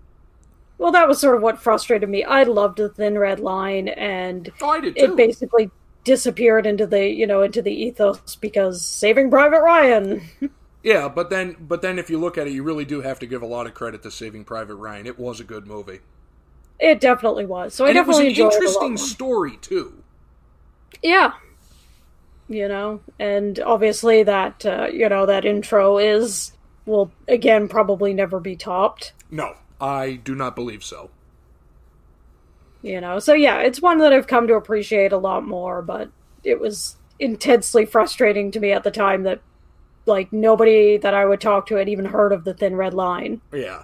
Well, 0.78 0.92
that 0.92 1.08
was 1.08 1.20
sort 1.20 1.36
of 1.36 1.42
what 1.42 1.60
frustrated 1.60 2.10
me. 2.10 2.24
I 2.24 2.44
loved 2.44 2.78
the 2.78 2.90
Thin 2.90 3.18
Red 3.18 3.40
Line, 3.40 3.88
and 3.88 4.52
Oh, 4.62 4.70
I 4.70 4.80
did 4.82 4.98
it 4.98 5.16
basically 5.16 5.72
disappeared 6.04 6.66
into 6.66 6.88
the 6.88 7.06
you 7.08 7.28
know 7.28 7.42
into 7.42 7.62
the 7.62 7.74
ethos 7.74 8.36
because 8.36 8.86
Saving 8.86 9.30
Private 9.30 9.62
Ryan. 9.62 10.22
Yeah, 10.84 11.10
but 11.10 11.30
then 11.30 11.58
but 11.60 11.82
then 11.82 12.00
if 12.00 12.10
you 12.10 12.18
look 12.20 12.38
at 12.38 12.48
it, 12.48 12.54
you 12.54 12.64
really 12.64 12.86
do 12.86 13.02
have 13.02 13.20
to 13.20 13.26
give 13.26 13.42
a 13.42 13.46
lot 13.48 13.68
of 13.68 13.74
credit 13.74 14.04
to 14.04 14.12
Saving 14.12 14.46
Private 14.46 14.76
Ryan. 14.76 15.06
It 15.08 15.20
was 15.20 15.40
a 15.40 15.44
good 15.44 15.68
movie. 15.68 16.00
It 16.80 17.00
definitely 17.02 17.46
was. 17.46 17.74
So 17.74 17.86
I 17.86 17.90
and 17.90 17.98
it 17.98 18.06
was 18.06 18.20
an 18.20 18.28
interesting 18.28 18.98
story 18.98 19.58
too. 19.62 20.04
Yeah, 21.02 21.34
you 22.48 22.68
know, 22.68 23.02
and 23.20 23.60
obviously 23.60 24.24
that 24.24 24.66
uh, 24.66 24.88
you 24.92 25.10
know 25.10 25.26
that 25.26 25.46
intro 25.46 25.98
is 25.98 26.54
will 26.86 27.12
again 27.28 27.68
probably 27.68 28.14
never 28.14 28.40
be 28.40 28.56
topped. 28.56 29.14
No, 29.32 29.56
I 29.82 30.14
do 30.24 30.36
not 30.36 30.56
believe 30.56 30.84
so. 30.84 31.10
You 32.84 33.02
know, 33.02 33.20
so 33.20 33.34
yeah, 33.34 33.60
it's 33.60 33.82
one 33.82 33.98
that 34.00 34.14
I've 34.14 34.28
come 34.28 34.48
to 34.48 34.54
appreciate 34.54 35.12
a 35.12 35.18
lot 35.18 35.46
more. 35.46 35.82
But 35.82 36.12
it 36.44 36.60
was 36.60 36.98
intensely 37.20 37.86
frustrating 37.86 38.52
to 38.52 38.60
me 38.60 38.72
at 38.72 38.84
the 38.84 38.92
time 38.92 39.24
that 39.24 39.42
like 40.06 40.32
nobody 40.32 40.98
that 40.98 41.14
I 41.14 41.26
would 41.26 41.42
talk 41.42 41.66
to 41.68 41.76
had 41.76 41.90
even 41.90 42.06
heard 42.06 42.32
of 42.32 42.44
the 42.46 42.54
Thin 42.54 42.76
Red 42.76 42.94
Line. 42.94 43.42
Yeah. 43.52 43.84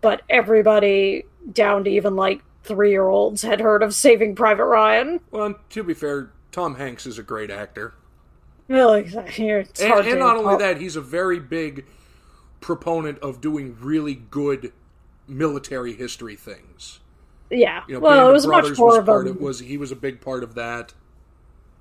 but 0.00 0.22
everybody 0.30 1.24
down 1.50 1.84
to 1.84 1.90
even 1.90 2.16
like 2.16 2.42
three 2.64 2.90
year 2.90 3.08
olds 3.08 3.42
had 3.42 3.60
heard 3.60 3.82
of 3.82 3.94
Saving 3.94 4.34
Private 4.34 4.64
Ryan. 4.66 5.20
Well, 5.30 5.54
to 5.70 5.82
be 5.82 5.94
fair, 5.94 6.32
Tom 6.52 6.76
Hanks 6.76 7.06
is 7.06 7.18
a 7.18 7.22
great 7.22 7.50
actor. 7.50 7.94
Really, 8.68 9.02
it's 9.04 9.80
And, 9.80 9.92
hard 9.92 10.06
and 10.06 10.18
not 10.18 10.36
only 10.36 10.56
that, 10.56 10.80
he's 10.80 10.96
a 10.96 11.00
very 11.00 11.40
big 11.40 11.84
proponent 12.60 13.18
of 13.18 13.40
doing 13.40 13.76
really 13.80 14.14
good 14.14 14.72
military 15.26 15.94
history 15.94 16.36
things. 16.36 17.00
Yeah, 17.50 17.82
You 17.86 17.94
know, 17.94 18.00
well, 18.00 18.16
Band 18.18 18.30
it 18.30 18.32
was 18.32 18.46
much 18.46 18.78
more 18.78 18.88
was 18.88 18.98
of 18.98 19.08
a 19.08 19.12
of, 19.12 19.40
was 19.40 19.60
he 19.60 19.76
was 19.76 19.92
a 19.92 19.96
big 19.96 20.20
part 20.20 20.42
of 20.42 20.54
that. 20.54 20.94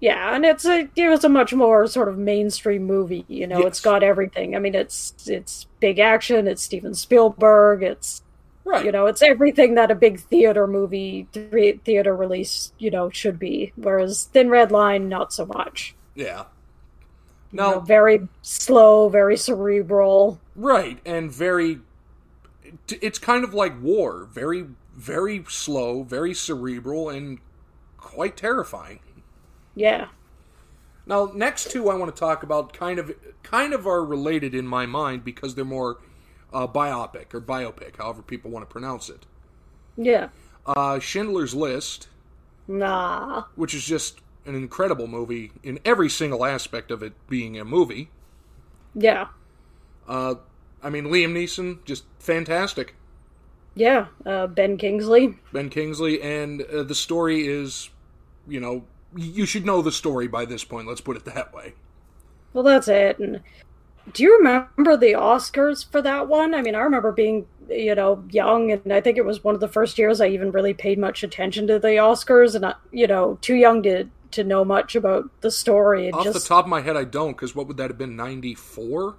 yeah, 0.01 0.35
and 0.35 0.43
it's 0.45 0.65
a 0.65 0.89
it 0.95 1.07
was 1.07 1.23
a 1.23 1.29
much 1.29 1.53
more 1.53 1.87
sort 1.87 2.09
of 2.09 2.17
mainstream 2.17 2.83
movie. 2.83 3.25
You 3.27 3.47
know, 3.47 3.59
Yes. 3.59 3.67
it's 3.67 3.79
got 3.81 4.03
everything. 4.03 4.55
I 4.55 4.59
mean, 4.59 4.75
it's 4.75 5.13
it's 5.27 5.67
big 5.79 5.99
action. 5.99 6.47
It's 6.47 6.63
Steven 6.63 6.93
Spielberg. 6.95 7.83
It's 7.83 8.23
Right. 8.63 8.85
you 8.85 8.91
know, 8.91 9.05
it's 9.07 9.21
everything 9.21 9.75
that 9.75 9.91
a 9.91 9.95
big 9.95 10.19
theater 10.19 10.67
movie 10.67 11.27
th- 11.33 11.81
theater 11.83 12.15
release 12.15 12.73
you 12.79 12.91
know 12.91 13.09
should 13.09 13.39
be. 13.39 13.73
Whereas 13.75 14.25
Thin 14.25 14.49
Red 14.49 14.71
Line, 14.71 15.09
not 15.09 15.33
so 15.33 15.45
much. 15.45 15.95
yeah. 16.15 16.45
You 17.51 17.63
Now, 17.63 17.67
know, 17.67 17.79
very 17.79 18.27
slow, 18.41 19.07
very 19.09 19.37
cerebral. 19.37 20.41
Right, 20.55 20.99
and 21.05 21.31
very. 21.31 21.81
It's 22.89 23.17
kind 23.19 23.43
of 23.43 23.53
like 23.53 23.81
war. 23.81 24.25
Very, 24.25 24.67
very 24.95 25.43
slow, 25.49 26.03
very 26.03 26.33
cerebral, 26.33 27.09
and 27.09 27.39
quite 27.97 28.37
terrifying. 28.37 28.99
Yeah. 29.75 30.07
Now, 31.05 31.31
next 31.33 31.71
two 31.71 31.89
I 31.89 31.95
want 31.95 32.13
to 32.15 32.19
talk 32.19 32.43
about 32.43 32.73
kind 32.73 32.99
of 32.99 33.11
kind 33.43 33.73
of 33.73 33.87
are 33.87 34.03
related 34.05 34.53
in 34.53 34.67
my 34.67 34.85
mind 34.85 35.23
because 35.23 35.55
they're 35.55 35.65
more 35.65 35.97
uh, 36.53 36.67
biopic 36.67 37.33
or 37.33 37.41
biopic, 37.41 37.97
however 37.97 38.21
people 38.21 38.51
want 38.51 38.67
to 38.67 38.71
pronounce 38.71 39.09
it. 39.09 39.25
Yeah. 39.97 40.29
Uh, 40.65 40.99
Schindler's 40.99 41.53
List, 41.55 42.07
Nah. 42.67 43.43
which 43.55 43.73
is 43.73 43.83
just 43.83 44.19
an 44.45 44.55
incredible 44.55 45.07
movie 45.07 45.51
in 45.63 45.79
every 45.85 46.09
single 46.09 46.45
aspect 46.45 46.91
of 46.91 47.03
it 47.03 47.13
being 47.27 47.59
a 47.59 47.65
movie. 47.65 48.09
Yeah. 48.95 49.27
Uh, 50.07 50.35
I 50.83 50.89
mean, 50.89 51.05
Liam 51.05 51.33
Neeson, 51.33 51.83
just 51.85 52.03
fantastic. 52.19 52.95
Yeah. 53.75 54.07
Uh, 54.25 54.47
ben 54.47 54.77
Kingsley. 54.77 55.37
Ben 55.53 55.69
Kingsley, 55.69 56.21
and 56.21 56.61
uh, 56.63 56.83
the 56.83 56.95
story 56.95 57.47
is, 57.47 57.89
you 58.47 58.59
know, 58.59 58.83
you 59.15 59.45
should 59.45 59.65
know 59.65 59.81
the 59.81 59.91
story 59.91 60.27
by 60.27 60.45
this 60.45 60.63
point. 60.63 60.87
Let's 60.87 61.01
put 61.01 61.17
it 61.17 61.25
that 61.25 61.53
way. 61.53 61.73
Well, 62.53 62.63
that's 62.63 62.87
it. 62.87 63.19
And 63.19 63.41
do 64.13 64.23
you 64.23 64.37
remember 64.37 64.97
the 64.97 65.13
Oscars 65.13 65.89
for 65.91 66.01
that 66.01 66.27
one? 66.27 66.53
I 66.53 66.61
mean, 66.61 66.75
I 66.75 66.79
remember 66.79 67.11
being, 67.11 67.45
you 67.69 67.95
know, 67.95 68.23
young, 68.31 68.71
and 68.71 68.91
I 68.93 69.01
think 69.01 69.17
it 69.17 69.25
was 69.25 69.43
one 69.43 69.55
of 69.55 69.61
the 69.61 69.67
first 69.67 69.97
years 69.97 70.21
I 70.21 70.27
even 70.27 70.51
really 70.51 70.73
paid 70.73 70.97
much 70.99 71.23
attention 71.23 71.67
to 71.67 71.79
the 71.79 71.89
Oscars, 71.89 72.55
and 72.55 72.65
I, 72.65 72.73
you 72.91 73.07
know, 73.07 73.37
too 73.41 73.55
young 73.55 73.83
to 73.83 74.05
to 74.31 74.43
know 74.45 74.63
much 74.63 74.95
about 74.95 75.29
the 75.41 75.51
story. 75.51 76.05
And 76.07 76.15
Off 76.15 76.23
just 76.23 76.41
the 76.41 76.47
top 76.47 76.65
of 76.65 76.69
my 76.69 76.81
head, 76.81 76.95
I 76.95 77.03
don't, 77.03 77.31
because 77.33 77.53
what 77.55 77.67
would 77.67 77.77
that 77.77 77.89
have 77.89 77.97
been? 77.97 78.15
Ninety 78.15 78.55
four. 78.55 79.17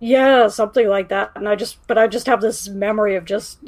yeah, 0.00 0.48
something 0.48 0.88
like 0.88 1.08
that. 1.08 1.32
And 1.34 1.48
I 1.48 1.56
just, 1.56 1.84
but 1.86 1.98
I 1.98 2.06
just 2.06 2.26
have 2.26 2.40
this 2.40 2.68
memory 2.68 3.16
of 3.16 3.24
just, 3.24 3.58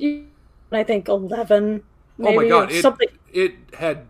I 0.73 0.83
think 0.85 1.09
eleven. 1.09 1.83
Oh 2.21 2.23
my 2.25 2.31
maybe, 2.33 2.49
god! 2.49 2.73
It, 2.73 2.83
something. 2.83 3.09
it 3.33 3.55
had 3.79 4.07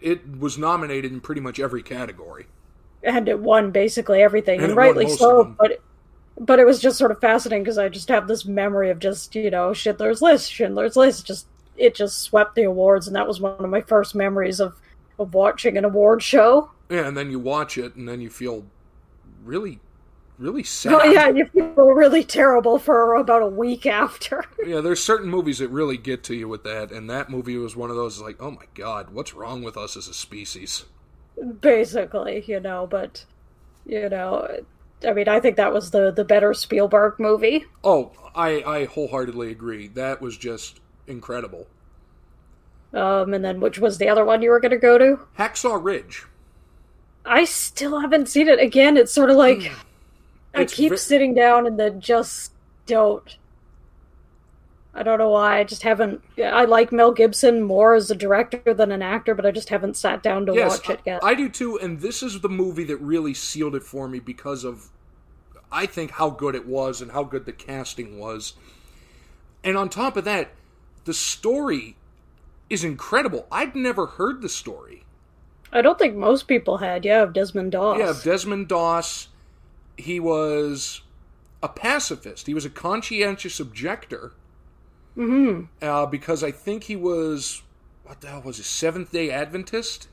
it 0.00 0.38
was 0.38 0.58
nominated 0.58 1.12
in 1.12 1.20
pretty 1.20 1.40
much 1.40 1.58
every 1.58 1.82
category. 1.82 2.46
and 3.02 3.28
it 3.28 3.40
won 3.40 3.70
basically 3.70 4.22
everything, 4.22 4.60
And 4.60 4.68
and, 4.70 4.76
rightly 4.76 5.08
so. 5.08 5.44
But 5.58 5.80
but 6.40 6.58
it 6.58 6.66
was 6.66 6.80
just 6.80 6.98
sort 6.98 7.10
of 7.10 7.20
fascinating 7.20 7.64
because 7.64 7.78
I 7.78 7.88
just 7.88 8.08
have 8.08 8.28
this 8.28 8.44
memory 8.44 8.90
of 8.90 8.98
just 8.98 9.34
you 9.34 9.50
know 9.50 9.72
Schindler's 9.72 10.22
List, 10.22 10.52
Schindler's 10.52 10.96
List. 10.96 11.26
Just 11.26 11.46
it 11.76 11.94
just 11.94 12.20
swept 12.20 12.54
the 12.54 12.64
awards, 12.64 13.06
and 13.06 13.16
that 13.16 13.26
was 13.26 13.40
one 13.40 13.56
of 13.58 13.70
my 13.70 13.80
first 13.80 14.14
memories 14.14 14.60
of 14.60 14.76
of 15.18 15.34
watching 15.34 15.76
an 15.76 15.84
award 15.84 16.22
show. 16.22 16.70
Yeah, 16.88 17.06
and 17.06 17.16
then 17.16 17.30
you 17.30 17.38
watch 17.38 17.76
it, 17.76 17.96
and 17.96 18.08
then 18.08 18.20
you 18.20 18.30
feel 18.30 18.64
really, 19.44 19.80
really 20.38 20.60
oh, 20.62 20.64
sad. 20.64 20.92
Oh 20.92 21.04
yeah, 21.04 21.28
you 21.28 21.46
feel 21.46 21.74
really 21.74 22.24
terrible 22.24 22.78
for 22.78 23.14
about 23.16 23.42
a 23.42 23.48
week 23.48 23.86
after. 23.86 24.44
Yeah, 24.66 24.82
there's 24.82 25.02
certain 25.02 25.30
movies 25.30 25.60
that 25.60 25.68
really 25.68 25.96
get 25.96 26.22
to 26.24 26.34
you 26.34 26.46
with 26.46 26.62
that, 26.64 26.92
and 26.92 27.08
that 27.08 27.30
movie 27.30 27.56
was 27.56 27.74
one 27.74 27.88
of 27.88 27.96
those 27.96 28.20
like, 28.20 28.36
oh 28.38 28.50
my 28.50 28.66
god, 28.74 29.10
what's 29.10 29.32
wrong 29.32 29.62
with 29.62 29.78
us 29.78 29.96
as 29.96 30.08
a 30.08 30.14
species? 30.14 30.84
Basically, 31.60 32.44
you 32.46 32.60
know, 32.60 32.86
but 32.86 33.24
you 33.86 34.10
know, 34.10 34.46
I 35.06 35.12
mean, 35.12 35.28
I 35.28 35.40
think 35.40 35.56
that 35.56 35.72
was 35.72 35.90
the 35.90 36.10
the 36.10 36.24
better 36.24 36.54
Spielberg 36.54 37.18
movie. 37.18 37.66
Oh, 37.84 38.12
I 38.34 38.62
I 38.62 38.84
wholeheartedly 38.86 39.50
agree. 39.50 39.88
That 39.88 40.20
was 40.20 40.36
just 40.36 40.80
incredible. 41.06 41.66
Um, 42.92 43.34
and 43.34 43.44
then 43.44 43.60
which 43.60 43.78
was 43.78 43.98
the 43.98 44.08
other 44.08 44.24
one 44.24 44.42
you 44.42 44.50
were 44.50 44.60
going 44.60 44.70
to 44.72 44.78
go 44.78 44.96
to? 44.98 45.20
Hacksaw 45.38 45.82
Ridge. 45.82 46.24
I 47.24 47.44
still 47.44 48.00
haven't 48.00 48.28
seen 48.28 48.48
it. 48.48 48.58
Again, 48.58 48.96
it's 48.96 49.12
sort 49.12 49.30
of 49.30 49.36
like 49.36 49.70
I 50.54 50.64
keep 50.64 50.96
sitting 50.96 51.34
down 51.34 51.66
and 51.66 51.78
then 51.78 52.00
just 52.00 52.52
don't. 52.86 53.36
I 54.98 55.04
don't 55.04 55.18
know 55.18 55.30
why. 55.30 55.60
I 55.60 55.64
just 55.64 55.84
haven't. 55.84 56.24
I 56.42 56.64
like 56.64 56.90
Mel 56.90 57.12
Gibson 57.12 57.62
more 57.62 57.94
as 57.94 58.10
a 58.10 58.16
director 58.16 58.74
than 58.74 58.90
an 58.90 59.00
actor, 59.00 59.32
but 59.32 59.46
I 59.46 59.52
just 59.52 59.68
haven't 59.68 59.96
sat 59.96 60.24
down 60.24 60.44
to 60.46 60.54
Yes, 60.54 60.72
watch 60.72 60.90
it 60.90 61.00
yet. 61.06 61.22
I 61.22 61.34
do 61.34 61.48
too, 61.48 61.78
and 61.78 62.00
this 62.00 62.20
is 62.20 62.40
the 62.40 62.48
movie 62.48 62.82
that 62.84 62.96
really 62.96 63.32
sealed 63.32 63.76
it 63.76 63.84
for 63.84 64.08
me 64.08 64.18
because 64.18 64.64
of 64.64 64.90
I 65.70 65.86
think 65.86 66.10
how 66.12 66.30
good 66.30 66.56
it 66.56 66.66
was 66.66 67.00
and 67.00 67.12
how 67.12 67.22
good 67.22 67.46
the 67.46 67.52
casting 67.52 68.18
was. 68.18 68.54
And 69.62 69.76
on 69.76 69.88
top 69.88 70.16
of 70.16 70.24
that, 70.24 70.50
the 71.04 71.14
story 71.14 71.96
is 72.68 72.82
incredible. 72.82 73.46
I'd 73.52 73.76
never 73.76 74.06
heard 74.06 74.42
the 74.42 74.48
story. 74.48 75.04
I 75.72 75.80
don't 75.80 75.98
think 75.98 76.16
most 76.16 76.48
people 76.48 76.78
had. 76.78 77.04
Yeah, 77.04 77.22
of 77.22 77.32
Desmond 77.32 77.72
Doss. 77.72 77.98
Yeah, 77.98 78.14
Desmond 78.24 78.66
Doss. 78.66 79.28
He 79.96 80.18
was 80.18 81.02
a 81.62 81.68
pacifist. 81.68 82.48
He 82.48 82.54
was 82.54 82.64
a 82.64 82.70
conscientious 82.70 83.60
objector. 83.60 84.32
Mm-hmm. 85.18 85.64
Uh, 85.82 86.06
because 86.06 86.44
I 86.44 86.52
think 86.52 86.84
he 86.84 86.96
was 86.96 87.62
what 88.04 88.20
the 88.22 88.28
hell 88.28 88.42
was 88.42 88.56
he? 88.58 88.62
Seventh 88.62 89.12
Day 89.12 89.30
Adventist. 89.30 90.08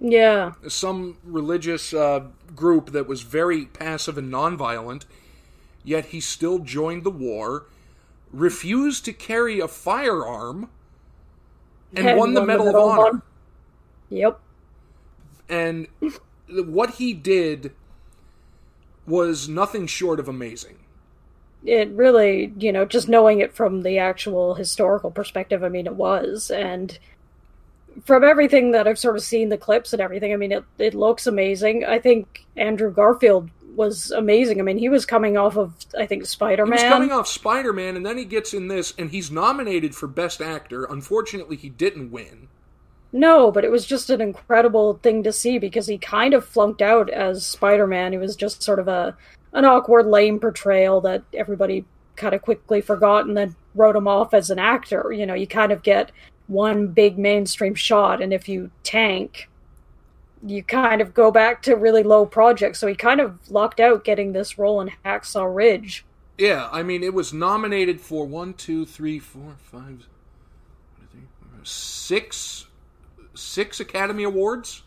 Yeah. 0.00 0.52
Some 0.68 1.18
religious 1.24 1.94
uh, 1.94 2.26
group 2.54 2.92
that 2.92 3.06
was 3.06 3.22
very 3.22 3.66
passive 3.66 4.18
and 4.18 4.32
nonviolent. 4.32 5.04
Yet 5.84 6.06
he 6.06 6.20
still 6.20 6.58
joined 6.60 7.04
the 7.04 7.10
war, 7.10 7.66
refused 8.32 9.04
to 9.06 9.12
carry 9.12 9.60
a 9.60 9.68
firearm, 9.68 10.70
and, 11.94 12.08
And 12.08 12.18
won 12.18 12.34
the 12.34 12.40
won 12.40 12.48
the 12.48 12.52
Medal 12.52 12.68
of 12.68 12.76
Medal 12.76 12.90
of 12.90 12.98
Honor. 12.98 13.08
Honor. 13.08 13.22
Yep. 14.10 14.40
and 15.48 15.88
what 16.48 16.90
he 16.96 17.14
did 17.14 17.72
was 19.06 19.48
nothing 19.48 19.86
short 19.86 20.20
of 20.20 20.28
amazing. 20.28 20.81
It 21.64 21.90
really, 21.90 22.52
you 22.58 22.72
know, 22.72 22.84
just 22.84 23.08
knowing 23.08 23.40
it 23.40 23.54
from 23.54 23.82
the 23.82 23.98
actual 23.98 24.54
historical 24.54 25.10
perspective, 25.10 25.62
I 25.62 25.68
mean, 25.68 25.86
it 25.86 25.94
was. 25.94 26.50
And 26.50 26.98
from 28.04 28.24
everything 28.24 28.72
that 28.72 28.88
I've 28.88 28.98
sort 28.98 29.16
of 29.16 29.22
seen, 29.22 29.48
the 29.48 29.58
clips 29.58 29.92
and 29.92 30.02
everything, 30.02 30.32
I 30.32 30.36
mean, 30.36 30.52
it, 30.52 30.64
it 30.78 30.94
looks 30.94 31.26
amazing. 31.26 31.84
I 31.84 31.98
think 31.98 32.44
Andrew 32.56 32.92
Garfield 32.92 33.50
was 33.76 34.10
amazing. 34.10 34.60
I 34.60 34.64
mean, 34.64 34.78
he 34.78 34.88
was 34.88 35.06
coming 35.06 35.36
off 35.36 35.56
of, 35.56 35.74
I 35.98 36.06
think, 36.06 36.26
Spider 36.26 36.64
He 36.64 36.70
was 36.72 36.82
Man. 36.82 36.90
coming 36.90 37.12
off 37.12 37.28
Spider 37.28 37.72
Man, 37.72 37.96
and 37.96 38.04
then 38.04 38.18
he 38.18 38.24
gets 38.24 38.52
in 38.52 38.68
this, 38.68 38.92
and 38.98 39.10
he's 39.10 39.30
nominated 39.30 39.94
for 39.94 40.06
Best 40.06 40.40
Actor. 40.40 40.84
Unfortunately, 40.84 41.56
he 41.56 41.68
didn't 41.68 42.10
win. 42.10 42.48
No, 43.12 43.50
but 43.52 43.64
it 43.64 43.70
was 43.70 43.84
just 43.84 44.08
an 44.10 44.20
incredible 44.20 44.94
thing 45.02 45.22
to 45.22 45.32
see 45.32 45.58
because 45.58 45.86
he 45.86 45.98
kind 45.98 46.32
of 46.32 46.46
flunked 46.46 46.80
out 46.80 47.10
as 47.10 47.44
Spider 47.44 47.86
Man. 47.86 48.12
He 48.12 48.18
was 48.18 48.36
just 48.36 48.62
sort 48.62 48.78
of 48.78 48.88
a 48.88 49.16
an 49.52 49.64
awkward, 49.64 50.06
lame 50.06 50.38
portrayal 50.38 51.00
that 51.02 51.22
everybody 51.34 51.84
kind 52.16 52.34
of 52.34 52.42
quickly 52.42 52.80
forgot 52.80 53.26
and 53.26 53.36
then 53.36 53.54
wrote 53.74 53.96
him 53.96 54.08
off 54.08 54.34
as 54.34 54.50
an 54.50 54.58
actor. 54.58 55.12
You 55.12 55.26
know, 55.26 55.34
you 55.34 55.46
kind 55.46 55.72
of 55.72 55.82
get 55.82 56.12
one 56.46 56.88
big 56.88 57.18
mainstream 57.18 57.74
shot, 57.74 58.20
and 58.20 58.32
if 58.32 58.48
you 58.48 58.70
tank, 58.82 59.48
you 60.44 60.62
kind 60.62 61.00
of 61.00 61.14
go 61.14 61.30
back 61.30 61.62
to 61.62 61.76
really 61.76 62.02
low 62.02 62.26
projects. 62.26 62.78
So 62.78 62.86
he 62.86 62.94
kind 62.94 63.20
of 63.20 63.38
lucked 63.50 63.80
out 63.80 64.04
getting 64.04 64.32
this 64.32 64.58
role 64.58 64.80
in 64.80 64.90
Hacksaw 65.04 65.54
Ridge. 65.54 66.04
Yeah, 66.38 66.68
I 66.72 66.82
mean, 66.82 67.02
it 67.02 67.14
was 67.14 67.32
nominated 67.32 68.00
for 68.00 68.26
one, 68.26 68.54
two, 68.54 68.84
three, 68.84 69.18
four, 69.18 69.56
five, 69.62 70.08
six, 71.62 72.66
six 73.34 73.80
Academy 73.80 74.24
Awards. 74.24 74.82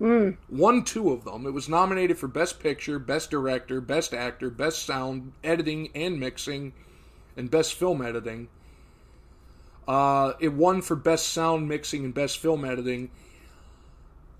Mm. 0.00 0.36
Won 0.48 0.82
two 0.82 1.12
of 1.12 1.24
them. 1.24 1.46
It 1.46 1.52
was 1.52 1.68
nominated 1.68 2.18
for 2.18 2.26
Best 2.26 2.58
Picture, 2.58 2.98
Best 2.98 3.30
Director, 3.30 3.80
Best 3.80 4.14
Actor, 4.14 4.50
Best 4.50 4.84
Sound, 4.84 5.32
Editing 5.44 5.90
and 5.94 6.18
Mixing, 6.18 6.72
and 7.36 7.50
Best 7.50 7.74
Film 7.74 8.00
Editing. 8.00 8.48
Uh, 9.86 10.32
it 10.40 10.54
won 10.54 10.80
for 10.80 10.96
Best 10.96 11.28
Sound 11.28 11.68
Mixing 11.68 12.04
and 12.04 12.14
Best 12.14 12.38
Film 12.38 12.64
Editing. 12.64 13.10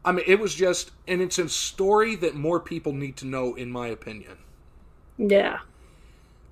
I 0.02 0.12
mean, 0.12 0.24
it 0.26 0.40
was 0.40 0.54
just, 0.54 0.92
and 1.06 1.20
it's 1.20 1.38
a 1.38 1.48
story 1.48 2.16
that 2.16 2.34
more 2.34 2.58
people 2.58 2.92
need 2.92 3.16
to 3.18 3.26
know, 3.26 3.54
in 3.54 3.70
my 3.70 3.88
opinion. 3.88 4.38
Yeah. 5.18 5.58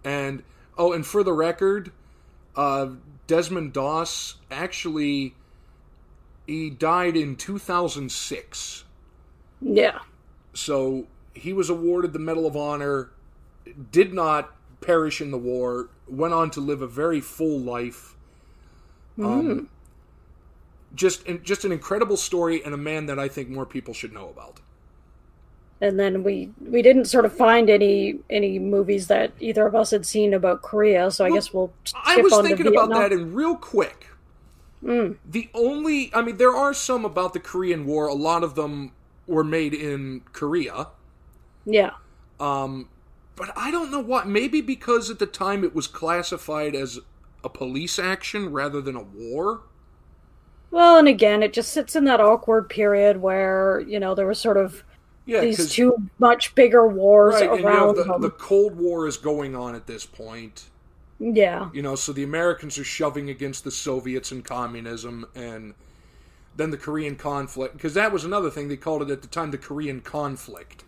And 0.05 0.43
oh, 0.77 0.93
and 0.93 1.07
for 1.07 1.23
the 1.23 1.33
record, 1.33 1.93
uh, 2.55 2.89
Desmond 3.27 3.73
Doss 3.73 4.35
actually 4.51 5.35
he 6.49 6.71
died 6.71 7.17
in 7.17 7.37
2006. 7.37 8.85
Yeah. 9.61 9.99
So 10.55 11.07
he 11.35 11.53
was 11.53 11.71
awarded 11.71 12.13
the 12.13 12.19
Medal 12.19 12.47
of 12.47 12.57
Honor, 12.57 13.11
did 13.93 14.13
not 14.15 14.55
perish 14.81 15.21
in 15.21 15.31
the 15.31 15.39
war, 15.39 15.89
went 16.09 16.35
on 16.35 16.51
to 16.53 16.61
live 16.61 16.83
a 16.83 16.87
very 16.87 17.21
full 17.21 17.59
life. 17.61 18.15
Um, 19.21 19.69
just 20.95 21.27
just 21.43 21.65
an 21.65 21.73
incredible 21.73 22.17
story 22.17 22.63
and 22.65 22.73
a 22.73 22.77
man 22.77 23.07
that 23.07 23.19
I 23.19 23.29
think 23.29 23.49
more 23.49 23.67
people 23.67 23.93
should 23.95 24.13
know 24.13 24.29
about. 24.29 24.61
and 25.81 25.99
then 25.99 26.23
we 26.23 26.51
we 26.61 26.83
didn't 26.83 27.05
sort 27.07 27.25
of 27.25 27.33
find 27.33 27.71
any 27.71 28.19
any 28.31 28.59
movies 28.59 29.07
that 29.09 29.33
either 29.41 29.67
of 29.67 29.75
us 29.75 29.91
had 29.91 30.05
seen 30.05 30.35
about 30.35 30.63
Korea, 30.63 31.11
so 31.11 31.25
I 31.25 31.31
guess 31.31 31.53
we'll 31.53 31.73
skip 31.85 32.01
I 32.05 32.17
was 32.19 32.37
thinking 32.41 32.67
about 32.67 32.91
that 32.91 33.13
and 33.13 33.35
real 33.35 33.57
quick. 33.57 34.07
Mm. 34.83 35.17
The 35.25 35.51
only, 35.55 36.13
I 36.15 36.23
mean, 36.23 36.37
there 36.37 36.55
are 36.55 36.73
some 36.73 37.05
about 37.05 37.33
the 37.33 37.41
Korean 37.41 37.85
War. 37.85 38.07
A 38.07 38.15
lot 38.15 38.45
of 38.45 38.55
them 38.55 38.93
were 39.29 39.45
made 39.45 39.75
in 39.75 40.23
Korea. 40.33 40.89
Yeah, 41.65 41.93
Um, 42.41 42.89
but 43.37 43.51
I 43.57 43.71
don't 43.71 43.91
know 43.91 44.01
what. 44.01 44.27
Maybe 44.29 44.61
because 44.61 45.11
at 45.11 45.19
the 45.19 45.27
time 45.27 45.65
it 45.65 45.75
was 45.75 45.87
classified 45.87 46.75
as 46.75 46.99
a 47.45 47.49
police 47.49 47.99
action 47.99 48.51
rather 48.51 48.81
than 48.81 48.97
a 48.97 49.03
war. 49.03 49.63
well, 50.71 50.99
and 50.99 51.09
again, 51.09 51.43
it 51.43 51.53
just 51.53 51.73
sits 51.73 51.97
in 51.97 52.05
that 52.05 52.21
awkward 52.21 52.69
period 52.69 53.19
where 53.19 53.81
you 53.81 53.99
know 54.01 54.15
there 54.15 54.27
was 54.27 54.41
sort 54.41 54.57
of 54.57 54.85
Yeah, 55.27 55.45
these 55.45 55.67
two 55.67 55.97
much 56.19 56.55
bigger 56.55 56.87
wars 56.89 57.41
right, 57.41 57.51
and, 57.53 57.69
you 57.71 57.79
know, 57.79 57.89
around 57.89 57.95
the, 57.95 58.05
them. 58.05 58.17
the 58.17 58.31
Cold 58.31 58.77
War 58.77 59.07
is 59.07 59.17
going 59.17 59.55
on 59.55 59.75
at 59.75 59.87
this 59.87 60.07
point. 60.07 60.71
Yeah, 61.21 61.71
You 61.71 61.83
know, 61.83 61.95
so 61.95 62.13
the 62.13 62.23
Americans 62.25 62.79
are 62.79 62.85
shoving 62.85 63.29
against 63.31 63.65
the 63.65 63.71
Soviets 63.71 64.33
and 64.33 64.45
communism, 64.45 65.27
and 65.35 65.75
then 66.59 66.71
the 66.71 66.77
Korean 66.79 67.17
conflict. 67.17 67.75
Because 67.75 67.95
that 67.95 68.13
was 68.13 68.25
another 68.25 68.51
thing 68.51 68.69
they 68.69 68.77
called 68.77 69.03
it 69.03 69.11
at 69.11 69.23
the 69.23 69.29
time, 69.29 69.51
the 69.53 69.59
Korean 69.59 70.01
conflict. 70.03 70.85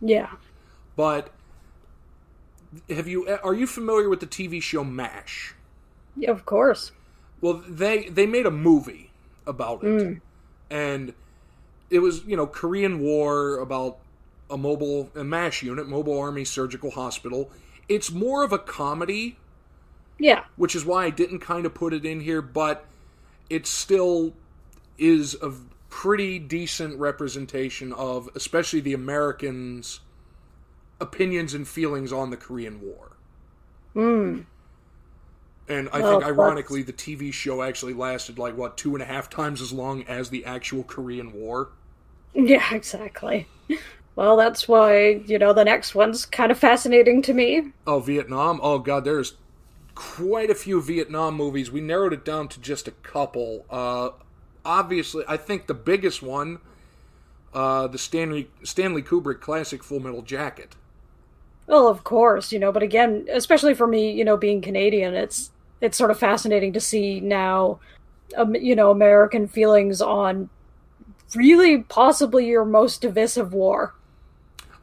yeah, 0.00 0.30
But 0.96 1.30
have 2.90 3.08
you 3.08 3.26
are 3.42 3.54
you 3.54 3.66
familiar 3.66 4.08
with 4.08 4.20
the 4.20 4.26
TV 4.26 4.60
show 4.60 4.84
MASH? 4.84 5.54
yeah, 6.16 6.30
of 6.30 6.44
course. 6.44 6.92
Well, 7.40 7.62
they 7.68 8.08
they 8.08 8.26
made 8.26 8.46
a 8.46 8.50
movie 8.50 9.12
about 9.46 9.84
it, 9.84 10.02
Mm. 10.02 10.20
and 10.70 11.14
it 11.90 12.00
was 12.00 12.24
you 12.26 12.36
know 12.36 12.46
Korean 12.46 13.00
War 13.00 13.58
about 13.58 13.98
a 14.50 14.56
mobile 14.58 15.10
a 15.14 15.24
MASH 15.24 15.62
unit, 15.62 15.88
Mobile 15.88 16.18
Army 16.20 16.44
Surgical 16.44 16.92
Hospital. 16.92 17.50
It's 17.88 18.10
more 18.12 18.44
of 18.44 18.52
a 18.52 18.58
comedy, 18.58 19.38
Yeah, 20.18 20.44
which 20.56 20.74
is 20.76 20.84
why 20.84 21.06
I 21.06 21.10
didn't 21.10 21.40
kind 21.40 21.66
of 21.66 21.74
put 21.74 21.92
it 21.94 22.04
in 22.04 22.20
here, 22.20 22.42
but 22.42 22.86
it's 23.50 23.70
still 23.70 24.34
is 24.98 25.34
a 25.42 25.52
pretty 25.90 26.38
decent 26.38 26.98
representation 26.98 27.92
of 27.92 28.28
especially 28.34 28.80
the 28.80 28.92
Americans' 28.94 30.00
opinions 31.00 31.54
and 31.54 31.66
feelings 31.66 32.12
on 32.12 32.30
the 32.30 32.36
Korean 32.36 32.80
War. 32.80 33.16
mm. 33.96 34.44
And 35.70 35.88
I 35.92 36.00
Well, 36.00 36.12
think, 36.12 36.22
that's- 36.22 36.38
ironically, 36.38 36.82
the 36.82 36.94
TV 36.94 37.30
show 37.32 37.62
actually 37.62 37.92
lasted 37.92 38.38
like 38.38 38.56
what 38.56 38.76
two 38.78 38.94
and 38.94 39.02
a 39.02 39.06
half 39.06 39.28
times 39.28 39.60
as 39.60 39.70
long 39.72 40.02
as 40.04 40.30
the 40.30 40.44
actual 40.46 40.82
Korean 40.82 41.32
War. 41.32 41.68
yeah, 42.34 42.74
exactly. 42.74 43.46
Well, 44.16 44.36
that's 44.36 44.66
why 44.66 45.22
you 45.26 45.38
know 45.38 45.52
the 45.52 45.64
next 45.64 45.94
one's 45.94 46.24
kind 46.24 46.50
of 46.50 46.58
fascinating 46.58 47.20
to 47.22 47.34
me. 47.34 47.72
Oh, 47.86 48.00
Vietnam! 48.00 48.60
Oh 48.62 48.78
God, 48.78 49.04
there's 49.04 49.34
quite 49.94 50.48
a 50.50 50.54
few 50.54 50.80
Vietnam 50.80 51.34
movies. 51.34 51.70
We 51.70 51.80
narrowed 51.82 52.12
it 52.14 52.24
down 52.24 52.48
to 52.48 52.60
just 52.60 52.88
a 52.88 52.92
couple. 52.92 53.66
Uh, 53.68 54.10
obviously, 54.68 55.24
I 55.26 55.38
think 55.38 55.66
the 55.66 55.74
biggest 55.74 56.22
one, 56.22 56.58
uh, 57.54 57.88
the 57.88 57.98
Stanley 57.98 58.50
Stanley 58.62 59.02
Kubrick 59.02 59.40
classic 59.40 59.82
Full 59.82 59.98
Metal 59.98 60.22
Jacket. 60.22 60.76
Well, 61.66 61.88
of 61.88 62.04
course, 62.04 62.52
you 62.52 62.58
know, 62.58 62.70
but 62.70 62.82
again, 62.82 63.26
especially 63.32 63.74
for 63.74 63.86
me, 63.86 64.12
you 64.12 64.24
know, 64.24 64.36
being 64.36 64.60
Canadian, 64.60 65.14
it's 65.14 65.50
it's 65.80 65.96
sort 65.96 66.10
of 66.10 66.18
fascinating 66.18 66.72
to 66.74 66.80
see 66.80 67.20
now, 67.20 67.80
um, 68.36 68.54
you 68.54 68.76
know, 68.76 68.90
American 68.90 69.48
feelings 69.48 70.02
on 70.02 70.50
really 71.34 71.78
possibly 71.82 72.46
your 72.46 72.64
most 72.64 73.00
divisive 73.00 73.52
war. 73.52 73.94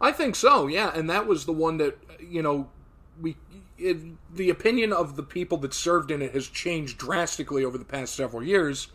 I 0.02 0.12
think 0.12 0.36
so, 0.36 0.68
yeah, 0.68 0.92
and 0.94 1.10
that 1.10 1.28
was 1.28 1.46
the 1.46 1.54
one 1.54 1.78
that 1.78 1.98
you 2.20 2.42
know 2.42 2.70
we. 3.22 3.38
It, 3.78 3.98
the 4.34 4.50
opinion 4.50 4.94
of 4.94 5.18
the 5.18 5.24
people 5.24 5.58
that 5.58 5.74
served 5.74 6.10
in 6.10 6.22
it 6.22 6.34
has 6.34 6.48
changed 6.48 6.98
drastically 6.98 7.66
over 7.66 7.78
the 7.78 7.84
past 7.84 8.16
several 8.16 8.42
years. 8.42 8.88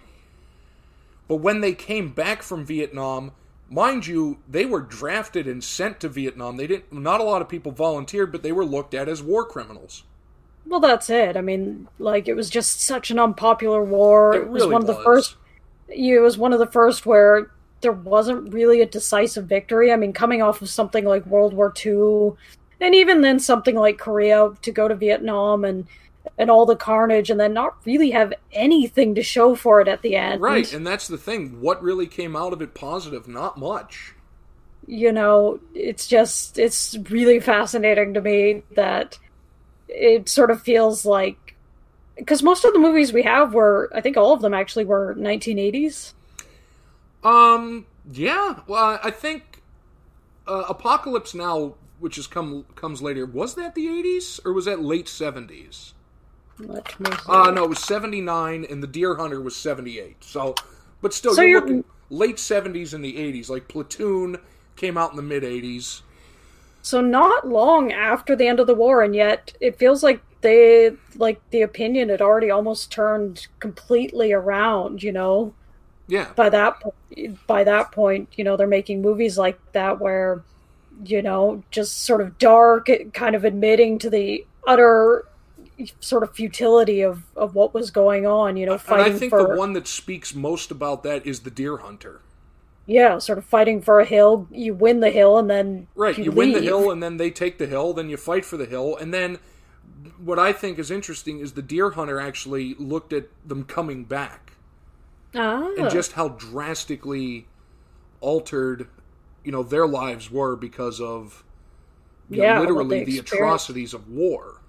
But 1.30 1.36
when 1.36 1.60
they 1.60 1.74
came 1.74 2.08
back 2.10 2.42
from 2.42 2.66
Vietnam, 2.66 3.30
mind 3.68 4.04
you, 4.08 4.40
they 4.48 4.66
were 4.66 4.80
drafted 4.80 5.46
and 5.46 5.62
sent 5.62 6.00
to 6.00 6.08
Vietnam. 6.08 6.56
They 6.56 6.66
didn't. 6.66 6.92
Not 6.92 7.20
a 7.20 7.22
lot 7.22 7.40
of 7.40 7.48
people 7.48 7.70
volunteered, 7.70 8.32
but 8.32 8.42
they 8.42 8.50
were 8.50 8.64
looked 8.64 8.94
at 8.94 9.08
as 9.08 9.22
war 9.22 9.46
criminals. 9.46 10.02
Well, 10.66 10.80
that's 10.80 11.08
it. 11.08 11.36
I 11.36 11.40
mean, 11.40 11.88
like 12.00 12.26
it 12.26 12.34
was 12.34 12.50
just 12.50 12.80
such 12.80 13.12
an 13.12 13.20
unpopular 13.20 13.84
war. 13.84 14.34
It 14.34 14.42
It, 14.42 14.48
was 14.48 14.64
really 14.64 14.72
one 14.72 14.80
of 14.82 14.88
the 14.88 14.94
was. 14.94 15.04
first. 15.04 15.36
It 15.88 16.18
was 16.20 16.36
one 16.36 16.52
of 16.52 16.58
the 16.58 16.66
first 16.66 17.06
where 17.06 17.52
there 17.80 17.92
wasn't 17.92 18.52
really 18.52 18.80
a 18.80 18.86
decisive 18.86 19.46
victory. 19.46 19.92
I 19.92 19.96
mean, 19.96 20.12
coming 20.12 20.42
off 20.42 20.62
of 20.62 20.68
something 20.68 21.04
like 21.04 21.24
World 21.26 21.54
War 21.54 21.72
II, 21.86 22.32
and 22.80 22.92
even 22.94 23.20
then 23.22 23.38
something 23.38 23.76
like 23.76 23.98
Korea 23.98 24.50
to 24.62 24.72
go 24.72 24.88
to 24.88 24.96
Vietnam 24.96 25.64
and 25.64 25.86
and 26.38 26.50
all 26.50 26.66
the 26.66 26.76
carnage 26.76 27.30
and 27.30 27.38
then 27.38 27.52
not 27.52 27.76
really 27.84 28.10
have 28.10 28.32
anything 28.52 29.14
to 29.14 29.22
show 29.22 29.54
for 29.54 29.80
it 29.80 29.88
at 29.88 30.02
the 30.02 30.16
end. 30.16 30.40
Right, 30.40 30.72
and 30.72 30.86
that's 30.86 31.08
the 31.08 31.18
thing. 31.18 31.60
What 31.60 31.82
really 31.82 32.06
came 32.06 32.36
out 32.36 32.52
of 32.52 32.62
it 32.62 32.74
positive? 32.74 33.28
Not 33.28 33.58
much. 33.58 34.14
You 34.86 35.12
know, 35.12 35.60
it's 35.74 36.06
just 36.06 36.58
it's 36.58 36.96
really 37.10 37.40
fascinating 37.40 38.14
to 38.14 38.20
me 38.20 38.62
that 38.74 39.18
it 39.88 40.28
sort 40.28 40.50
of 40.50 40.62
feels 40.62 41.04
like 41.04 41.56
because 42.16 42.42
most 42.42 42.64
of 42.64 42.72
the 42.72 42.78
movies 42.78 43.12
we 43.12 43.22
have 43.22 43.54
were 43.54 43.90
I 43.94 44.00
think 44.00 44.16
all 44.16 44.32
of 44.32 44.40
them 44.40 44.54
actually 44.54 44.84
were 44.84 45.14
1980s. 45.16 46.14
Um 47.22 47.86
yeah, 48.10 48.60
well 48.66 48.98
I 49.02 49.10
think 49.10 49.62
uh, 50.46 50.64
Apocalypse 50.68 51.34
Now 51.34 51.74
which 51.98 52.16
has 52.16 52.26
come 52.26 52.64
comes 52.74 53.02
later 53.02 53.26
was 53.26 53.54
that 53.56 53.74
the 53.74 53.86
80s 53.86 54.40
or 54.44 54.52
was 54.52 54.64
that 54.64 54.80
late 54.80 55.06
70s? 55.06 55.92
Uh, 57.28 57.50
no, 57.50 57.64
it 57.64 57.68
was 57.68 57.78
79 57.84 58.66
and 58.68 58.82
The 58.82 58.86
Deer 58.86 59.16
Hunter 59.16 59.40
was 59.40 59.56
78. 59.56 60.22
So, 60.22 60.54
but 61.00 61.12
still, 61.14 61.34
So 61.34 61.42
you're, 61.42 61.60
you're- 61.60 61.60
looking 61.60 61.84
late 62.10 62.36
70s 62.36 62.92
and 62.94 63.04
the 63.04 63.14
80s. 63.14 63.48
Like 63.48 63.68
Platoon 63.68 64.38
came 64.76 64.96
out 64.96 65.10
in 65.10 65.16
the 65.16 65.22
mid 65.22 65.42
80s. 65.42 66.02
So 66.82 67.00
not 67.02 67.46
long 67.46 67.92
after 67.92 68.34
the 68.34 68.46
end 68.48 68.58
of 68.58 68.66
the 68.66 68.74
war, 68.74 69.02
and 69.02 69.14
yet 69.14 69.52
it 69.60 69.78
feels 69.78 70.02
like 70.02 70.22
they 70.40 70.92
like 71.16 71.38
the 71.50 71.60
opinion 71.60 72.08
had 72.08 72.22
already 72.22 72.50
almost 72.50 72.90
turned 72.90 73.46
completely 73.58 74.32
around. 74.32 75.02
You 75.02 75.12
know, 75.12 75.52
Yeah. 76.08 76.28
by 76.34 76.48
that 76.48 76.82
by 77.46 77.64
that 77.64 77.92
point, 77.92 78.30
you 78.36 78.44
know 78.44 78.56
they're 78.56 78.66
making 78.66 79.02
movies 79.02 79.36
like 79.36 79.58
that 79.72 80.00
where, 80.00 80.42
you 81.04 81.20
know, 81.20 81.62
just 81.70 81.98
sort 82.06 82.22
of 82.22 82.38
dark, 82.38 82.88
kind 83.12 83.36
of 83.36 83.44
admitting 83.44 83.98
to 83.98 84.08
the 84.08 84.46
utter 84.66 85.26
sort 86.00 86.22
of 86.22 86.34
futility 86.34 87.02
of 87.02 87.24
of 87.36 87.54
what 87.54 87.74
was 87.74 87.90
going 87.90 88.26
on. 88.26 88.56
You 88.56 88.66
know, 88.66 88.78
And 88.88 89.00
fighting 89.00 89.00
I 89.00 89.10
think 89.18 89.36
for 89.36 89.38
the 89.38 89.44
one 89.44 89.72
that 89.72 89.86
speaks 89.88 90.34
most 90.34 90.70
about 90.70 91.02
that 91.04 91.24
is 91.24 91.40
The 91.40 91.50
Deer 91.50 91.78
Hunter. 91.78 92.20
yeah, 92.86 93.18
sort 93.18 93.38
of 93.38 93.44
fighting 93.44 93.80
for 93.82 94.00
a 94.00 94.04
hill. 94.04 94.48
You 94.50 94.74
win 94.74 95.00
the 95.00 95.10
hill, 95.10 95.38
and 95.38 95.48
then 95.48 95.88
Right, 95.94 96.20
you, 96.22 96.32
win 96.32 96.52
the 96.52 96.62
hill 96.62 96.90
and 96.90 97.02
then 97.02 97.16
they 97.16 97.30
take 97.30 97.58
the 97.58 97.66
hill, 97.66 97.92
then 97.92 98.08
you 98.08 98.16
fight 98.16 98.44
for 98.44 98.56
the 98.56 98.66
hill, 98.66 98.96
and 98.96 99.12
then 99.12 99.38
what 100.18 100.38
I 100.38 100.52
think 100.52 100.78
is 100.78 100.90
interesting 100.90 101.40
is 101.40 101.52
the 101.52 101.62
deer 101.62 101.90
hunter 101.90 102.20
actually 102.20 102.74
looked 102.78 103.12
at 103.12 103.28
them 103.46 103.64
coming 103.64 104.04
back 104.04 104.52
Ah, 105.34 105.70
and 105.76 105.88
just 105.88 106.12
how 106.12 106.28
drastically 106.30 107.48
altered, 108.20 108.88
you 109.44 109.52
know, 109.52 109.62
their 109.62 109.86
lives 109.86 110.30
were 110.30 110.56
because 110.56 111.00
of 111.00 111.44
you 112.30 112.38
know, 112.38 112.44
Yeah, 112.44 112.60
what 112.60 112.68
literally 112.68 113.00
the 113.00 113.18
atrocities 113.18 113.94
of 113.94 114.08
war. 114.08 114.59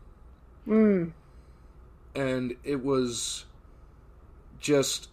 Mm, 0.71 1.13
And 2.15 2.55
it 2.63 2.83
was 2.83 3.45
just 4.59 5.09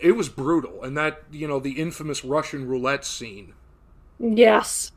it 0.00 0.16
was 0.16 0.28
brutal. 0.28 0.82
And 0.82 0.96
that, 0.96 1.22
you 1.30 1.46
know, 1.48 1.60
the 1.60 1.72
infamous 1.80 2.24
Russian 2.24 2.66
roulette 2.66 3.04
scene 3.04 3.54
yes. 4.18 4.92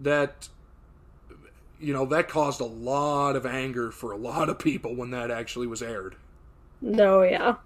that 0.00 0.48
you 1.80 1.92
know 1.92 2.06
that 2.06 2.28
caused 2.28 2.60
a 2.60 2.64
lot 2.64 3.36
of 3.36 3.46
anger 3.46 3.90
for 3.90 4.12
a 4.12 4.16
lot 4.16 4.48
of 4.48 4.58
people 4.58 4.94
when 4.94 5.10
that 5.10 5.30
actually 5.30 5.66
was 5.66 5.82
aired 5.82 6.16
No, 6.80 7.22
yeah. 7.22 7.56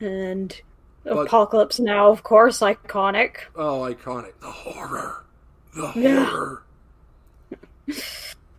And 0.00 0.60
But- 1.04 1.28
Apocalypse 1.28 1.80
Now, 1.80 2.10
of 2.10 2.22
course, 2.22 2.60
iconic. 2.60 3.36
oh 3.56 3.80
iconic 3.80 4.38
the 4.40 4.50
horror 4.50 5.24
the 5.74 5.88
horror 5.88 6.64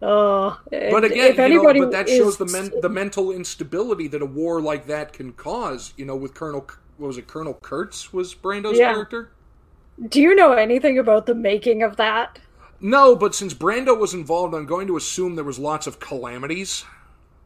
Uh, 0.04 0.58
but 0.70 1.04
again 1.06 1.36
you 1.52 1.64
know 1.64 1.74
but 1.74 1.92
that 1.92 2.10
shows 2.10 2.38
the 2.38 2.46
men, 2.46 2.72
the 2.82 2.90
mental 2.90 3.32
instability 3.32 4.08
that 4.08 4.22
a 4.22 4.26
war 4.26 4.62
like 4.62 4.88
that 4.88 5.14
can 5.14 5.32
cause 5.34 5.94
you 5.98 6.06
know 6.06 6.16
with 6.16 6.34
colonel 6.34 6.68
what 6.98 7.08
was 7.08 7.18
it 7.18 7.28
colonel 7.28 7.54
kurtz 7.62 8.12
was 8.12 8.36
brando's 8.36 8.78
Yeah. 8.78 8.92
character 8.94 9.32
Do 10.10 10.20
you 10.22 10.36
know 10.36 10.54
anything 10.54 10.98
about 11.00 11.26
the 11.26 11.36
making 11.36 11.84
of 11.84 11.96
that? 11.98 12.40
no 12.82 13.16
but 13.16 13.34
since 13.34 13.54
brando 13.54 13.98
was 13.98 14.14
involved 14.14 14.54
i'm 14.54 14.66
going 14.66 14.88
to 14.88 14.98
assume 14.98 15.36
there 15.36 15.46
was 15.46 15.60
lots 15.60 15.88
of 15.88 16.00
calamities 16.00 16.84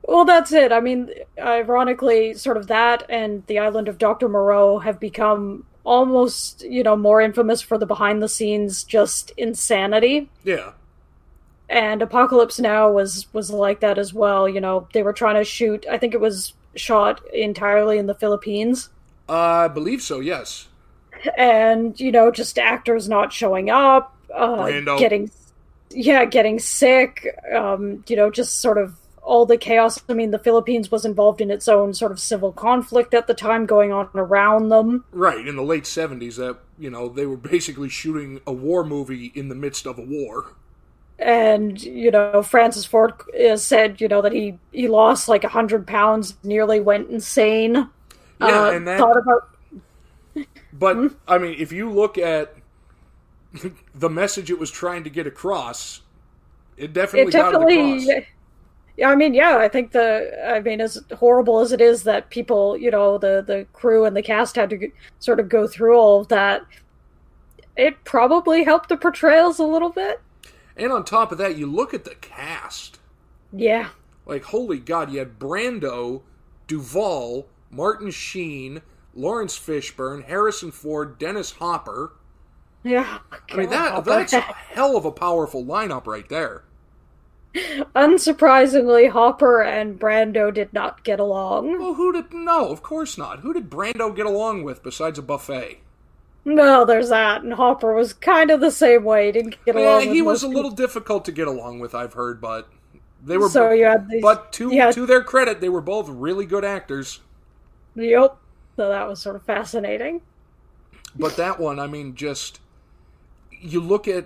Well, 0.03 0.23
that's 0.25 0.53
it. 0.53 0.71
I 0.71 0.79
mean, 0.79 1.09
ironically, 1.37 2.33
sort 2.33 2.55
of 2.57 2.67
that 2.67 3.03
and 3.09 3.45
the 3.47 3.59
island 3.59 3.89
of 3.89 3.97
Dr. 3.97 4.29
Moreau 4.29 4.79
have 4.79 4.99
become 5.01 5.65
almost, 5.83 6.63
you 6.63 6.81
know, 6.83 6.95
more 6.95 7.19
infamous 7.21 7.61
for 7.61 7.77
the 7.77 7.85
behind 7.85 8.21
the 8.23 8.29
scenes 8.29 8.83
just 8.85 9.31
insanity. 9.37 10.29
yeah 10.45 10.71
And 11.69 12.01
Apocalypse 12.01 12.59
Now 12.59 12.89
was 12.91 13.27
was 13.33 13.49
like 13.51 13.79
that 13.81 13.97
as 13.97 14.13
well. 14.13 14.47
You 14.47 14.61
know, 14.61 14.87
they 14.93 15.03
were 15.03 15.13
trying 15.13 15.35
to 15.35 15.43
shoot. 15.43 15.85
I 15.89 15.97
think 15.97 16.13
it 16.13 16.21
was 16.21 16.53
shot 16.75 17.21
entirely 17.33 17.97
in 17.97 18.05
the 18.07 18.13
Philippines. 18.15 18.89
uh, 19.29 19.33
i 19.33 19.67
believe 19.67 20.01
so 20.01 20.19
yes 20.19 20.67
and 21.37 21.99
you 21.99 22.11
know 22.11 22.31
just 22.31 22.57
actors 22.59 23.09
not 23.09 23.33
showing 23.33 23.69
up 23.69 24.15
uh 24.33 24.67
getting 24.99 25.29
yeah 25.89 26.23
getting 26.25 26.59
sick 26.59 27.27
um 27.55 28.03
you 28.07 28.15
know 28.15 28.29
just 28.29 28.59
sort 28.61 28.77
of 28.77 28.95
all 29.23 29.45
the 29.45 29.57
chaos 29.57 30.01
i 30.07 30.13
mean 30.13 30.31
the 30.31 30.39
philippines 30.39 30.91
was 30.91 31.03
involved 31.03 31.41
in 31.41 31.49
its 31.51 31.67
own 31.67 31.93
sort 31.93 32.11
of 32.11 32.19
civil 32.19 32.51
conflict 32.51 33.13
at 33.13 33.25
the 33.27 33.33
time 33.33 33.65
going 33.65 33.91
on 33.91 34.07
around 34.13 34.69
them 34.69 35.03
Right, 35.11 35.45
in 35.47 35.55
the 35.55 35.63
late 35.63 35.83
70s, 35.85 36.35
that, 36.37 36.57
you 36.77 36.89
know, 36.89 37.09
they 37.09 37.25
were 37.25 37.37
basically 37.37 37.89
shooting 37.89 38.39
a 38.45 38.53
war 38.53 38.83
movie 38.85 39.31
in 39.35 39.49
the 39.49 39.55
midst 39.55 39.85
of 39.87 39.97
a 39.97 40.03
war. 40.03 40.53
And 41.19 41.81
you 41.81 42.11
know 42.11 42.43
francis 42.43 42.85
ford 42.85 43.11
uh, 43.49 43.55
said 43.57 43.99
you 43.99 44.07
know 44.07 44.21
that 44.21 44.31
he 44.31 44.57
he 44.71 44.87
lost 44.87 45.27
like 45.27 45.43
a 45.43 45.47
hundred 45.49 45.87
pounds 45.87 46.37
nearly 46.43 46.79
went 46.79 47.09
insane 47.09 47.89
Yeah, 48.39 48.65
uh, 48.67 48.71
and 48.71 48.87
that, 48.87 48.99
thought 48.99 49.17
about 49.17 49.49
but, 50.73 50.95
Hmm? 50.95 51.07
I 51.27 51.37
mean, 51.39 51.55
if 51.59 51.71
you 51.71 51.89
look 51.89 52.17
at 52.19 52.55
the 53.95 54.09
message 54.09 54.51
it 54.51 54.59
was 54.59 54.69
trying 54.69 55.03
to 55.05 55.09
get 55.09 55.25
across, 55.25 56.01
it 56.77 56.93
definitely, 56.93 57.29
it 57.29 57.31
definitely 57.31 57.75
got 57.77 57.93
across. 58.03 58.25
yeah 58.97 59.09
i 59.09 59.15
mean 59.15 59.33
yeah 59.33 59.57
i 59.57 59.67
think 59.67 59.91
the 59.91 60.31
i 60.47 60.59
mean 60.59 60.81
as 60.81 60.97
horrible 61.17 61.59
as 61.59 61.71
it 61.71 61.81
is 61.81 62.03
that 62.03 62.29
people 62.29 62.77
you 62.77 62.91
know 62.91 63.17
the 63.17 63.43
the 63.47 63.65
crew 63.73 64.05
and 64.05 64.15
the 64.15 64.21
cast 64.21 64.55
had 64.55 64.69
to 64.69 64.91
sort 65.19 65.39
of 65.39 65.49
go 65.49 65.67
through 65.67 65.97
all 65.97 66.21
of 66.21 66.27
that 66.27 66.63
it 67.75 67.95
probably 68.05 68.63
helped 68.63 68.89
the 68.89 68.97
portrayals 68.97 69.59
a 69.59 69.63
little 69.63 69.89
bit 69.91 70.19
And 70.77 70.91
on 70.93 71.03
top 71.03 71.31
of 71.33 71.37
that, 71.39 71.57
you 71.57 71.65
look 71.69 71.93
at 71.93 72.05
the 72.05 72.15
cast. 72.15 72.99
yeah 73.51 73.89
Like, 74.25 74.43
holy 74.45 74.79
God, 74.79 75.11
you 75.11 75.19
had 75.19 75.39
Brando, 75.39 76.21
Duvall, 76.67 77.47
Martin 77.69 78.11
Sheen, 78.11 78.81
Laurence 79.13 79.57
Fishburne, 79.57 80.23
Harrison 80.25 80.71
Ford, 80.71 81.17
Dennis 81.17 81.51
Hopper. 81.53 82.13
yeah 82.83 83.19
I 83.51 83.55
mean, 83.55 83.69
that 83.69 84.05
that's 84.05 84.33
a 84.33 84.41
hell 84.41 84.95
of 84.95 85.05
a 85.05 85.11
powerful 85.11 85.65
lineup 85.65 86.07
right 86.07 86.29
there. 86.29 86.63
unsurprisingly 87.95 89.09
hopper 89.09 89.61
and 89.63 89.99
brando 89.99 90.53
did 90.53 90.71
not 90.73 91.03
get 91.03 91.19
along 91.19 91.79
Well, 91.79 91.95
who 91.95 92.11
did 92.13 92.33
no? 92.33 92.69
Of 92.69 92.83
course 92.83 93.17
not. 93.17 93.39
Who 93.39 93.53
did 93.53 93.69
Brando 93.69 94.15
get 94.15 94.25
along 94.25 94.63
with 94.63 94.83
besides 94.83 95.17
a 95.19 95.21
buffet? 95.23 95.79
No 96.47 96.85
there's 96.85 97.09
that 97.09 97.43
and 97.43 97.53
hopper 97.53 97.93
was 97.93 98.13
kind 98.13 98.49
of 98.49 98.61
the 98.61 98.71
same 98.71 99.03
way 99.03 99.31
didn't 99.31 99.63
get 99.65 99.75
along. 99.75 100.03
Yeah, 100.03 100.13
he 100.13 100.21
was 100.21 100.43
a 100.43 100.47
little 100.47 100.71
difficult 100.71 101.25
to 101.25 101.31
get 101.31 101.47
along 101.47 101.79
with. 101.79 101.93
I've 101.93 102.13
heard, 102.13 102.39
but 102.39 102.69
they 103.23 103.37
were. 103.37 103.49
So 103.49 103.71
you 103.71 103.85
had 103.85 104.07
these- 104.09 104.21
but 104.21 104.51
to 104.53 104.69
had- 104.69 104.93
to 104.93 105.05
their 105.05 105.23
credit, 105.23 105.59
they 105.61 105.69
were 105.69 105.81
both 105.81 106.07
really 106.09 106.45
good 106.45 106.63
actors. 106.63 107.19
yep 107.95 108.37
so 108.75 108.89
that 108.89 109.07
was 109.07 109.19
sort 109.19 109.35
of 109.35 109.41
fascinating 109.43 110.21
But 111.17 111.35
that 111.37 111.59
one, 111.59 111.79
I 111.79 111.87
mean, 111.87 112.15
just 112.15 112.59
you 113.59 113.79
look 113.81 114.07
at 114.07 114.25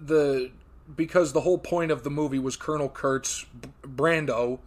the 0.00 0.50
because 0.96 1.32
the 1.32 1.40
whole 1.42 1.58
point 1.58 1.90
of 1.90 2.04
the 2.04 2.10
movie 2.10 2.38
was 2.38 2.56
Colonel 2.56 2.88
Kurtz 2.88 3.46
Brando 3.82 4.60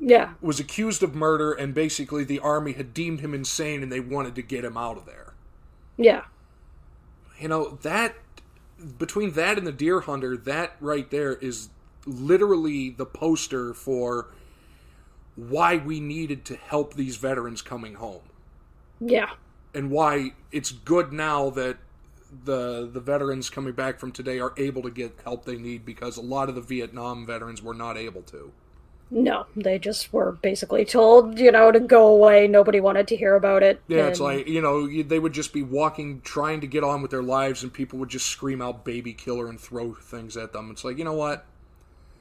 yeah 0.00 0.30
was 0.40 0.58
accused 0.58 1.02
of 1.02 1.14
murder, 1.14 1.52
and 1.52 1.72
basically 1.74 2.24
the 2.24 2.40
army 2.40 2.72
had 2.72 2.92
deemed 2.94 3.20
him 3.20 3.32
insane, 3.34 3.82
and 3.82 3.92
they 3.92 4.00
wanted 4.00 4.34
to 4.34 4.42
get 4.42 4.64
him 4.64 4.76
out 4.76 4.96
of 4.96 5.04
there. 5.06 5.31
Yeah. 6.02 6.24
You 7.38 7.48
know 7.48 7.78
that 7.82 8.14
between 8.98 9.32
that 9.32 9.58
and 9.58 9.66
the 9.66 9.72
deer 9.72 10.00
hunter 10.00 10.36
that 10.36 10.76
right 10.80 11.10
there 11.10 11.34
is 11.34 11.68
literally 12.06 12.90
the 12.90 13.06
poster 13.06 13.74
for 13.74 14.28
why 15.36 15.76
we 15.76 16.00
needed 16.00 16.44
to 16.44 16.56
help 16.56 16.94
these 16.94 17.16
veterans 17.16 17.62
coming 17.62 17.94
home. 17.94 18.22
Yeah. 19.00 19.30
And 19.74 19.90
why 19.90 20.32
it's 20.50 20.70
good 20.70 21.12
now 21.12 21.50
that 21.50 21.78
the 22.44 22.88
the 22.90 23.00
veterans 23.00 23.50
coming 23.50 23.72
back 23.72 23.98
from 23.98 24.12
today 24.12 24.40
are 24.40 24.54
able 24.56 24.82
to 24.82 24.90
get 24.90 25.18
help 25.24 25.44
they 25.44 25.56
need 25.56 25.84
because 25.84 26.16
a 26.16 26.22
lot 26.22 26.48
of 26.48 26.54
the 26.54 26.60
Vietnam 26.60 27.26
veterans 27.26 27.62
were 27.62 27.74
not 27.74 27.96
able 27.96 28.22
to. 28.22 28.52
No, 29.14 29.46
they 29.54 29.78
just 29.78 30.10
were 30.12 30.32
basically 30.32 30.86
told, 30.86 31.38
you 31.38 31.52
know, 31.52 31.70
to 31.70 31.78
go 31.80 32.06
away. 32.08 32.48
Nobody 32.48 32.80
wanted 32.80 33.06
to 33.08 33.16
hear 33.16 33.34
about 33.36 33.62
it. 33.62 33.82
Yeah, 33.86 34.06
it's 34.06 34.20
like 34.20 34.48
you 34.48 34.62
know 34.62 34.86
they 35.02 35.18
would 35.18 35.34
just 35.34 35.52
be 35.52 35.62
walking, 35.62 36.22
trying 36.22 36.60
to 36.62 36.66
get 36.66 36.82
on 36.82 37.02
with 37.02 37.10
their 37.10 37.22
lives, 37.22 37.62
and 37.62 37.72
people 37.72 37.98
would 37.98 38.08
just 38.08 38.26
scream 38.26 38.62
out 38.62 38.84
"baby 38.84 39.12
killer" 39.12 39.48
and 39.48 39.60
throw 39.60 39.92
things 39.94 40.36
at 40.36 40.52
them. 40.52 40.70
It's 40.70 40.82
like 40.84 40.96
you 40.98 41.04
know 41.04 41.12
what? 41.12 41.44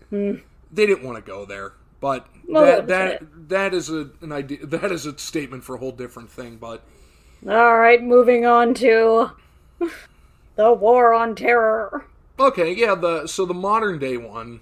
Hmm. 0.10 0.36
They 0.72 0.86
didn't 0.86 1.04
want 1.06 1.18
to 1.18 1.22
go 1.24 1.46
there. 1.46 1.74
But 2.00 2.28
Well, 2.48 2.66
that 2.66 2.88
that 2.88 3.50
that 3.50 3.74
is 3.74 3.90
a 3.90 4.10
an 4.22 4.32
idea. 4.32 4.60
That 4.66 4.92
is 4.92 5.06
a 5.06 5.18
statement 5.18 5.64
for 5.64 5.76
a 5.76 5.80
whole 5.80 5.92
different 5.92 6.30
thing. 6.30 6.58
But 6.58 6.84
All 7.48 7.78
right, 7.78 8.02
moving 8.04 8.46
on 8.46 8.74
to 8.76 9.32
the 10.56 10.74
War 10.74 11.14
on 11.14 11.36
Terror. 11.36 12.06
okay, 12.40 12.74
yeah. 12.74 12.96
The 12.96 13.28
so 13.28 13.46
the 13.46 13.54
modern 13.54 14.00
day 14.00 14.18
one, 14.18 14.62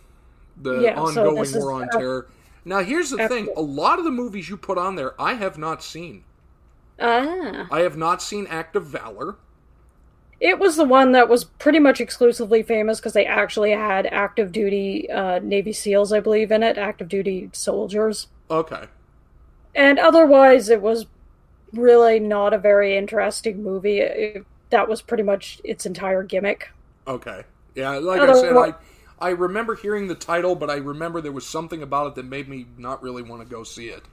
the 0.59 0.79
Yeah, 0.81 0.99
ongoing 0.99 1.37
is 1.37 1.55
war 1.55 1.71
on 1.73 1.83
after- 1.83 1.97
terror. 1.99 2.27
Now 2.65 2.79
here's 2.83 3.09
the 3.11 3.27
thing: 3.27 3.47
a 3.55 3.61
lot 3.61 3.99
of 3.99 4.05
the 4.05 4.11
movies 4.11 4.49
you 4.49 4.57
put 4.57 4.77
on 4.77 4.95
there, 4.95 5.19
I 5.19 5.33
have 5.33 5.57
not 5.57 5.81
seen. 5.83 6.23
Ah, 6.99 7.67
I 7.71 7.79
have 7.81 7.95
not 7.97 8.21
seen 8.21 8.45
Act 8.47 8.75
of 8.75 8.85
Valor. 8.87 9.35
it 10.41 10.57
was 10.59 10.75
the 10.77 10.83
one 10.85 11.11
that 11.13 11.27
was 11.29 11.43
pretty 11.45 11.79
much 11.79 11.99
exclusively 11.99 12.61
famous 12.63 12.99
because 12.99 13.11
they 13.13 13.25
actually 13.25 13.71
had 13.71 14.05
active 14.07 14.51
duty 14.53 15.09
uh, 15.11 15.39
Navy 15.39 15.73
SEALs, 15.73 16.13
I 16.13 16.19
believe, 16.21 16.51
in 16.51 16.63
it, 16.63 16.77
active 16.77 17.07
duty 17.09 17.49
soldiers. 17.53 18.27
Okay, 18.51 18.85
And 19.75 19.99
otherwise, 19.99 20.69
it 20.69 20.81
was 20.81 21.05
really 21.73 22.19
not 22.19 22.53
a 22.53 22.57
very 22.57 22.97
interesting 22.97 23.61
movie. 23.63 23.99
It, 23.99 24.45
that 24.71 24.87
was 24.87 25.01
pretty 25.01 25.23
much 25.23 25.59
its 25.63 25.85
entire 25.85 26.23
gimmick. 26.23 26.69
okay, 27.07 27.43
yeah. 27.75 27.91
Like 27.97 28.21
Other- 28.21 28.31
I 28.33 28.41
said, 28.41 28.55
I 28.57 28.73
I 29.21 29.29
remember 29.29 29.75
hearing 29.75 30.07
the 30.07 30.15
title, 30.15 30.55
but 30.55 30.69
I 30.69 30.75
remember 30.75 31.21
there 31.21 31.31
was 31.31 31.45
something 31.45 31.81
about 31.81 32.07
it 32.07 32.15
that 32.15 32.25
made 32.25 32.47
me 32.47 32.65
not 32.77 33.03
really 33.03 33.21
want 33.21 33.41
to 33.41 33.47
go 33.47 33.63
see 33.63 33.87
it. 33.87 34.03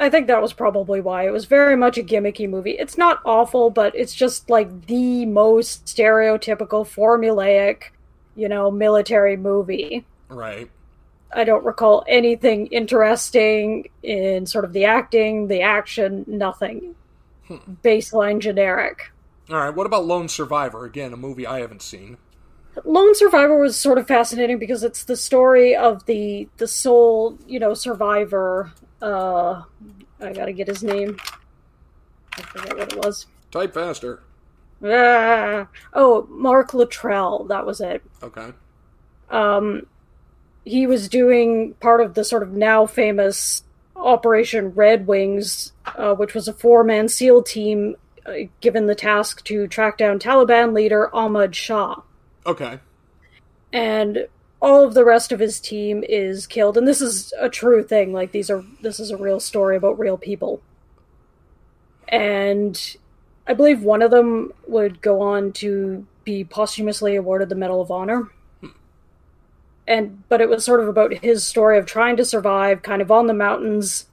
I 0.00 0.10
think 0.10 0.28
that 0.28 0.42
was 0.42 0.52
probably 0.52 1.00
why. 1.00 1.26
It 1.26 1.32
was 1.32 1.46
very 1.46 1.74
much 1.76 1.98
a 1.98 2.02
gimmicky 2.02 2.48
movie. 2.48 2.72
It's 2.72 2.96
not 2.96 3.20
awful, 3.24 3.70
but 3.70 3.96
it's 3.96 4.14
just 4.14 4.48
like 4.48 4.86
the 4.86 5.26
most 5.26 5.86
stereotypical, 5.86 6.86
formulaic, 6.86 7.84
you 8.36 8.48
know, 8.48 8.70
military 8.70 9.36
movie. 9.36 10.04
Right. 10.28 10.70
I 11.32 11.44
don't 11.44 11.64
recall 11.64 12.04
anything 12.06 12.68
interesting 12.68 13.88
in 14.02 14.46
sort 14.46 14.64
of 14.64 14.72
the 14.72 14.84
acting, 14.84 15.48
the 15.48 15.62
action, 15.62 16.24
nothing. 16.26 16.94
Hmm. 17.48 17.56
Baseline 17.82 18.38
generic. 18.38 19.10
All 19.50 19.56
right. 19.56 19.74
What 19.74 19.86
about 19.86 20.04
Lone 20.04 20.28
Survivor? 20.28 20.84
Again, 20.84 21.12
a 21.12 21.16
movie 21.16 21.46
I 21.46 21.60
haven't 21.60 21.82
seen. 21.82 22.18
Lone 22.84 23.14
Survivor 23.14 23.58
was 23.58 23.78
sort 23.78 23.98
of 23.98 24.06
fascinating 24.06 24.58
because 24.58 24.82
it's 24.82 25.04
the 25.04 25.16
story 25.16 25.74
of 25.76 26.04
the 26.06 26.48
the 26.56 26.68
sole, 26.68 27.38
you 27.46 27.58
know, 27.58 27.74
survivor. 27.74 28.72
Uh, 29.00 29.62
I 30.20 30.32
gotta 30.32 30.52
get 30.52 30.68
his 30.68 30.82
name. 30.82 31.16
I 32.36 32.42
forget 32.42 32.76
what 32.76 32.92
it 32.92 33.04
was. 33.04 33.26
Type 33.50 33.74
faster. 33.74 34.22
Ah, 34.84 35.66
oh, 35.94 36.26
Mark 36.30 36.74
Luttrell. 36.74 37.44
That 37.44 37.66
was 37.66 37.80
it. 37.80 38.02
Okay. 38.22 38.52
Um, 39.30 39.86
he 40.64 40.86
was 40.86 41.08
doing 41.08 41.74
part 41.74 42.00
of 42.00 42.14
the 42.14 42.24
sort 42.24 42.42
of 42.42 42.52
now 42.52 42.86
famous 42.86 43.62
Operation 43.96 44.70
Red 44.70 45.06
Wings, 45.06 45.72
uh, 45.86 46.14
which 46.14 46.34
was 46.34 46.46
a 46.46 46.52
four 46.52 46.84
man 46.84 47.08
SEAL 47.08 47.42
team 47.42 47.96
uh, 48.26 48.32
given 48.60 48.86
the 48.86 48.94
task 48.94 49.42
to 49.44 49.66
track 49.66 49.98
down 49.98 50.18
Taliban 50.18 50.72
leader 50.72 51.14
Ahmad 51.14 51.56
Shah. 51.56 52.02
Okay. 52.48 52.80
and 53.72 54.26
all 54.60 54.84
of 54.84 54.94
the 54.94 55.04
rest 55.04 55.30
of 55.30 55.38
his 55.38 55.60
team 55.60 56.02
is 56.08 56.46
killed. 56.46 56.76
And 56.76 56.88
this 56.88 57.00
is 57.00 57.32
a 57.38 57.48
true 57.48 57.82
thing. 57.82 58.12
Like 58.12 58.32
these 58.32 58.50
are 58.50 58.64
this 58.80 58.98
is 58.98 59.10
a 59.10 59.16
real 59.16 59.38
story 59.40 59.76
about 59.76 59.98
real 59.98 60.18
people. 60.18 60.60
And 62.08 62.96
i 63.46 63.54
believe 63.54 63.82
one 63.82 64.02
of 64.02 64.10
them 64.10 64.52
would 64.66 65.00
go 65.00 65.22
on 65.22 65.52
to 65.52 66.06
be 66.24 66.44
posthumously 66.44 67.16
awarded 67.16 67.48
the 67.48 67.54
medal 67.54 67.80
of 67.80 67.90
honor. 67.90 68.28
And 69.86 70.24
but 70.28 70.40
it 70.40 70.48
was 70.48 70.64
sort 70.64 70.80
of 70.80 70.88
about 70.88 71.14
his 71.14 71.44
story 71.44 71.78
of 71.78 71.86
trying 71.86 72.16
to 72.16 72.24
survive 72.24 72.82
kind 72.82 73.00
of 73.02 73.10
on 73.10 73.26
the 73.26 73.34
mountains 73.34 74.06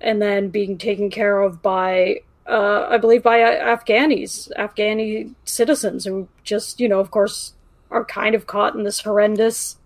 and 0.00 0.20
then 0.20 0.48
being 0.48 0.78
taken 0.78 1.10
care 1.10 1.40
of 1.40 1.62
by 1.62 2.22
uh, 2.46 2.86
I 2.90 2.98
believe 2.98 3.22
by 3.22 3.38
Afghanis, 3.38 4.50
Afghani 4.58 5.34
citizens 5.44 6.04
who 6.04 6.28
just, 6.42 6.80
you 6.80 6.88
know, 6.88 6.98
of 7.00 7.10
course, 7.10 7.54
are 7.92 8.04
kind 8.04 8.34
of 8.34 8.46
caught 8.46 8.74
in 8.74 8.84
this 8.84 9.00
horrendous 9.00 9.76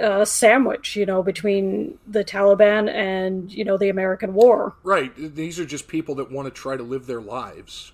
uh, 0.00 0.24
sandwich, 0.24 0.94
you 0.96 1.04
know, 1.06 1.22
between 1.22 1.98
the 2.06 2.24
Taliban 2.24 2.88
and, 2.88 3.52
you 3.52 3.64
know, 3.64 3.76
the 3.76 3.88
American 3.88 4.34
war. 4.34 4.74
Right. 4.82 5.12
These 5.16 5.58
are 5.58 5.64
just 5.64 5.88
people 5.88 6.14
that 6.16 6.30
want 6.30 6.46
to 6.46 6.50
try 6.50 6.76
to 6.76 6.82
live 6.82 7.06
their 7.06 7.20
lives, 7.20 7.92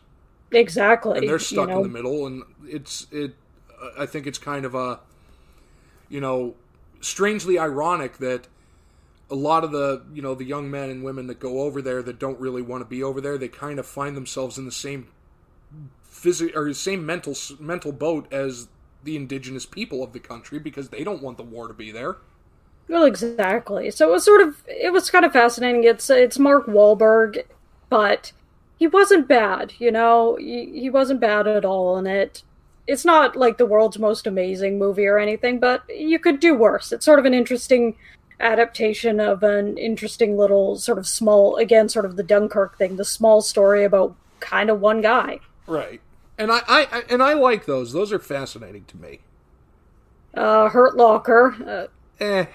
Exactly. 0.52 1.18
and 1.18 1.28
they're 1.28 1.38
stuck 1.38 1.68
you 1.68 1.74
know? 1.74 1.84
in 1.84 1.92
the 1.92 1.96
middle. 1.96 2.26
And 2.26 2.42
it's 2.66 3.06
it. 3.10 3.34
I 3.98 4.06
think 4.06 4.26
it's 4.26 4.38
kind 4.38 4.64
of 4.64 4.74
a, 4.74 5.00
you 6.08 6.20
know, 6.20 6.54
strangely 7.00 7.58
ironic 7.58 8.18
that 8.18 8.48
a 9.30 9.34
lot 9.34 9.64
of 9.64 9.72
the 9.72 10.02
you 10.12 10.22
know 10.22 10.34
the 10.34 10.44
young 10.44 10.70
men 10.70 10.88
and 10.88 11.02
women 11.02 11.26
that 11.26 11.40
go 11.40 11.62
over 11.62 11.82
there 11.82 12.02
that 12.02 12.18
don't 12.18 12.38
really 12.38 12.62
want 12.62 12.82
to 12.82 12.88
be 12.88 13.02
over 13.02 13.20
there, 13.20 13.36
they 13.38 13.48
kind 13.48 13.78
of 13.78 13.86
find 13.86 14.16
themselves 14.16 14.56
in 14.58 14.64
the 14.64 14.72
same 14.72 15.08
physical 16.02 16.58
or 16.58 16.68
the 16.68 16.74
same 16.74 17.04
mental 17.04 17.34
mental 17.58 17.92
boat 17.92 18.32
as 18.32 18.68
the 19.04 19.16
indigenous 19.16 19.66
people 19.66 20.02
of 20.02 20.12
the 20.12 20.20
country 20.20 20.58
because 20.58 20.88
they 20.88 21.04
don't 21.04 21.22
want 21.22 21.36
the 21.36 21.42
war 21.42 21.68
to 21.68 21.74
be 21.74 21.90
there. 21.90 22.16
Well, 22.88 23.04
exactly. 23.04 23.90
So 23.90 24.08
it 24.08 24.12
was 24.12 24.24
sort 24.24 24.40
of 24.40 24.62
it 24.66 24.92
was 24.92 25.10
kind 25.10 25.24
of 25.24 25.32
fascinating. 25.32 25.84
It's 25.84 26.08
it's 26.10 26.38
Mark 26.38 26.66
Wahlberg, 26.66 27.44
but 27.88 28.32
he 28.78 28.86
wasn't 28.86 29.28
bad. 29.28 29.72
You 29.78 29.90
know, 29.90 30.36
he, 30.36 30.80
he 30.80 30.90
wasn't 30.90 31.20
bad 31.20 31.46
at 31.46 31.64
all 31.64 31.98
in 31.98 32.06
it. 32.06 32.42
It's 32.86 33.04
not 33.04 33.34
like 33.34 33.58
the 33.58 33.66
world's 33.66 33.98
most 33.98 34.26
amazing 34.26 34.78
movie 34.78 35.06
or 35.06 35.18
anything, 35.18 35.58
but 35.58 35.82
you 35.88 36.20
could 36.20 36.38
do 36.38 36.54
worse. 36.54 36.92
It's 36.92 37.04
sort 37.04 37.18
of 37.18 37.24
an 37.24 37.34
interesting 37.34 37.96
adaptation 38.38 39.18
of 39.18 39.42
an 39.42 39.76
interesting 39.78 40.36
little 40.36 40.76
sort 40.76 40.98
of 40.98 41.08
small, 41.08 41.56
again, 41.56 41.88
sort 41.88 42.04
of 42.04 42.16
the 42.16 42.22
Dunkirk 42.22 42.78
thing, 42.78 42.96
the 42.96 43.04
small 43.04 43.40
story 43.40 43.82
about 43.82 44.14
kind 44.38 44.70
of 44.70 44.80
one 44.80 45.00
guy. 45.00 45.40
Right. 45.66 46.00
And 46.38 46.52
I, 46.52 46.60
I, 46.68 46.88
I 46.92 47.02
and 47.08 47.22
I 47.22 47.32
like 47.34 47.66
those. 47.66 47.92
Those 47.92 48.12
are 48.12 48.18
fascinating 48.18 48.84
to 48.86 48.96
me. 48.96 49.20
Uh, 50.34 50.68
Hurt 50.68 50.96
Locker, 50.96 51.56
uh, 51.66 52.22
Eh. 52.22 52.46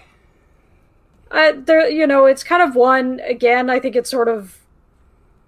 I, 1.31 1.53
there, 1.53 1.89
you 1.89 2.05
know, 2.05 2.25
it's 2.25 2.43
kind 2.43 2.61
of 2.61 2.75
one. 2.75 3.19
Again, 3.21 3.69
I 3.69 3.79
think 3.79 3.95
it's 3.95 4.09
sort 4.09 4.27
of, 4.27 4.59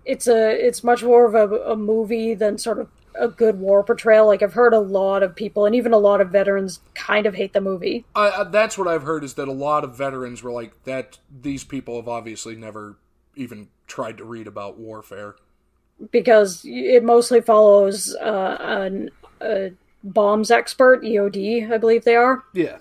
it's 0.05 0.27
a, 0.27 0.49
it's 0.49 0.83
much 0.83 1.03
more 1.03 1.25
of 1.25 1.35
a, 1.35 1.55
a 1.71 1.75
movie 1.75 2.33
than 2.33 2.57
sort 2.57 2.79
of 2.79 2.89
a 3.15 3.27
good 3.27 3.59
war 3.59 3.83
portrayal. 3.83 4.25
Like 4.25 4.41
I've 4.41 4.53
heard 4.53 4.73
a 4.73 4.79
lot 4.79 5.21
of 5.23 5.35
people, 5.35 5.65
and 5.65 5.75
even 5.75 5.93
a 5.93 5.97
lot 5.97 6.21
of 6.21 6.29
veterans, 6.29 6.79
kind 6.95 7.25
of 7.25 7.35
hate 7.35 7.53
the 7.53 7.61
movie. 7.61 8.05
That's 8.15 8.77
what 8.77 8.87
I've 8.87 9.03
heard 9.03 9.23
is 9.23 9.35
that 9.35 9.47
a 9.47 9.53
lot 9.53 9.83
of 9.83 9.95
veterans 9.95 10.41
were 10.41 10.51
like 10.51 10.83
that. 10.85 11.19
These 11.29 11.63
people 11.65 11.97
have 11.97 12.07
obviously 12.07 12.55
never 12.55 12.97
even 13.35 13.67
tried 13.87 14.17
to 14.17 14.23
read 14.23 14.47
about 14.47 14.79
warfare. 14.79 15.35
Because 16.11 16.61
it 16.65 17.03
mostly 17.03 17.41
follows 17.41 18.15
uh, 18.21 18.57
an, 18.59 19.09
a 19.41 19.71
bombs 20.03 20.51
expert, 20.51 21.01
EOD, 21.03 21.71
I 21.71 21.77
believe 21.77 22.03
they 22.03 22.15
are, 22.15 22.43
Yeah. 22.53 22.77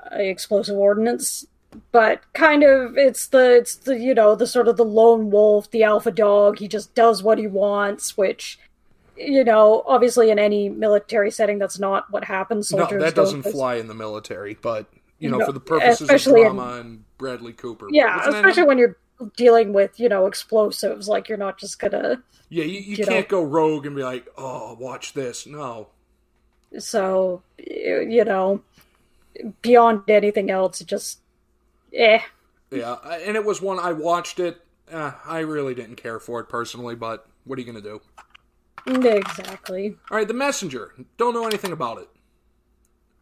uh, 0.00 0.16
explosive 0.16 0.76
ordnance. 0.76 1.46
But 1.92 2.22
kind 2.32 2.62
of, 2.62 2.96
it's 2.96 3.26
the 3.28 3.56
it's 3.56 3.74
the 3.76 3.98
you 3.98 4.14
know 4.14 4.34
the 4.34 4.46
sort 4.46 4.66
of 4.66 4.78
the 4.78 4.84
lone 4.84 5.30
wolf, 5.30 5.70
the 5.70 5.82
alpha 5.82 6.10
dog. 6.10 6.58
He 6.58 6.68
just 6.68 6.94
does 6.94 7.22
what 7.22 7.36
he 7.38 7.46
wants, 7.46 8.16
which 8.16 8.58
you 9.18 9.44
know, 9.44 9.82
obviously 9.86 10.30
in 10.30 10.38
any 10.38 10.68
military 10.70 11.30
setting, 11.30 11.58
that's 11.58 11.78
not 11.78 12.10
what 12.10 12.24
happens. 12.24 12.70
No, 12.72 12.86
that 12.86 13.14
doesn't 13.14 13.42
fly 13.42 13.74
in 13.76 13.88
the 13.88 13.94
military, 13.94 14.56
but 14.60 14.86
you 15.18 15.28
know, 15.30 15.38
No, 15.38 15.46
for 15.46 15.52
the 15.52 15.60
purposes 15.60 16.02
of 16.02 16.04
especially 16.14 16.40
in- 16.42 16.54
drama 16.54 16.80
and 16.80 17.04
Bradley 17.18 17.52
Cooper. 17.52 17.88
Yeah, 17.90 18.26
especially 18.26 18.64
when 18.64 18.78
you're 18.78 18.96
dealing 19.36 19.72
with 19.72 19.98
you 20.00 20.08
know 20.08 20.26
explosives. 20.26 21.08
Like 21.08 21.28
you're 21.28 21.38
not 21.38 21.58
just 21.58 21.78
gonna 21.78 22.22
yeah, 22.48 22.64
you, 22.64 22.80
you 22.80 22.96
you 22.96 23.04
know. 23.06 23.12
can't 23.12 23.28
go 23.28 23.42
rogue 23.42 23.86
and 23.86 23.96
be 23.96 24.02
like, 24.02 24.26
oh, 24.36 24.74
watch 24.78 25.12
this. 25.14 25.46
No, 25.46 25.88
So, 26.78 27.42
you 27.58 28.06
you 28.08 28.24
know, 28.24 28.62
beyond 29.62 30.08
anything 30.08 30.50
else, 30.50 30.80
it 30.80 30.86
just, 30.88 31.20
eh. 31.94 32.20
yeah, 32.70 32.94
and 32.94 33.36
it 33.36 33.44
was 33.44 33.60
one 33.62 33.78
I 33.78 33.92
watched 33.92 34.38
it. 34.40 34.60
Uh, 34.90 35.12
I 35.24 35.40
really 35.40 35.74
didn't 35.74 35.96
care 35.96 36.20
for 36.20 36.40
it 36.40 36.48
personally, 36.48 36.94
but 36.94 37.26
what 37.44 37.58
are 37.58 37.62
you 37.62 37.66
gonna 37.66 37.80
do? 37.80 38.00
Exactly. 38.86 39.96
All 40.10 40.16
right, 40.18 40.28
The 40.28 40.34
Messenger. 40.34 40.94
Don't 41.16 41.34
know 41.34 41.46
anything 41.46 41.72
about 41.72 41.98
it. 41.98 42.08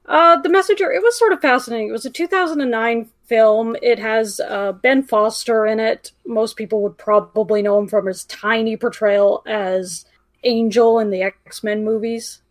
Uh, 0.07 0.37
The 0.41 0.49
Messenger, 0.51 0.93
it 0.93 1.03
was 1.03 1.19
sort 1.19 1.33
of 1.33 1.41
fascinating. 1.41 1.89
It 1.89 1.93
was 1.93 2.05
a 2.05 2.11
2009 2.11 3.09
film. 3.27 3.75
It 3.83 3.99
has 3.99 4.39
uh, 4.41 4.73
Ben 4.73 5.03
Foster 5.03 5.65
in 5.67 5.81
it. 5.81 6.13
Most 6.27 6.57
people 6.57 6.83
would 6.83 6.99
probably 6.99 7.63
know 7.63 7.79
him 7.79 7.89
from 7.89 8.07
his 8.07 8.25
tiny 8.25 8.77
portrayal 8.77 9.43
as 9.47 10.05
Angel 10.43 10.99
in 10.99 11.11
the 11.11 11.23
X 11.23 11.63
Men 11.65 11.85
movies. 11.85 12.43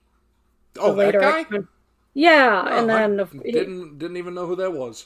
Oh, 0.79 0.95
the 0.95 1.03
that 1.11 1.13
guy. 1.21 1.39
X-Men. 1.41 1.67
Yeah, 2.15 2.63
Oh, 2.65 2.77
and 2.79 2.91
I 2.91 3.07
then 3.07 3.29
he- 3.43 3.51
didn't 3.51 3.99
didn't 3.99 4.17
even 4.17 4.33
know 4.33 4.47
who 4.47 4.55
that 4.55 4.73
was. 4.73 5.05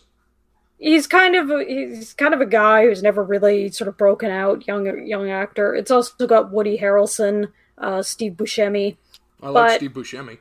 he's 0.79 1.07
kind 1.07 1.35
of 1.35 1.49
a, 1.51 1.65
he's 1.65 2.13
kind 2.13 2.33
of 2.33 2.39
a 2.41 2.45
guy 2.45 2.83
who's 2.85 3.03
never 3.03 3.23
really 3.23 3.69
sort 3.71 3.87
of 3.89 3.97
broken 3.97 4.29
out 4.31 4.67
young 4.67 5.05
young 5.07 5.29
actor 5.29 5.73
it's 5.73 5.89
also 5.89 6.27
got 6.27 6.51
woody 6.51 6.77
harrelson 6.77 7.47
uh, 7.79 8.01
steve 8.03 8.33
buscemi 8.33 8.95
I 9.41 9.49
like 9.49 9.67
But- 9.71 9.77
Steve 9.77 9.91
Buscemi. 9.93 10.37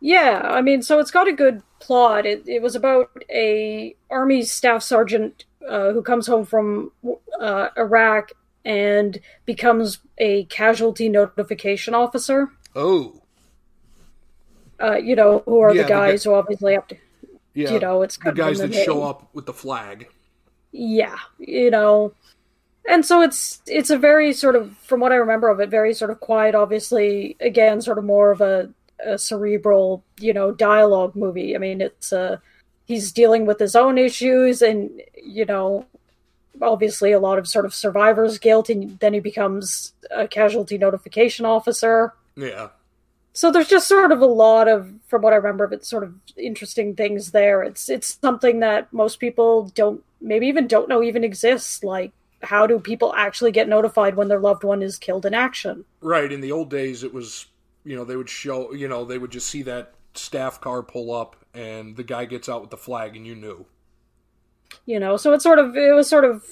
Yeah, 0.00 0.40
I 0.44 0.60
mean, 0.62 0.82
so 0.82 0.98
it's 0.98 1.10
got 1.10 1.26
a 1.28 1.32
good 1.32 1.62
plot. 1.80 2.26
It, 2.26 2.46
it 2.46 2.62
was 2.62 2.76
about 2.76 3.10
a 3.30 3.96
army 4.10 4.42
staff 4.42 4.82
sergeant 4.82 5.44
uh, 5.68 5.92
who 5.92 6.02
comes 6.02 6.26
home 6.26 6.44
from 6.44 6.92
uh, 7.40 7.68
Iraq 7.76 8.32
and 8.64 9.18
becomes 9.46 9.98
a 10.18 10.44
casualty 10.44 11.08
notification 11.08 11.94
officer. 11.94 12.50
Oh, 12.74 13.20
Uh, 14.80 14.96
you 14.96 15.16
know, 15.16 15.42
who 15.46 15.60
are 15.60 15.74
Yeah, 15.74 15.82
the 15.82 15.88
the 15.88 15.88
guy- 15.88 16.10
guys 16.10 16.24
who 16.24 16.34
obviously 16.34 16.74
have 16.74 16.86
to, 16.88 16.96
yeah. 17.54 17.72
you 17.72 17.78
know, 17.80 18.02
it's 18.02 18.18
the 18.18 18.32
guys 18.32 18.58
that 18.58 18.72
the 18.72 18.84
show 18.84 19.02
up 19.02 19.28
with 19.34 19.46
the 19.46 19.52
flag. 19.54 20.08
yeah 20.72 21.16
you 21.38 21.70
know 21.70 22.12
and 22.86 23.06
so 23.06 23.22
it's 23.22 23.62
it's 23.66 23.88
a 23.88 23.96
very 23.96 24.30
sort 24.34 24.54
of 24.54 24.76
from 24.76 25.00
what 25.00 25.10
i 25.10 25.14
remember 25.14 25.48
of 25.48 25.58
it 25.58 25.70
very 25.70 25.94
sort 25.94 26.10
of 26.10 26.20
quiet 26.20 26.54
obviously 26.54 27.34
again 27.40 27.80
sort 27.80 27.96
of 27.96 28.04
more 28.04 28.30
of 28.30 28.42
a, 28.42 28.68
a 29.04 29.18
cerebral 29.18 30.04
you 30.18 30.32
know 30.32 30.52
dialogue 30.52 31.14
movie. 31.14 31.54
I 31.54 31.58
mean 31.58 31.80
it's 31.80 32.12
uh 32.12 32.38
he's 32.86 33.12
dealing 33.12 33.46
with 33.46 33.58
his 33.58 33.76
own 33.76 33.98
issues 33.98 34.62
and 34.62 35.02
you 35.22 35.44
know 35.44 35.86
obviously 36.62 37.12
a 37.12 37.20
lot 37.20 37.38
of 37.38 37.46
sort 37.46 37.66
of 37.66 37.74
survivor's 37.74 38.38
guilt 38.38 38.70
and 38.70 38.98
then 39.00 39.12
he 39.12 39.20
becomes 39.20 39.92
a 40.10 40.26
casualty 40.26 40.78
notification 40.78 41.44
officer. 41.44 42.14
Yeah. 42.36 42.68
so 43.32 43.50
there's 43.50 43.68
just 43.68 43.88
sort 43.88 44.12
of 44.12 44.20
a 44.20 44.26
lot 44.26 44.68
of 44.68 44.92
from 45.08 45.22
what 45.22 45.32
i 45.32 45.36
remember 45.36 45.64
of 45.64 45.72
it 45.72 45.84
sort 45.86 46.02
of 46.04 46.14
interesting 46.36 46.94
things 46.94 47.30
there. 47.32 47.62
It's 47.62 47.88
it's 47.88 48.18
something 48.20 48.60
that 48.60 48.92
most 48.92 49.20
people 49.20 49.70
don't 49.74 50.02
maybe 50.20 50.46
even 50.46 50.66
don't 50.66 50.88
know 50.88 51.02
even 51.02 51.24
exists. 51.24 51.82
Like 51.84 52.12
how 52.42 52.66
do 52.66 52.78
people 52.78 53.14
actually 53.14 53.52
get 53.52 53.68
notified 53.68 54.16
when 54.16 54.28
their 54.28 54.40
loved 54.40 54.64
one 54.64 54.82
is 54.82 54.98
killed 54.98 55.26
in 55.26 55.34
action? 55.34 55.84
Right. 56.00 56.30
In 56.30 56.40
the 56.40 56.52
old 56.52 56.70
days, 56.70 57.02
it 57.02 57.12
was, 57.12 57.46
you 57.86 57.96
know, 57.96 58.04
they 58.04 58.16
would 58.16 58.28
show, 58.28 58.72
you 58.74 58.88
know, 58.88 59.04
they 59.04 59.18
would 59.18 59.30
just 59.32 59.48
see 59.48 59.62
that 59.62 59.94
staff 60.14 60.60
car 60.60 60.82
pull 60.82 61.14
up 61.14 61.36
and 61.54 61.96
the 61.96 62.04
guy 62.04 62.24
gets 62.26 62.48
out 62.48 62.60
with 62.60 62.70
the 62.70 62.76
flag 62.76 63.16
and 63.16 63.26
you 63.26 63.34
knew. 63.34 63.66
you 64.86 64.98
know 64.98 65.16
so 65.16 65.32
it's 65.32 65.44
sort 65.44 65.58
of 65.58 65.76
it 65.76 65.94
was 65.94 66.08
sort 66.08 66.24
of 66.24 66.44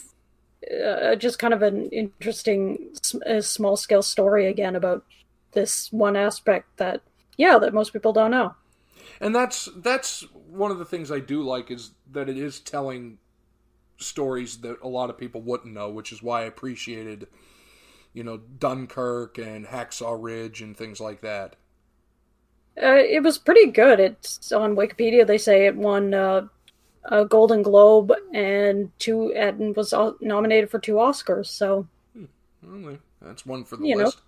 uh, 0.85 1.15
just 1.17 1.39
kind 1.39 1.53
of 1.55 1.63
an 1.63 1.89
interesting 1.91 2.79
uh, 3.27 3.41
small 3.41 3.77
scale 3.77 4.03
story 4.03 4.47
again 4.47 4.77
about 4.77 5.05
this 5.53 5.93
one 5.93 6.17
aspect 6.17 6.67
that 6.79 7.03
yeah 7.37 7.59
that 7.59 7.75
most 7.75 7.93
people 7.93 8.13
don't 8.13 8.31
know 8.31 8.55
And 9.21 9.35
that's 9.35 9.69
that's 9.77 10.23
one 10.33 10.71
of 10.71 10.79
the 10.79 10.85
things 10.85 11.11
I 11.11 11.21
do 11.21 11.43
like 11.43 11.71
is 11.71 11.93
that 12.13 12.29
it 12.29 12.39
is 12.39 12.61
telling 12.61 13.19
stories 13.99 14.59
that 14.59 14.81
a 14.83 14.89
lot 14.89 15.11
of 15.11 15.19
people 15.19 15.41
wouldn't 15.43 15.73
know, 15.73 15.91
which 15.91 16.13
is 16.13 16.23
why 16.23 16.43
I 16.43 16.45
appreciated, 16.47 17.29
you 18.15 18.25
know, 18.25 18.39
Dunkirk 18.39 19.37
and 19.39 19.67
Hacksaw 19.67 20.17
Ridge 20.19 20.63
and 20.63 20.77
things 20.77 21.01
like 21.01 21.21
that. 21.21 21.57
Uh, 22.83 22.97
it 22.97 23.23
was 23.23 23.39
pretty 23.39 23.71
good. 23.71 24.01
It's 24.01 24.51
on 24.53 24.75
Wikipedia. 24.75 25.27
They 25.27 25.39
say 25.39 25.67
it 25.67 25.77
won 25.77 26.13
uh, 26.15 26.47
a 27.05 27.25
Golden 27.25 27.63
Globe 27.63 28.13
and 28.33 28.91
two 28.99 29.33
and 29.35 29.77
was 29.77 29.95
nominated 30.21 30.71
for 30.71 30.79
two 30.79 30.95
Oscars. 30.95 31.47
So 31.47 31.87
Well, 32.63 32.99
that's 33.21 33.47
one 33.47 33.65
for 33.65 33.77
the 33.77 33.87
You 33.87 33.97
know. 33.97 34.05
list. 34.07 34.19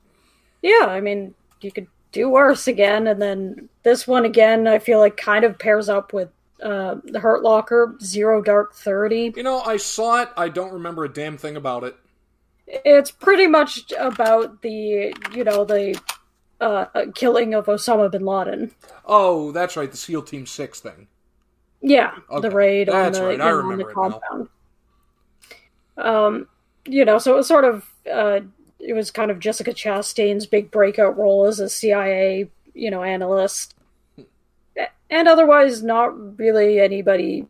yeah, 0.62 0.86
I 0.86 1.00
mean 1.00 1.34
you 1.60 1.72
could 1.72 1.88
do 2.12 2.28
worse 2.28 2.68
again. 2.68 3.06
And 3.08 3.20
then 3.20 3.68
this 3.82 4.06
one 4.06 4.24
again, 4.24 4.68
I 4.68 4.78
feel 4.78 4.98
like 5.00 5.16
kind 5.16 5.44
of 5.44 5.58
pairs 5.58 5.88
up 5.88 6.12
with 6.12 6.28
uh, 6.62 6.96
the 7.04 7.20
Hurt 7.20 7.42
Locker 7.42 7.96
Zero 8.02 8.42
Dark 8.42 8.74
Thirty. 8.74 9.32
You 9.36 9.42
know, 9.42 9.60
I 9.60 9.76
saw 9.76 10.22
it. 10.22 10.28
I 10.36 10.48
don't 10.48 10.72
remember 10.72 11.04
a 11.04 11.12
damn 11.12 11.36
thing 11.36 11.56
about 11.56 11.82
it. 11.84 11.96
It's 12.66 13.10
pretty 13.10 13.46
much 13.46 13.92
about 13.98 14.62
the 14.62 15.14
you 15.32 15.44
know 15.44 15.64
the 15.64 16.00
uh, 16.60 16.86
killing 17.14 17.54
of 17.54 17.66
Osama 17.66 18.10
bin 18.10 18.24
Laden. 18.24 18.72
Oh, 19.04 19.52
that's 19.52 19.76
right, 19.76 19.90
the 19.90 19.96
SEAL 19.96 20.22
Team 20.22 20.46
Six 20.46 20.80
thing. 20.80 21.06
Yeah, 21.80 22.12
Okay. 22.30 22.48
the 22.48 22.54
raid 22.54 22.88
That's 22.88 23.18
on 23.18 23.22
the, 23.22 23.28
right, 23.28 23.40
I 23.40 23.50
remember 23.50 23.84
the 23.86 23.92
compound. 23.94 24.48
Um, 25.98 26.48
you 26.86 27.04
know, 27.04 27.18
so 27.18 27.34
it 27.34 27.36
was 27.36 27.46
sort 27.48 27.64
of 27.64 27.84
uh, 28.10 28.40
it 28.80 28.92
was 28.94 29.10
kind 29.10 29.30
of 29.30 29.38
Jessica 29.38 29.72
Chastain's 29.72 30.46
big 30.46 30.70
breakout 30.70 31.16
role 31.16 31.46
as 31.46 31.60
a 31.60 31.68
CIA, 31.68 32.48
you 32.74 32.90
know, 32.90 33.02
analyst, 33.02 33.74
and 35.10 35.28
otherwise 35.28 35.82
not 35.82 36.38
really 36.38 36.80
anybody 36.80 37.46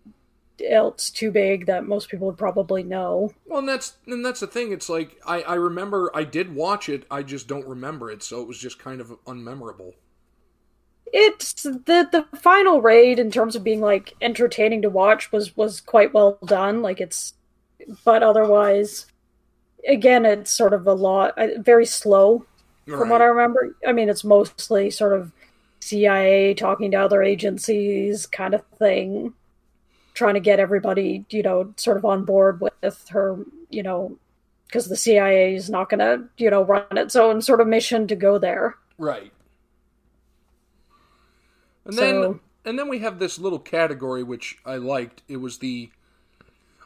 else 0.65 1.11
too 1.11 1.31
big 1.31 1.67
that 1.67 1.87
most 1.87 2.09
people 2.09 2.27
would 2.27 2.39
probably 2.39 2.83
know. 2.83 3.33
Well, 3.47 3.61
and 3.61 3.69
that's 3.69 3.97
and 4.07 4.25
that's 4.25 4.41
the 4.41 4.47
thing. 4.47 4.73
It's 4.73 4.89
like 4.89 5.19
I 5.27 5.43
I 5.43 5.55
remember 5.55 6.11
I 6.15 6.25
did 6.25 6.55
watch 6.55 6.89
it. 6.89 7.05
I 7.11 7.23
just 7.23 7.49
don't 7.49 7.67
remember 7.67 8.11
it, 8.11 8.23
so 8.23 8.41
it 8.43 8.49
was 8.49 8.59
just 8.59 8.79
kind 8.79 9.01
of 9.01 9.09
unmemorable. 9.25 9.95
It's 11.13 11.63
the 11.63 12.09
the 12.11 12.27
final 12.39 12.81
raid 12.81 13.19
in 13.19 13.31
terms 13.31 13.55
of 13.55 13.65
being 13.65 13.81
like 13.81 14.15
entertaining 14.21 14.83
to 14.83 14.91
watch 14.91 15.31
was 15.33 15.57
was 15.57 15.81
quite 15.81 16.13
well 16.13 16.39
done. 16.45 16.83
Like 16.83 17.01
it's, 17.01 17.35
but 18.05 18.23
otherwise, 18.23 19.07
again, 19.87 20.25
it's 20.25 20.51
sort 20.51 20.73
of 20.73 20.87
a 20.87 20.95
lot 20.95 21.39
uh, 21.39 21.49
very 21.59 21.87
slow 21.87 22.47
from 22.87 23.09
what 23.09 23.21
I 23.21 23.27
remember. 23.27 23.77
I 23.87 23.93
mean, 23.93 24.09
it's 24.09 24.25
mostly 24.25 24.91
sort 24.91 25.13
of 25.13 25.33
CIA 25.81 26.55
talking 26.55 26.91
to 26.93 26.97
other 26.97 27.23
agencies 27.23 28.27
kind 28.27 28.55
of 28.55 28.63
thing, 28.79 29.35
trying 30.17 30.35
to 30.35 30.41
get 30.41 30.59
everybody, 30.59 31.25
you 31.29 31.43
know, 31.43 31.73
sort 31.77 31.99
of 31.99 32.05
on 32.05 32.25
board 32.25 32.61
with 32.61 33.09
her, 33.11 33.39
you 33.71 33.83
know, 33.83 34.19
because 34.67 34.89
the 34.89 34.97
CIA 34.97 35.55
is 35.55 35.71
not 35.71 35.91
going 35.91 36.01
to, 36.01 36.25
you 36.39 36.51
know, 36.51 36.65
run 36.65 36.85
its 36.93 37.15
own 37.15 37.41
sort 37.43 37.61
of 37.61 37.69
mission 37.69 38.09
to 38.09 38.17
go 38.17 38.39
there. 38.39 38.75
Right. 38.99 39.31
And 41.85 41.97
then 41.97 42.41
and 42.65 42.77
then 42.77 42.89
we 42.89 42.99
have 42.99 43.21
this 43.21 43.39
little 43.39 43.61
category 43.61 44.25
which 44.25 44.59
I 44.65 44.77
liked. 44.77 45.23
It 45.29 45.37
was 45.37 45.59
the 45.59 45.91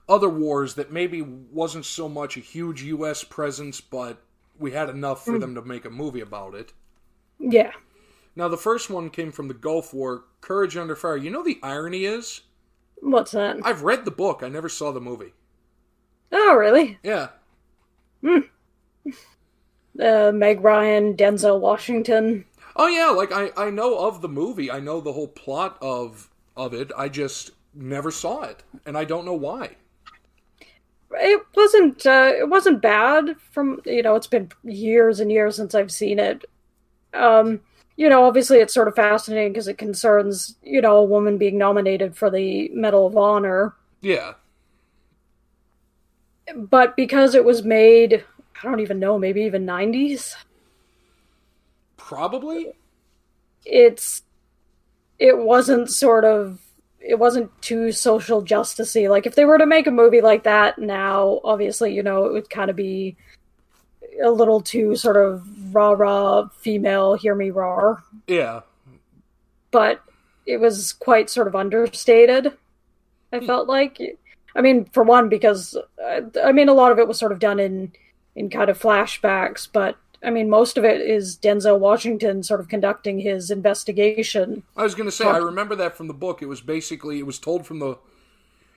other 0.08 0.28
wars 0.28 0.74
that 0.74 0.92
maybe 0.92 1.22
wasn't 1.22 1.86
so 1.86 2.08
much 2.08 2.36
a 2.36 2.40
huge 2.40 2.82
US 2.82 3.24
presence, 3.24 3.80
but 3.80 4.20
we 4.58 4.72
had 4.72 4.90
enough 4.90 5.24
for 5.24 5.38
mm. 5.38 5.40
them 5.40 5.54
to 5.54 5.62
make 5.62 5.86
a 5.86 5.90
movie 5.90 6.20
about 6.20 6.54
it. 6.54 6.72
Yeah. 7.38 7.72
Now 8.36 8.48
the 8.48 8.58
first 8.58 8.90
one 8.90 9.08
came 9.08 9.32
from 9.32 9.48
the 9.48 9.54
Gulf 9.54 9.94
War, 9.94 10.24
Courage 10.40 10.76
Under 10.76 10.96
Fire. 10.96 11.16
You 11.16 11.30
know 11.30 11.42
the 11.42 11.60
irony 11.62 12.04
is, 12.04 12.42
What's 13.00 13.32
that? 13.32 13.58
I've 13.64 13.82
read 13.82 14.04
the 14.04 14.10
book, 14.10 14.42
I 14.42 14.48
never 14.48 14.68
saw 14.68 14.92
the 14.92 15.00
movie. 15.00 15.32
Oh, 16.32 16.54
really? 16.54 16.98
Yeah. 17.02 17.28
Uh, 19.98 20.30
Meg 20.32 20.60
Ryan, 20.60 21.14
Denzel 21.16 21.60
Washington. 21.60 22.44
Oh 22.76 22.86
yeah, 22.86 23.08
like 23.08 23.32
I 23.32 23.50
I 23.56 23.70
know 23.70 23.98
of 23.98 24.22
the 24.22 24.28
movie. 24.28 24.70
I 24.70 24.80
know 24.80 25.00
the 25.00 25.12
whole 25.12 25.28
plot 25.28 25.76
of 25.82 26.30
of 26.56 26.72
it. 26.72 26.92
I 26.96 27.08
just 27.08 27.50
never 27.74 28.10
saw 28.10 28.42
it, 28.42 28.62
and 28.86 28.96
I 28.96 29.04
don't 29.04 29.24
know 29.24 29.34
why. 29.34 29.76
It 31.12 31.42
wasn't. 31.54 32.06
Uh, 32.06 32.32
it 32.38 32.48
wasn't 32.48 32.80
bad. 32.80 33.36
From 33.50 33.80
you 33.84 34.02
know, 34.02 34.14
it's 34.14 34.28
been 34.28 34.50
years 34.62 35.20
and 35.20 35.30
years 35.30 35.56
since 35.56 35.74
I've 35.74 35.90
seen 35.90 36.18
it. 36.18 36.44
Um, 37.12 37.60
you 38.00 38.08
know, 38.08 38.24
obviously, 38.24 38.60
it's 38.60 38.72
sort 38.72 38.88
of 38.88 38.94
fascinating 38.94 39.52
because 39.52 39.68
it 39.68 39.76
concerns 39.76 40.56
you 40.62 40.80
know 40.80 40.96
a 40.96 41.04
woman 41.04 41.36
being 41.36 41.58
nominated 41.58 42.16
for 42.16 42.30
the 42.30 42.70
Medal 42.72 43.06
of 43.06 43.14
Honor, 43.14 43.74
Yeah. 44.00 44.32
but 46.56 46.96
because 46.96 47.34
it 47.34 47.44
was 47.44 47.62
made, 47.62 48.24
I 48.58 48.62
don't 48.66 48.80
even 48.80 48.98
know, 49.00 49.18
maybe 49.18 49.42
even 49.42 49.66
nineties. 49.66 50.34
Probably. 51.98 52.72
It's 53.66 54.22
it 55.18 55.36
wasn't 55.36 55.90
sort 55.90 56.24
of 56.24 56.58
it 57.00 57.18
wasn't 57.18 57.50
too 57.60 57.92
social 57.92 58.42
justicey. 58.42 59.10
Like 59.10 59.26
if 59.26 59.34
they 59.34 59.44
were 59.44 59.58
to 59.58 59.66
make 59.66 59.86
a 59.86 59.90
movie 59.90 60.22
like 60.22 60.44
that 60.44 60.78
now, 60.78 61.40
obviously, 61.44 61.92
you 61.94 62.02
know, 62.02 62.24
it 62.24 62.32
would 62.32 62.48
kind 62.48 62.70
of 62.70 62.76
be 62.76 63.16
a 64.24 64.30
little 64.30 64.62
too 64.62 64.96
sort 64.96 65.18
of 65.18 65.46
rah 65.72 65.92
rah 65.92 66.48
female, 66.48 67.14
hear 67.14 67.34
me 67.34 67.50
roar. 67.50 68.02
Yeah. 68.26 68.60
But 69.70 70.02
it 70.46 70.58
was 70.58 70.92
quite 70.92 71.30
sort 71.30 71.48
of 71.48 71.54
understated. 71.54 72.52
I 73.32 73.40
felt 73.40 73.68
like, 73.68 74.00
I 74.56 74.60
mean, 74.60 74.86
for 74.86 75.04
one, 75.04 75.28
because 75.28 75.76
uh, 76.04 76.20
I 76.42 76.52
mean, 76.52 76.68
a 76.68 76.74
lot 76.74 76.90
of 76.90 76.98
it 76.98 77.06
was 77.06 77.18
sort 77.18 77.32
of 77.32 77.38
done 77.38 77.60
in 77.60 77.92
in 78.34 78.50
kind 78.50 78.70
of 78.70 78.78
flashbacks, 78.78 79.68
but 79.70 79.96
I 80.22 80.30
mean, 80.30 80.50
most 80.50 80.76
of 80.76 80.84
it 80.84 81.00
is 81.00 81.36
Denzel 81.36 81.78
Washington 81.78 82.42
sort 82.42 82.60
of 82.60 82.68
conducting 82.68 83.20
his 83.20 83.50
investigation. 83.50 84.62
I 84.76 84.82
was 84.82 84.94
gonna 84.94 85.10
say 85.10 85.24
I 85.24 85.38
remember 85.38 85.76
that 85.76 85.96
from 85.96 86.08
the 86.08 86.14
book. 86.14 86.42
It 86.42 86.46
was 86.46 86.60
basically 86.60 87.18
it 87.18 87.26
was 87.26 87.38
told 87.38 87.66
from 87.66 87.78
the 87.78 87.98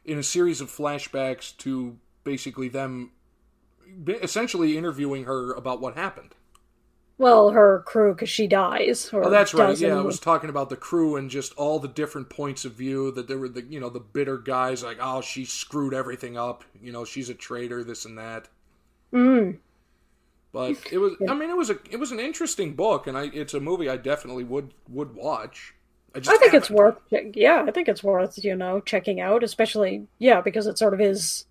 in 0.06 0.18
a 0.18 0.24
series 0.24 0.62
of 0.62 0.70
flashbacks 0.70 1.56
to 1.58 1.98
basically 2.24 2.68
them 2.68 3.12
essentially 4.08 4.78
interviewing 4.78 5.26
her 5.26 5.54
about 5.54 5.82
what 5.82 5.96
happened. 5.96 6.36
Well, 7.24 7.52
her 7.52 7.84
crew, 7.86 8.14
because 8.14 8.30
she 8.30 8.48
dies. 8.48 9.10
Or 9.14 9.26
Oh, 9.26 9.30
that's 9.30 9.54
right. 9.54 9.78
Yeah, 9.78 9.98
I 9.98 10.02
was 10.02 10.20
talking 10.20 10.50
about 10.50 10.70
the 10.70 10.76
crew 10.76 11.16
and 11.16 11.30
just 11.30 11.54
all 11.54 11.80
the 11.80 11.88
different 11.88 12.30
points 12.30 12.66
of 12.66 12.74
view. 12.74 13.12
That 13.12 13.30
there 13.30 13.38
were 13.38 13.48
the 13.48 13.62
you 13.62 13.80
know 13.80 13.90
the 13.90 14.02
bitter 14.02 14.38
guys 14.38 14.84
like 14.84 14.98
oh 15.00 15.22
she 15.22 15.46
screwed 15.46 15.94
everything 15.94 16.38
up. 16.38 16.66
You 16.82 16.92
know 16.92 17.06
she's 17.06 17.30
a 17.30 17.34
traitor. 17.34 17.82
This 17.84 18.04
and 18.04 18.18
that. 18.18 18.50
Mm. 19.14 19.60
But 20.52 20.76
it 20.92 20.98
was 20.98 21.14
I 21.30 21.34
mean 21.34 21.50
it 21.50 21.56
was 21.56 21.70
a 21.70 21.80
it 21.90 21.98
was 21.98 22.12
an 22.12 22.20
interesting 22.20 22.76
book 22.76 23.08
and 23.08 23.18
I 23.18 23.30
it's 23.34 23.54
a 23.54 23.60
movie 23.62 23.90
I 23.90 23.96
definitely 23.96 24.44
would 24.44 24.74
would 24.90 25.16
watch. 25.16 25.76
I 26.14 26.20
just 26.20 26.36
I 26.36 26.38
think 26.38 26.54
it's 26.54 26.68
haven't. 26.68 27.00
worth, 27.10 27.36
yeah, 27.36 27.64
I 27.68 27.72
think 27.72 27.88
it's 27.88 28.04
worth 28.04 28.44
you 28.44 28.56
know 28.56 28.82
checking 28.82 29.22
out, 29.22 29.44
especially 29.44 30.08
yeah 30.20 30.42
because 30.42 30.68
it 30.68 30.78
sort 30.78 30.94
of 30.94 31.00
is 31.00 31.46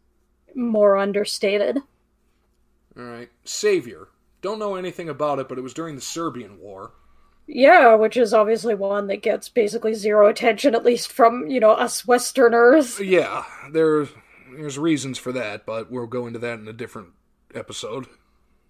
more 0.54 0.98
understated. 0.98 1.78
All 2.94 3.04
right, 3.04 3.30
Savior. 3.44 4.08
Don't 4.42 4.58
know 4.58 4.74
anything 4.74 5.08
about 5.08 5.38
it, 5.38 5.48
but 5.48 5.56
it 5.56 5.62
was 5.62 5.72
during 5.72 5.94
the 5.94 6.02
Serbian 6.02 6.58
War. 6.58 6.92
Yeah, 7.46 7.94
which 7.94 8.16
is 8.16 8.34
obviously 8.34 8.74
one 8.74 9.06
that 9.08 9.22
gets 9.22 9.48
basically 9.48 9.94
zero 9.94 10.28
attention, 10.28 10.74
at 10.74 10.84
least 10.84 11.12
from 11.12 11.48
you 11.48 11.60
know 11.60 11.70
us 11.70 12.06
Westerners. 12.06 13.00
Yeah, 13.00 13.44
there, 13.72 14.08
there's 14.56 14.78
reasons 14.78 15.18
for 15.18 15.32
that, 15.32 15.66
but 15.66 15.90
we'll 15.90 16.06
go 16.06 16.26
into 16.26 16.38
that 16.40 16.58
in 16.58 16.68
a 16.68 16.72
different 16.72 17.10
episode. 17.54 18.06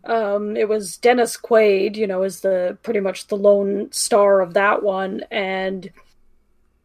Um, 0.05 0.57
it 0.57 0.69
was 0.69 0.97
Dennis 0.97 1.37
Quaid, 1.37 1.97
you 1.97 2.07
know, 2.07 2.23
is 2.23 2.41
the 2.41 2.77
pretty 2.83 3.01
much 3.01 3.29
the 3.29 3.37
lone 3.37 3.93
star 3.93 4.41
of 4.41 4.55
that 4.55 4.83
one, 4.83 5.23
and 5.31 5.91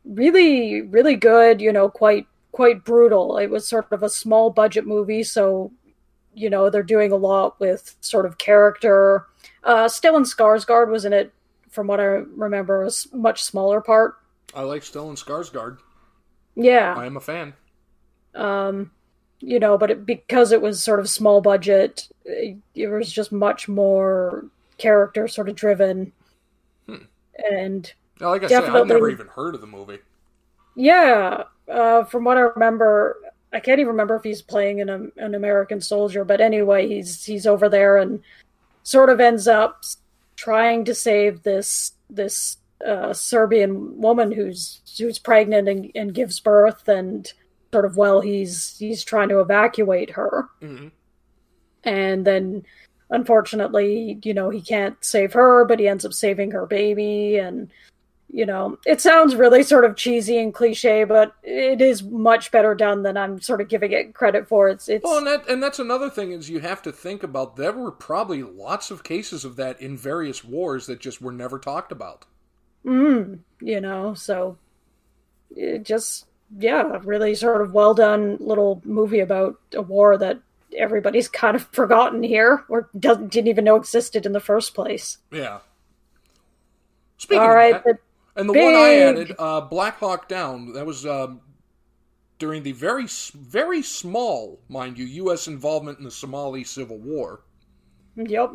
really, 0.06 0.82
really 0.82 1.16
good. 1.16 1.62
You 1.62 1.74
know, 1.74 1.90
quite 1.90 2.28
quite 2.52 2.84
brutal. 2.84 3.38
It 3.38 3.50
was 3.50 3.68
sort 3.68 3.92
of 3.92 4.04
a 4.04 4.10
small 4.10 4.50
budget 4.50 4.86
movie, 4.86 5.24
so 5.24 5.72
you 6.38 6.50
know 6.50 6.70
they're 6.70 6.84
doing 6.84 7.12
a 7.12 7.16
lot 7.18 7.60
with 7.60 7.96
sort 8.02 8.26
of 8.26 8.38
character. 8.38 9.26
Uh, 9.64 9.86
Stellan 9.86 10.26
Skarsgård 10.26 10.90
was 10.90 11.04
in 11.06 11.12
it, 11.14 11.34
from 11.70 11.88
what 11.88 12.00
I 12.00 12.04
remember, 12.36 12.84
a 12.86 12.92
much 13.14 13.44
smaller 13.44 13.82
part. 13.82 14.16
I 14.54 14.62
like 14.62 14.84
Stellan 14.84 15.18
Skarsgård. 15.22 15.80
Yeah, 16.56 16.96
I 16.98 17.06
am 17.06 17.18
a 17.18 17.22
fan. 17.22 17.54
um, 18.36 18.92
you 19.40 19.60
know, 19.60 19.78
but 19.78 19.92
it, 19.92 20.06
because 20.06 20.52
it 20.52 20.62
was 20.62 20.82
sort 20.82 21.00
of 21.00 21.10
small 21.10 21.42
budget, 21.42 22.08
it, 22.26 22.58
it 22.74 22.88
was 22.88 23.12
just 23.12 23.32
much 23.32 23.68
more 23.68 24.46
character 24.80 25.28
sort 25.28 25.50
of 25.50 25.56
driven. 25.56 26.12
And 27.52 27.92
Now, 28.20 28.30
like 28.30 28.44
I 28.44 28.48
said, 28.48 28.64
I've 28.66 28.88
never 28.88 29.10
even 29.10 29.28
heard 29.28 29.54
of 29.54 29.62
the 29.62 29.68
movie. 29.68 30.00
yeah, 30.76 31.44
uh, 31.72 32.04
from 32.06 32.24
what 32.24 32.38
I 32.38 32.42
remember, 32.42 33.18
I 33.54 33.60
can't 33.60 33.80
even 33.80 33.92
remember 33.92 34.16
if 34.16 34.24
he's 34.24 34.42
playing 34.42 34.82
an 34.82 34.90
um, 34.90 35.12
an 35.18 35.36
American 35.36 35.80
soldier, 35.82 36.24
but 36.26 36.42
anyway, 36.42 36.88
he's 36.88 37.24
he's 37.24 37.48
over 37.48 37.70
there 37.70 37.98
and 37.98 38.22
sort 38.84 39.10
of 39.10 39.20
ends 39.20 39.48
up 39.48 39.84
trying 40.36 40.86
to 40.86 40.94
save 40.96 41.44
this 41.44 41.94
this 42.10 42.58
uh, 42.86 43.14
Serbian 43.14 44.00
woman 44.00 44.32
who's 44.32 44.82
who's 44.98 45.20
pregnant 45.20 45.68
and, 45.70 45.92
and 45.96 46.14
gives 46.14 46.40
birth, 46.40 46.88
and 46.88 47.32
sort 47.74 47.86
of 47.86 47.98
well, 47.98 48.22
he's 48.22 48.78
he's 48.78 49.04
trying 49.04 49.30
to 49.30 49.40
evacuate 49.40 50.12
her. 50.12 50.50
Mhm. 50.62 50.92
and 51.84 52.26
then 52.26 52.66
unfortunately 53.12 54.20
you 54.24 54.34
know 54.34 54.50
he 54.50 54.62
can't 54.62 54.98
save 55.06 55.32
her 55.32 55.64
but 55.64 55.80
he 55.80 55.88
ends 55.88 56.04
up 56.06 56.12
saving 56.12 56.52
her 56.52 56.66
baby 56.66 57.38
and 57.38 57.70
you 58.30 58.46
know 58.46 58.78
it 58.86 59.00
sounds 59.00 59.36
really 59.36 59.64
sort 59.64 59.86
of 59.86 59.96
cheesy 59.96 60.38
and 60.38 60.54
cliche 60.54 61.06
but 61.06 61.34
it 61.44 61.80
is 61.82 62.04
much 62.04 62.52
better 62.52 62.76
done 62.76 63.04
than 63.04 63.16
i'm 63.16 63.40
sort 63.40 63.62
of 63.62 63.70
giving 63.70 63.92
it 63.94 64.14
credit 64.14 64.48
for 64.48 64.68
it's 64.70 64.90
it's 64.90 65.04
Well, 65.04 65.18
and 65.20 65.28
that 65.28 65.48
and 65.48 65.64
that's 65.64 65.80
another 65.80 66.10
thing 66.10 66.32
is 66.32 66.50
you 66.50 66.60
have 66.60 66.82
to 66.84 66.92
think 66.92 67.24
about. 67.24 67.56
There 67.56 67.72
were 67.72 67.92
probably 67.92 68.44
lots 68.44 68.92
of 68.92 69.04
cases 69.04 69.46
of 69.46 69.56
that 69.58 69.80
in 69.80 69.96
various 69.98 70.44
wars 70.44 70.88
that 70.88 71.00
just 71.00 71.22
were 71.22 71.32
never 71.32 71.58
talked 71.60 71.92
about. 71.92 72.26
mm, 72.86 73.40
you 73.62 73.82
know 73.82 74.14
so 74.14 74.58
it 75.56 75.84
just 75.84 76.26
yeah 76.60 77.00
really 77.04 77.36
sort 77.36 77.62
of 77.62 77.74
well 77.74 77.94
done 77.94 78.38
little 78.40 78.82
movie 78.86 79.20
about 79.20 79.60
a 79.74 79.82
war 79.82 80.18
that 80.18 80.40
everybody's 80.78 81.28
kind 81.42 81.56
of 81.56 81.64
forgotten 81.72 82.24
here 82.24 82.64
or 82.70 82.90
doesn't 83.00 83.30
didn't 83.32 83.48
even 83.50 83.66
know 83.66 83.76
existed 83.76 84.26
in 84.26 84.34
the 84.34 84.40
first 84.40 84.74
place 84.76 85.18
Yeah. 85.32 85.60
Speaking 87.18 87.42
all 87.42 87.50
of 87.50 87.56
right 87.56 87.84
that, 87.84 88.00
and 88.38 88.48
the 88.48 88.54
one 88.54 88.76
I 88.76 88.96
added, 88.96 89.36
uh, 89.38 89.62
Black 89.62 90.00
Hawk 90.00 90.30
Down, 90.30 90.74
that 90.74 90.86
was 90.86 91.06
um, 91.06 91.42
during 92.40 92.64
the 92.64 92.72
very 92.72 93.08
very 93.34 93.82
small, 93.82 94.60
mind 94.70 94.98
you, 94.98 95.06
U.S. 95.06 95.48
involvement 95.48 95.98
in 95.98 96.06
the 96.06 96.12
Somali 96.12 96.64
Civil 96.64 97.00
War. 97.00 97.42
Yep, 98.16 98.52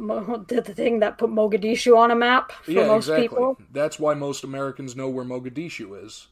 the 0.49 0.63
the 0.65 0.75
thing 0.75 1.01
that 1.01 1.19
put 1.19 1.31
Mogadishu 1.31 1.97
on 1.97 2.11
a 2.11 2.17
map 2.17 2.53
for 2.65 2.73
yeah, 2.73 2.87
most 2.87 3.05
exactly. 3.05 3.29
people. 3.29 3.59
That's 3.73 3.99
why 3.99 4.15
most 4.15 4.43
Americans 4.43 4.97
know 4.97 5.09
where 5.09 5.25
Mogadishu 5.25 6.05
is. 6.05 6.29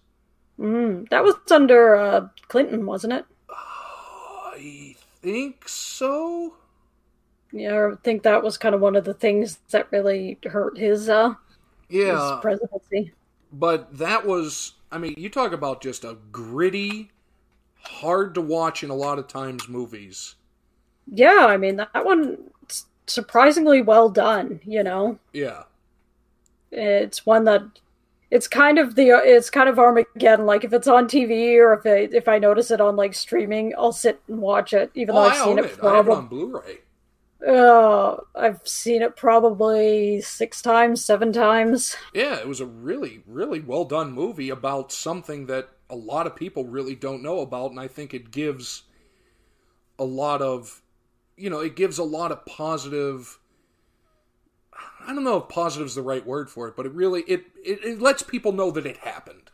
Mm, 0.58 1.08
that 1.10 1.22
was 1.22 1.34
under 1.50 1.94
uh, 1.96 2.28
Clinton, 2.48 2.86
wasn't 2.86 3.12
it? 3.12 3.24
I 3.50 4.96
think 5.22 5.68
so. 5.68 6.54
Yeah, 7.52 7.90
I 7.92 7.96
think 8.02 8.22
that 8.24 8.42
was 8.42 8.58
kind 8.58 8.74
of 8.74 8.80
one 8.80 8.96
of 8.96 9.04
the 9.04 9.14
things 9.14 9.58
that 9.70 9.90
really 9.90 10.38
hurt 10.44 10.78
his 10.78 11.08
uh 11.08 11.34
Yeah, 11.88 12.34
his 12.34 12.40
presidency. 12.40 13.12
But 13.52 13.96
that 13.98 14.26
was 14.26 14.74
i 14.90 14.98
mean 14.98 15.14
you 15.16 15.28
talk 15.28 15.52
about 15.52 15.80
just 15.82 16.04
a 16.04 16.16
gritty 16.32 17.10
hard 17.82 18.34
to 18.34 18.40
watch 18.40 18.82
in 18.82 18.90
a 18.90 18.94
lot 18.94 19.18
of 19.18 19.26
times 19.28 19.68
movies 19.68 20.36
Yeah, 21.12 21.46
I 21.48 21.56
mean 21.56 21.76
that 21.76 22.04
one 22.04 22.38
surprisingly 23.06 23.82
well 23.82 24.08
done. 24.08 24.60
You 24.64 24.82
know, 24.82 25.18
yeah 25.32 25.64
it's 26.70 27.26
one 27.26 27.44
that 27.44 27.62
it's 28.30 28.46
kind 28.46 28.78
of 28.78 28.94
the 28.94 29.10
it's 29.10 29.50
kind 29.50 29.68
of 29.68 29.78
Armageddon. 29.78 30.46
Like 30.46 30.64
if 30.64 30.72
it's 30.72 30.88
on 30.88 31.08
TV 31.08 31.56
or 31.58 31.74
if 31.74 31.86
I, 31.86 32.14
if 32.16 32.28
I 32.28 32.38
notice 32.38 32.70
it 32.70 32.80
on 32.80 32.96
like 32.96 33.14
streaming, 33.14 33.74
I'll 33.76 33.92
sit 33.92 34.20
and 34.28 34.38
watch 34.40 34.72
it, 34.72 34.90
even 34.94 35.14
oh 35.14 35.20
though 35.20 35.24
i 35.24 35.28
I've 35.28 35.36
seen 35.36 35.58
own 35.58 35.58
it 35.58 35.66
it 35.66 35.78
i 35.82 35.94
have 35.96 36.08
it 36.08 36.12
on 36.12 36.26
blu-ray 36.28 36.80
Uh, 37.46 38.16
I've 38.34 38.66
seen 38.68 39.02
it 39.02 39.16
probably 39.16 40.20
six 40.20 40.60
times, 40.60 41.04
seven 41.04 41.32
times. 41.32 41.96
yeah 42.12 42.36
it 42.38 42.46
was 42.48 42.60
a 42.60 42.66
really 42.66 43.22
really 43.26 43.60
well 43.60 43.84
done 43.84 44.12
movie 44.12 44.50
about 44.50 44.92
something 44.92 45.46
that 45.46 45.70
a 45.88 45.96
lot 45.96 46.26
of 46.26 46.36
people 46.36 46.64
really 46.66 46.94
don't 46.94 47.22
know 47.22 47.40
about 47.40 47.70
and 47.70 47.80
i 47.80 47.88
think 47.88 48.12
it 48.14 48.30
gives 48.30 48.84
a 49.98 50.04
lot 50.04 50.42
of 50.42 50.82
you 51.36 51.50
know 51.50 51.60
it 51.60 51.76
gives 51.76 51.98
a 51.98 52.04
lot 52.04 52.30
of 52.32 52.44
positive 52.46 53.38
i 55.06 55.14
don't 55.14 55.24
know 55.24 55.38
if 55.38 55.48
positive 55.48 55.86
is 55.86 55.94
the 55.94 56.02
right 56.02 56.26
word 56.26 56.48
for 56.50 56.68
it 56.68 56.76
but 56.76 56.86
it 56.86 56.92
really 56.92 57.22
it 57.22 57.44
it, 57.64 57.84
it 57.84 58.00
lets 58.00 58.22
people 58.22 58.52
know 58.52 58.70
that 58.70 58.86
it 58.86 58.98
happened 58.98 59.50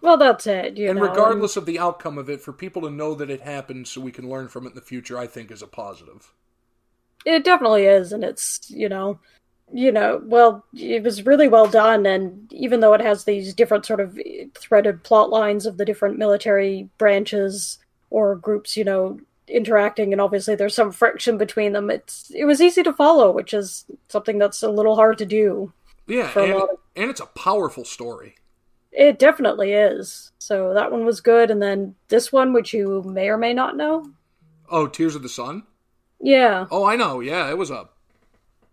Well, 0.00 0.16
that's 0.16 0.46
it. 0.46 0.76
You 0.76 0.90
and 0.90 0.98
know, 0.98 1.06
regardless 1.06 1.56
of 1.56 1.64
the 1.64 1.78
outcome 1.78 2.18
of 2.18 2.28
it, 2.28 2.40
for 2.40 2.52
people 2.52 2.82
to 2.82 2.90
know 2.90 3.14
that 3.14 3.30
it 3.30 3.40
happened 3.42 3.86
so 3.86 4.00
we 4.00 4.10
can 4.12 4.28
learn 4.28 4.48
from 4.48 4.66
it 4.66 4.70
in 4.70 4.74
the 4.74 4.80
future, 4.80 5.16
I 5.18 5.26
think 5.28 5.50
is 5.50 5.62
a 5.62 5.66
positive. 5.68 6.32
It 7.24 7.44
definitely 7.44 7.84
is, 7.84 8.12
and 8.12 8.24
it's 8.24 8.70
you 8.70 8.88
know, 8.88 9.18
you 9.72 9.92
know, 9.92 10.20
well, 10.24 10.64
it 10.74 11.02
was 11.02 11.26
really 11.26 11.48
well 11.48 11.66
done, 11.66 12.06
and 12.06 12.52
even 12.52 12.80
though 12.80 12.94
it 12.94 13.00
has 13.00 13.24
these 13.24 13.54
different 13.54 13.86
sort 13.86 14.00
of 14.00 14.18
threaded 14.54 15.02
plot 15.02 15.30
lines 15.30 15.66
of 15.66 15.76
the 15.76 15.84
different 15.84 16.18
military 16.18 16.88
branches 16.98 17.78
or 18.10 18.34
groups, 18.36 18.76
you 18.76 18.84
know, 18.84 19.18
interacting, 19.48 20.12
and 20.12 20.20
obviously 20.20 20.54
there's 20.54 20.74
some 20.74 20.92
friction 20.92 21.38
between 21.38 21.72
them. 21.72 21.90
It's 21.90 22.30
it 22.34 22.44
was 22.44 22.60
easy 22.60 22.82
to 22.82 22.92
follow, 22.92 23.30
which 23.30 23.54
is 23.54 23.84
something 24.08 24.38
that's 24.38 24.62
a 24.62 24.70
little 24.70 24.96
hard 24.96 25.18
to 25.18 25.26
do. 25.26 25.72
Yeah, 26.06 26.30
and, 26.38 26.52
of- 26.52 26.68
and 26.96 27.10
it's 27.10 27.20
a 27.20 27.26
powerful 27.26 27.84
story. 27.84 28.34
It 28.90 29.18
definitely 29.18 29.72
is. 29.72 30.32
So 30.38 30.74
that 30.74 30.92
one 30.92 31.06
was 31.06 31.22
good, 31.22 31.50
and 31.50 31.62
then 31.62 31.94
this 32.08 32.30
one, 32.30 32.52
which 32.52 32.74
you 32.74 33.02
may 33.06 33.28
or 33.28 33.38
may 33.38 33.54
not 33.54 33.76
know, 33.76 34.10
Oh, 34.68 34.86
Tears 34.86 35.14
of 35.14 35.22
the 35.22 35.28
Sun? 35.28 35.62
Yeah. 36.22 36.66
Oh, 36.70 36.84
I 36.84 36.96
know. 36.96 37.20
Yeah, 37.20 37.50
it 37.50 37.58
was 37.58 37.70
a. 37.70 37.88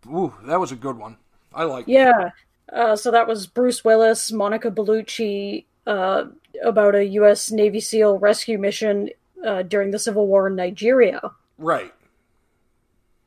Ooh, 0.08 0.34
that 0.46 0.60
was 0.60 0.72
a 0.72 0.76
good 0.76 0.98
one. 0.98 1.18
I 1.54 1.64
like. 1.64 1.86
Yeah. 1.88 2.32
Uh, 2.72 2.96
so 2.96 3.12
that 3.12 3.28
was 3.28 3.48
Bruce 3.48 3.84
Willis, 3.84 4.32
Monica 4.32 4.70
Bellucci, 4.72 5.66
uh, 5.88 6.26
about 6.64 6.96
a 6.96 7.06
U.S. 7.06 7.52
Navy 7.52 7.80
SEAL 7.80 8.20
rescue 8.20 8.58
mission 8.58 9.10
uh, 9.46 9.64
during 9.64 9.92
the 9.92 10.00
Civil 10.00 10.28
War 10.28 10.48
in 10.48 10.56
Nigeria. 10.56 11.20
Right. 11.58 11.94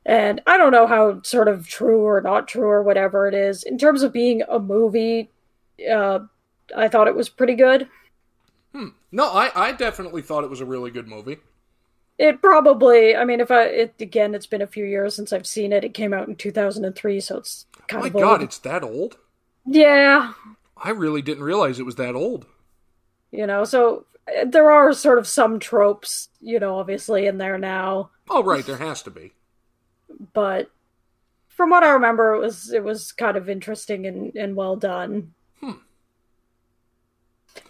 And 0.07 0.41
I 0.47 0.57
don't 0.57 0.73
know 0.73 0.87
how 0.87 1.21
sort 1.23 1.49
of 1.49 1.69
true 1.69 2.07
or 2.07 2.21
not 2.21 2.49
true 2.49 2.69
or 2.69 2.83
whatever 2.83 3.29
it 3.29 3.35
is. 3.35 3.63
In 3.63 3.79
terms 3.79 4.03
of 4.03 4.13
being 4.13 4.43
a 4.49 4.59
movie, 4.59 5.31
uh, 5.93 6.21
I 6.77 6.89
thought 6.89 7.09
it 7.09 7.15
was 7.15 7.29
pretty 7.29 7.55
good. 7.55 7.89
No, 9.13 9.27
I, 9.31 9.51
I 9.55 9.73
definitely 9.73 10.23
thought 10.23 10.43
it 10.43 10.51
was 10.51 10.63
a 10.63 10.65
really 10.65 10.91
good 10.91 11.07
movie. 11.07 11.37
It 12.23 12.41
probably, 12.41 13.17
I 13.17 13.25
mean, 13.25 13.41
if 13.41 13.51
I, 13.51 13.65
it, 13.65 13.95
again, 14.01 14.35
it's 14.35 14.47
been 14.47 14.63
a 14.63 14.67
few 14.67 14.85
years 14.85 15.17
since 15.17 15.33
I've 15.33 15.47
seen 15.47 15.73
it. 15.73 15.83
It 15.85 15.95
came 15.95 16.15
out 16.15 16.29
in 16.29 16.37
2003, 16.37 17.21
so 17.21 17.39
it's 17.39 17.67
kind 17.89 18.03
My 18.03 18.09
of 18.09 18.13
God, 18.13 18.41
old. 18.41 18.43
it's 18.43 18.59
that 18.61 18.85
old? 18.85 19.17
Yeah, 19.67 20.35
I 20.77 20.91
really 20.91 21.23
didn't 21.23 21.45
realize 21.45 21.79
it 21.81 21.87
was 21.87 21.97
that 21.97 22.15
old. 22.15 22.47
you 23.33 23.47
know, 23.47 23.65
so 23.65 24.07
uh, 24.29 24.45
there 24.47 24.71
are 24.71 24.93
sort 24.93 25.19
of 25.19 25.27
some 25.27 25.59
tropes, 25.59 26.29
you 26.41 26.61
know, 26.61 26.79
obviously 26.79 27.27
in 27.27 27.39
there 27.39 27.59
now. 27.59 28.11
Oh, 28.31 28.43
right, 28.45 28.65
there 28.67 28.77
has 28.79 29.03
to 29.03 29.11
be. 29.11 29.33
but 30.33 30.71
from 31.49 31.71
what 31.71 31.85
I 31.85 31.91
remember, 31.91 32.35
it 32.35 32.41
was 32.41 32.73
it 32.73 32.85
was 32.85 33.13
kind 33.13 33.37
of 33.37 33.49
interesting 33.49 34.07
and, 34.07 34.35
and 34.37 34.57
well 34.57 34.77
done. 34.77 35.35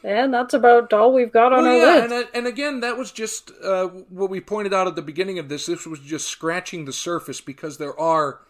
And 0.05 0.35
that's 0.35 0.55
about 0.55 0.93
all 0.93 1.13
we've 1.13 1.33
got 1.33 1.53
on 1.53 1.65
Well, 1.65 1.73
our 1.73 1.77
yeah, 1.77 2.03
list. 2.07 2.13
and, 2.15 2.29
and 2.35 2.47
again, 2.47 2.81
that 2.81 2.97
was 2.97 3.13
just 3.13 3.51
uh, 3.63 3.89
what 4.09 4.31
we 4.31 4.41
pointed 4.41 4.75
out 4.75 4.87
at 4.87 4.97
the 4.97 5.03
beginning 5.03 5.39
of 5.39 5.49
this. 5.49 5.67
This 5.67 5.87
was 5.87 6.01
just 6.01 6.29
scratching 6.29 6.85
the 6.85 6.93
surface 6.93 7.41
because 7.41 7.79
there 7.79 7.99
are 7.99 8.41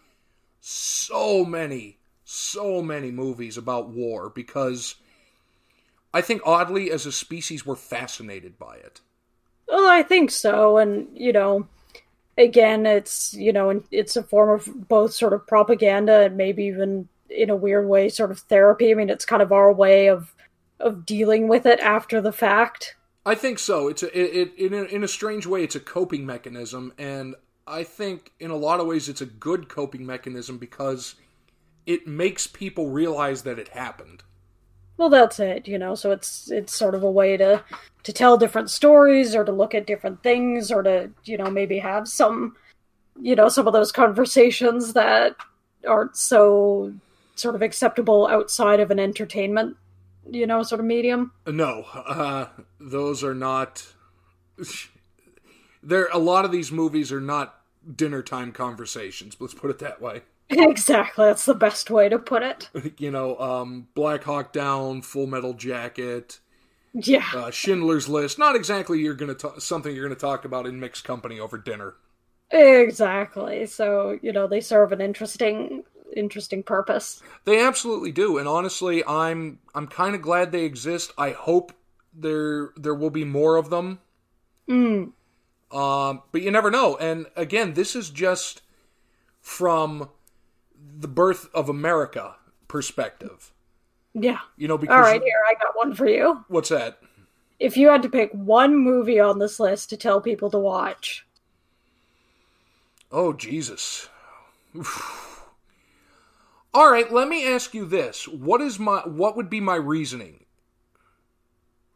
so 0.61 1.45
many, 1.45 1.97
so 2.23 2.81
many 2.81 3.11
movies 3.11 3.57
about 3.57 3.89
war. 3.89 4.29
Because 4.29 4.95
I 6.13 6.21
think 6.21 6.41
oddly, 6.45 6.91
as 6.91 7.05
a 7.05 7.11
species, 7.11 7.65
we're 7.65 7.75
fascinated 7.75 8.57
by 8.57 8.75
it. 8.75 9.01
Well, 9.67 9.87
I 9.87 10.03
think 10.03 10.29
so, 10.31 10.77
and 10.77 11.07
you 11.13 11.33
know, 11.33 11.67
again, 12.37 12.85
it's 12.85 13.33
you 13.33 13.53
know, 13.53 13.81
it's 13.91 14.15
a 14.15 14.23
form 14.23 14.49
of 14.59 14.87
both 14.87 15.13
sort 15.13 15.33
of 15.33 15.47
propaganda 15.47 16.21
and 16.21 16.37
maybe 16.37 16.65
even 16.65 17.07
in 17.29 17.49
a 17.49 17.55
weird 17.55 17.87
way, 17.87 18.09
sort 18.09 18.29
of 18.31 18.39
therapy. 18.39 18.91
I 18.91 18.93
mean, 18.93 19.09
it's 19.09 19.25
kind 19.25 19.41
of 19.41 19.51
our 19.51 19.73
way 19.73 20.09
of 20.09 20.33
of 20.79 21.05
dealing 21.05 21.47
with 21.47 21.65
it 21.65 21.79
after 21.79 22.21
the 22.21 22.33
fact. 22.33 22.95
I 23.25 23.35
think 23.35 23.59
so. 23.59 23.87
It's 23.87 24.03
a, 24.03 24.17
it, 24.17 24.53
it 24.57 24.65
in 24.65 24.73
a, 24.73 24.83
in 24.83 25.03
a 25.03 25.07
strange 25.07 25.45
way, 25.45 25.63
it's 25.63 25.75
a 25.75 25.79
coping 25.79 26.25
mechanism, 26.25 26.93
and 26.97 27.35
I 27.65 27.83
think 27.83 28.31
in 28.39 28.51
a 28.51 28.57
lot 28.57 28.79
of 28.79 28.87
ways, 28.87 29.07
it's 29.07 29.21
a 29.21 29.25
good 29.25 29.69
coping 29.69 30.05
mechanism 30.05 30.57
because 30.57 31.15
it 31.85 32.07
makes 32.07 32.47
people 32.47 32.89
realize 32.89 33.43
that 33.43 33.59
it 33.59 33.69
happened. 33.69 34.23
Well, 34.97 35.09
that's 35.09 35.39
it, 35.39 35.67
you 35.67 35.77
know. 35.77 35.95
So 35.95 36.11
it's 36.11 36.51
it's 36.51 36.75
sort 36.75 36.95
of 36.95 37.03
a 37.03 37.11
way 37.11 37.37
to 37.37 37.63
to 38.03 38.13
tell 38.13 38.37
different 38.37 38.69
stories 38.69 39.35
or 39.35 39.43
to 39.43 39.51
look 39.51 39.73
at 39.73 39.87
different 39.87 40.21
things 40.21 40.71
or 40.71 40.83
to 40.83 41.09
you 41.23 41.37
know 41.37 41.49
maybe 41.49 41.79
have 41.79 42.07
some 42.07 42.55
you 43.19 43.35
know 43.35 43.49
some 43.49 43.67
of 43.67 43.73
those 43.73 43.91
conversations 43.91 44.93
that 44.93 45.35
aren't 45.87 46.15
so 46.15 46.93
sort 47.35 47.55
of 47.55 47.61
acceptable 47.61 48.27
outside 48.27 48.79
of 48.79 48.91
an 48.91 48.99
entertainment 48.99 49.75
you 50.29 50.47
know 50.47 50.63
sort 50.63 50.79
of 50.79 50.85
medium. 50.85 51.31
No, 51.47 51.85
uh, 51.93 52.47
those 52.79 53.23
are 53.23 53.35
not. 53.35 53.85
there, 55.81 56.07
a 56.11 56.17
lot 56.17 56.45
of 56.45 56.51
these 56.51 56.71
movies 56.71 57.11
are 57.11 57.21
not 57.21 57.59
dinner 57.95 58.21
time 58.21 58.51
conversations. 58.51 59.35
Let's 59.39 59.53
put 59.53 59.69
it 59.69 59.79
that 59.79 60.01
way. 60.01 60.21
Exactly, 60.49 61.25
that's 61.25 61.45
the 61.45 61.55
best 61.55 61.89
way 61.89 62.09
to 62.09 62.19
put 62.19 62.43
it. 62.43 62.69
you 62.99 63.09
know, 63.09 63.39
um, 63.39 63.87
Black 63.95 64.23
Hawk 64.23 64.51
Down, 64.53 65.01
Full 65.01 65.25
Metal 65.25 65.53
Jacket, 65.53 66.39
Yeah, 66.93 67.23
uh, 67.33 67.49
Schindler's 67.49 68.07
List. 68.07 68.37
Not 68.37 68.55
exactly 68.55 68.99
you're 68.99 69.15
gonna 69.15 69.33
ta- 69.33 69.57
something 69.57 69.95
you're 69.95 70.05
gonna 70.07 70.15
talk 70.19 70.45
about 70.45 70.67
in 70.67 70.79
mixed 70.79 71.05
company 71.05 71.39
over 71.39 71.57
dinner. 71.57 71.95
exactly. 72.51 73.65
So 73.65 74.19
you 74.21 74.31
know 74.31 74.45
they 74.45 74.59
serve 74.61 74.91
an 74.91 75.01
interesting 75.01 75.83
interesting 76.13 76.63
purpose. 76.63 77.21
They 77.45 77.63
absolutely 77.63 78.11
do, 78.11 78.37
and 78.37 78.47
honestly, 78.47 79.03
I'm 79.05 79.59
I'm 79.75 79.87
kind 79.87 80.15
of 80.15 80.21
glad 80.21 80.51
they 80.51 80.63
exist. 80.63 81.11
I 81.17 81.31
hope 81.31 81.73
there 82.13 82.71
there 82.75 82.95
will 82.95 83.09
be 83.09 83.25
more 83.25 83.57
of 83.57 83.69
them. 83.69 83.99
Mm. 84.69 85.11
Um, 85.71 86.21
but 86.31 86.41
you 86.41 86.51
never 86.51 86.69
know. 86.69 86.95
And 86.97 87.25
again, 87.35 87.73
this 87.73 87.95
is 87.95 88.09
just 88.09 88.61
from 89.41 90.09
the 90.99 91.07
birth 91.07 91.49
of 91.53 91.67
America 91.67 92.35
perspective. 92.67 93.51
Yeah. 94.13 94.39
You 94.57 94.67
know, 94.67 94.77
because 94.77 94.95
All 94.95 95.01
right, 95.01 95.21
here 95.21 95.41
I 95.49 95.53
got 95.55 95.75
one 95.75 95.93
for 95.95 96.07
you. 96.07 96.45
what's 96.47 96.69
that? 96.69 96.99
If 97.59 97.77
you 97.77 97.89
had 97.89 98.03
to 98.03 98.09
pick 98.09 98.31
one 98.31 98.77
movie 98.77 99.19
on 99.19 99.39
this 99.39 99.59
list 99.59 99.89
to 99.89 99.97
tell 99.97 100.21
people 100.21 100.49
to 100.51 100.59
watch, 100.59 101.25
Oh 103.11 103.31
Jesus. 103.31 104.09
All 106.73 106.91
right, 106.91 107.11
let 107.11 107.27
me 107.27 107.47
ask 107.47 107.73
you 107.73 107.85
this. 107.85 108.27
What 108.27 108.61
is 108.61 108.77
my 108.79 108.99
what 109.07 109.35
would 109.35 109.49
be 109.49 109.59
my 109.59 109.75
reasoning? 109.75 110.45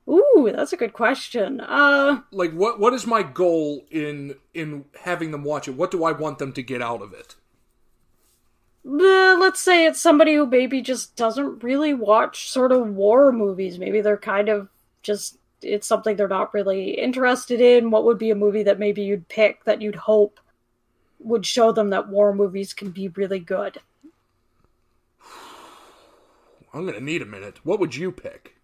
ooh, 0.09 0.49
that's 0.53 0.73
a 0.73 0.77
good 0.77 0.93
question. 0.93 1.61
Uh, 1.61 2.21
Like 2.31 2.53
what 2.53 2.79
what 2.79 2.93
is 2.93 3.05
my 3.05 3.21
goal 3.23 3.85
in 3.91 4.35
in 4.53 4.85
having 5.01 5.31
them 5.31 5.43
watch 5.43 5.67
it? 5.67 5.75
What 5.75 5.91
do 5.91 6.03
I 6.05 6.11
want 6.13 6.39
them 6.39 6.53
to 6.53 6.63
get 6.63 6.81
out 6.81 7.01
of 7.01 7.13
it? 7.13 7.35
Uh, 8.85 9.37
let's 9.39 9.59
say 9.59 9.85
it's 9.85 9.99
somebody 9.99 10.35
who 10.35 10.45
maybe 10.45 10.81
just 10.81 11.15
doesn't 11.15 11.63
really 11.63 11.93
watch 11.93 12.49
sort 12.49 12.71
of 12.71 12.87
war 12.95 13.31
movies. 13.31 13.77
Maybe 13.77 14.01
they're 14.01 14.17
kind 14.17 14.49
of 14.49 14.69
just 15.03 15.37
it's 15.61 15.87
something 15.87 16.15
they're 16.15 16.27
not 16.27 16.53
really 16.53 16.91
interested 16.91 17.59
in. 17.59 17.91
What 17.91 18.05
would 18.05 18.17
be 18.17 18.29
a 18.31 18.35
movie 18.35 18.63
that 18.63 18.79
maybe 18.79 19.01
you'd 19.03 19.27
pick 19.27 19.63
that 19.65 19.81
you'd 19.81 19.95
hope 19.95 20.39
would 21.19 21.45
show 21.45 21.71
them 21.71 21.89
that 21.89 22.07
war 22.09 22.33
movies 22.33 22.73
can 22.73 22.91
be 22.91 23.09
really 23.09 23.39
good? 23.39 23.79
I'm 26.77 26.83
going 26.83 26.93
to 26.93 27.03
need 27.03 27.23
a 27.23 27.25
minute. 27.25 27.59
What 27.63 27.79
would 27.79 27.95
you 27.95 28.11
pick? 28.11 28.55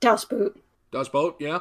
Das 0.00 0.24
Boot. 0.24 0.58
Das 0.92 1.10
Boot? 1.10 1.36
Yeah. 1.38 1.58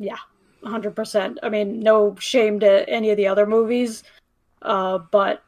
Yeah, 0.00 0.18
100%. 0.64 1.36
I 1.44 1.48
mean, 1.48 1.78
no 1.78 2.16
shame 2.18 2.58
to 2.60 2.88
any 2.88 3.10
of 3.10 3.16
the 3.16 3.28
other 3.28 3.46
movies, 3.46 4.02
uh, 4.62 4.98
but 4.98 5.44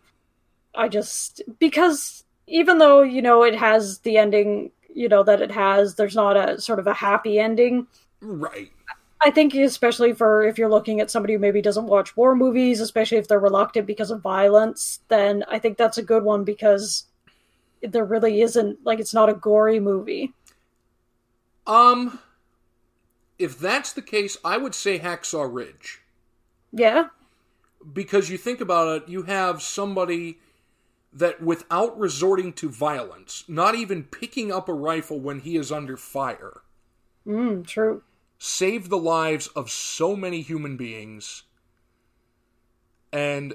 I 0.76 0.86
just, 0.86 1.42
because 1.58 2.22
even 2.46 2.78
though, 2.78 3.02
you 3.02 3.20
know, 3.20 3.42
it 3.42 3.56
has 3.56 3.98
the 3.98 4.16
ending, 4.16 4.70
you 4.94 5.08
know, 5.08 5.24
that 5.24 5.42
it 5.42 5.50
has, 5.50 5.96
there's 5.96 6.14
not 6.14 6.36
a 6.36 6.60
sort 6.60 6.78
of 6.78 6.86
a 6.86 6.94
happy 6.94 7.40
ending. 7.40 7.88
Right. 8.20 8.70
I 9.22 9.30
think, 9.32 9.54
especially 9.54 10.12
for 10.12 10.44
if 10.44 10.56
you're 10.56 10.70
looking 10.70 11.00
at 11.00 11.10
somebody 11.10 11.32
who 11.32 11.40
maybe 11.40 11.60
doesn't 11.60 11.86
watch 11.86 12.16
war 12.16 12.36
movies, 12.36 12.80
especially 12.80 13.18
if 13.18 13.26
they're 13.26 13.40
reluctant 13.40 13.88
because 13.88 14.12
of 14.12 14.20
violence, 14.20 15.00
then 15.08 15.44
I 15.48 15.58
think 15.58 15.78
that's 15.78 15.98
a 15.98 16.02
good 16.02 16.22
one 16.22 16.44
because 16.44 17.06
there 17.82 18.04
really 18.04 18.40
isn't, 18.42 18.84
like, 18.84 18.98
it's 19.00 19.14
not 19.14 19.28
a 19.28 19.34
gory 19.34 19.80
movie. 19.80 20.32
Um 21.66 22.18
if 23.38 23.58
that's 23.58 23.92
the 23.94 24.02
case, 24.02 24.36
I 24.44 24.58
would 24.58 24.74
say 24.74 24.98
Hacksaw 24.98 25.48
Ridge. 25.52 26.02
Yeah? 26.72 27.08
because 27.94 28.28
you 28.28 28.36
think 28.36 28.60
about 28.60 29.02
it, 29.04 29.08
you 29.08 29.22
have 29.22 29.62
somebody 29.62 30.38
that 31.12 31.42
without 31.42 31.98
resorting 31.98 32.52
to 32.54 32.68
violence, 32.68 33.44
not 33.48 33.74
even 33.74 34.04
picking 34.04 34.52
up 34.52 34.68
a 34.68 34.74
rifle 34.74 35.18
when 35.20 35.40
he 35.40 35.56
is 35.56 35.72
under 35.72 35.96
fire, 35.96 36.62
Mm, 37.26 37.66
true. 37.66 38.02
saved 38.38 38.90
the 38.90 38.98
lives 38.98 39.46
of 39.48 39.70
so 39.70 40.16
many 40.16 40.42
human 40.42 40.76
beings 40.76 41.44
and 43.12 43.54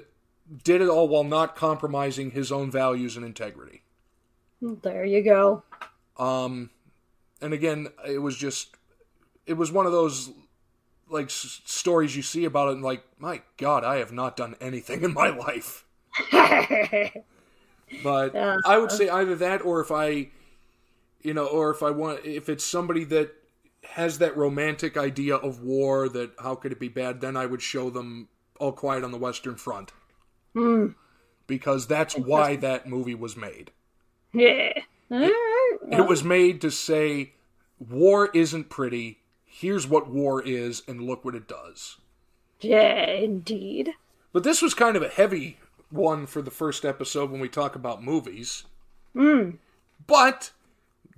did 0.64 0.80
it 0.80 0.88
all 0.88 1.08
while 1.08 1.24
not 1.24 1.56
compromising 1.56 2.30
his 2.30 2.52
own 2.52 2.70
values 2.70 3.16
and 3.16 3.24
integrity. 3.24 3.82
There 4.60 5.04
you 5.04 5.22
go. 5.22 5.62
Um, 6.18 6.70
and 7.40 7.52
again, 7.52 7.88
it 8.08 8.18
was 8.18 8.36
just, 8.36 8.74
it 9.46 9.54
was 9.54 9.70
one 9.70 9.86
of 9.86 9.92
those 9.92 10.30
like 11.08 11.26
s- 11.26 11.60
stories 11.66 12.16
you 12.16 12.22
see 12.22 12.44
about 12.44 12.68
it, 12.70 12.72
and 12.72 12.82
like, 12.82 13.04
my 13.18 13.42
God, 13.58 13.84
I 13.84 13.96
have 13.96 14.12
not 14.12 14.36
done 14.36 14.56
anything 14.60 15.02
in 15.04 15.12
my 15.14 15.28
life. 15.28 15.84
But 18.02 18.34
Yeah. 18.34 18.56
I 18.64 18.78
would 18.78 18.90
say 18.90 19.08
either 19.08 19.36
that, 19.36 19.64
or 19.64 19.80
if 19.80 19.92
I, 19.92 20.28
you 21.22 21.32
know, 21.34 21.46
or 21.46 21.70
if 21.70 21.82
I 21.84 21.90
want, 21.92 22.24
if 22.24 22.48
it's 22.48 22.64
somebody 22.64 23.04
that 23.04 23.32
has 23.90 24.18
that 24.18 24.36
romantic 24.36 24.96
idea 24.96 25.36
of 25.36 25.62
war, 25.62 26.08
that 26.08 26.32
how 26.40 26.56
could 26.56 26.72
it 26.72 26.80
be 26.80 26.88
bad? 26.88 27.20
Then 27.20 27.36
I 27.36 27.46
would 27.46 27.62
show 27.62 27.88
them 27.90 28.28
All 28.58 28.72
Quiet 28.72 29.04
on 29.04 29.12
the 29.12 29.18
Western 29.18 29.54
Front, 29.54 29.92
Hmm. 30.52 30.88
because 31.46 31.86
that's 31.86 32.16
why 32.16 32.56
that 32.56 32.88
movie 32.88 33.14
was 33.14 33.36
made. 33.36 33.70
Yeah. 34.36 34.72
Alright. 35.10 35.32
It 35.90 36.06
was 36.06 36.22
made 36.22 36.60
to 36.60 36.70
say, 36.70 37.32
war 37.78 38.30
isn't 38.34 38.68
pretty. 38.68 39.20
Here's 39.44 39.86
what 39.86 40.10
war 40.10 40.42
is, 40.42 40.82
and 40.86 41.00
look 41.00 41.24
what 41.24 41.34
it 41.34 41.48
does. 41.48 41.96
Yeah, 42.60 43.10
indeed. 43.10 43.92
But 44.32 44.44
this 44.44 44.60
was 44.60 44.74
kind 44.74 44.96
of 44.96 45.02
a 45.02 45.08
heavy 45.08 45.58
one 45.90 46.26
for 46.26 46.42
the 46.42 46.50
first 46.50 46.84
episode 46.84 47.30
when 47.30 47.40
we 47.40 47.48
talk 47.48 47.74
about 47.74 48.02
movies. 48.02 48.64
Hmm. 49.14 49.52
But 50.06 50.50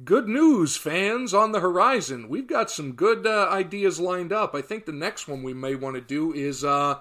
good 0.05 0.29
news, 0.29 0.77
fans, 0.77 1.35
on 1.35 1.51
the 1.53 1.61
horizon. 1.61 2.29
We've 2.29 2.47
got 2.47 2.71
some 2.71 2.93
good 2.93 3.27
uh, 3.27 3.49
ideas 3.51 3.99
lined 3.99 4.33
up. 4.33 4.55
I 4.55 4.63
think 4.63 4.87
the 4.87 4.93
next 4.93 5.27
one 5.27 5.43
we 5.43 5.55
may 5.55 5.75
want 5.75 5.97
to 5.97 6.01
do 6.01 6.33
is 6.33 6.63
uh, 6.63 6.99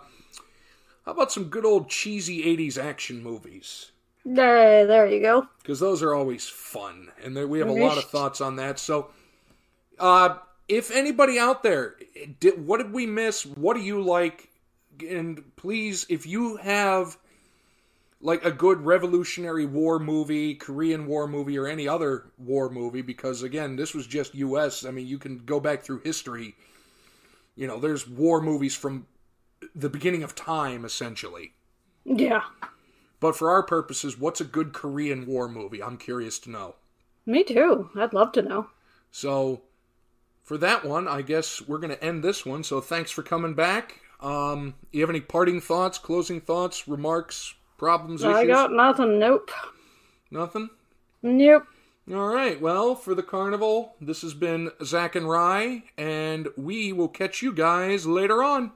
how 1.06 1.12
about 1.12 1.32
some 1.32 1.46
good 1.46 1.66
old 1.66 1.90
cheesy 1.90 2.44
80s 2.44 2.84
action 2.84 3.22
movies? 3.22 3.92
There, 4.30 4.86
there 4.86 5.08
you 5.08 5.22
go. 5.22 5.48
Because 5.62 5.80
those 5.80 6.04
are 6.04 6.14
always 6.14 6.50
fun, 6.50 7.12
and 7.24 7.36
there, 7.36 7.48
we 7.48 7.60
have 7.60 7.70
a 7.70 7.72
lot 7.72 7.98
of 7.98 8.04
thoughts 8.06 8.42
on 8.42 8.58
that. 8.58 8.78
So, 8.78 9.10
uh, 10.00 10.36
if 10.68 10.92
anybody 10.92 11.40
out 11.40 11.64
there, 11.64 11.96
did, 12.42 12.68
what 12.68 12.80
did 12.80 12.92
we 12.92 13.06
miss? 13.06 13.46
What 13.46 13.78
do 13.78 13.82
you 13.82 14.02
like? 14.02 14.50
And 15.08 15.56
please, 15.56 16.06
if 16.10 16.26
you 16.26 16.58
have 16.58 17.18
like 18.20 18.44
a 18.44 18.52
good 18.52 18.82
Revolutionary 18.82 19.66
War 19.66 19.98
movie, 19.98 20.56
Korean 20.56 21.08
War 21.08 21.26
movie, 21.26 21.58
or 21.58 21.66
any 21.66 21.88
other 21.88 22.26
war 22.38 22.70
movie, 22.70 23.02
because 23.02 23.44
again, 23.44 23.78
this 23.78 23.94
was 23.94 24.06
just 24.06 24.36
U.S. 24.36 24.84
I 24.84 24.92
mean, 24.92 25.08
you 25.08 25.20
can 25.20 25.38
go 25.38 25.62
back 25.62 25.84
through 25.84 26.02
history. 26.04 26.54
You 27.56 27.66
know, 27.66 27.80
there's 27.80 28.06
war 28.06 28.42
movies 28.42 28.76
from 28.76 29.08
the 29.74 29.90
beginning 29.90 30.24
of 30.24 30.36
time, 30.36 30.84
essentially. 30.84 31.54
Yeah. 32.04 32.42
But 33.20 33.36
for 33.36 33.50
our 33.50 33.64
purposes, 33.64 34.18
what's 34.18 34.42
a 34.42 34.46
good 34.46 34.74
Korean 34.74 35.26
War 35.26 35.48
movie? 35.48 35.82
I'm 35.82 35.98
curious 35.98 36.38
to 36.40 36.52
know. 36.52 36.76
Me 37.26 37.44
too. 37.44 37.90
I'd 37.96 38.14
love 38.14 38.32
to 38.34 38.42
know. 38.42 38.68
So, 39.12 39.62
for 40.44 40.58
that 40.60 40.86
one, 40.86 41.08
I 41.08 41.22
guess 41.24 41.62
we're 41.68 41.80
going 41.80 41.96
to 41.96 42.04
end 42.04 42.24
this 42.24 42.46
one. 42.46 42.64
So, 42.64 42.80
thanks 42.80 43.12
for 43.12 43.24
coming 43.24 43.54
back. 43.54 44.02
Um, 44.20 44.76
you 44.92 45.02
have 45.02 45.10
any 45.10 45.22
parting 45.22 45.60
thoughts, 45.62 45.98
closing 45.98 46.42
thoughts, 46.42 46.88
remarks, 46.88 47.56
problems, 47.78 48.24
I 48.24 48.42
issues? 48.42 48.48
got 48.48 48.72
nothing. 48.72 49.20
Nope. 49.20 49.52
Nothing? 50.32 50.70
Nope. 51.22 51.64
All 52.12 52.28
right. 52.28 52.60
Well, 52.62 52.96
for 52.96 53.14
the 53.14 53.24
carnival, 53.24 53.96
this 54.00 54.22
has 54.22 54.34
been 54.34 54.72
Zach 54.84 55.16
and 55.16 55.30
Rye, 55.30 55.84
and 55.98 56.48
we 56.56 56.94
will 56.94 57.10
catch 57.10 57.42
you 57.42 57.52
guys 57.52 58.06
later 58.06 58.42
on. 58.44 58.72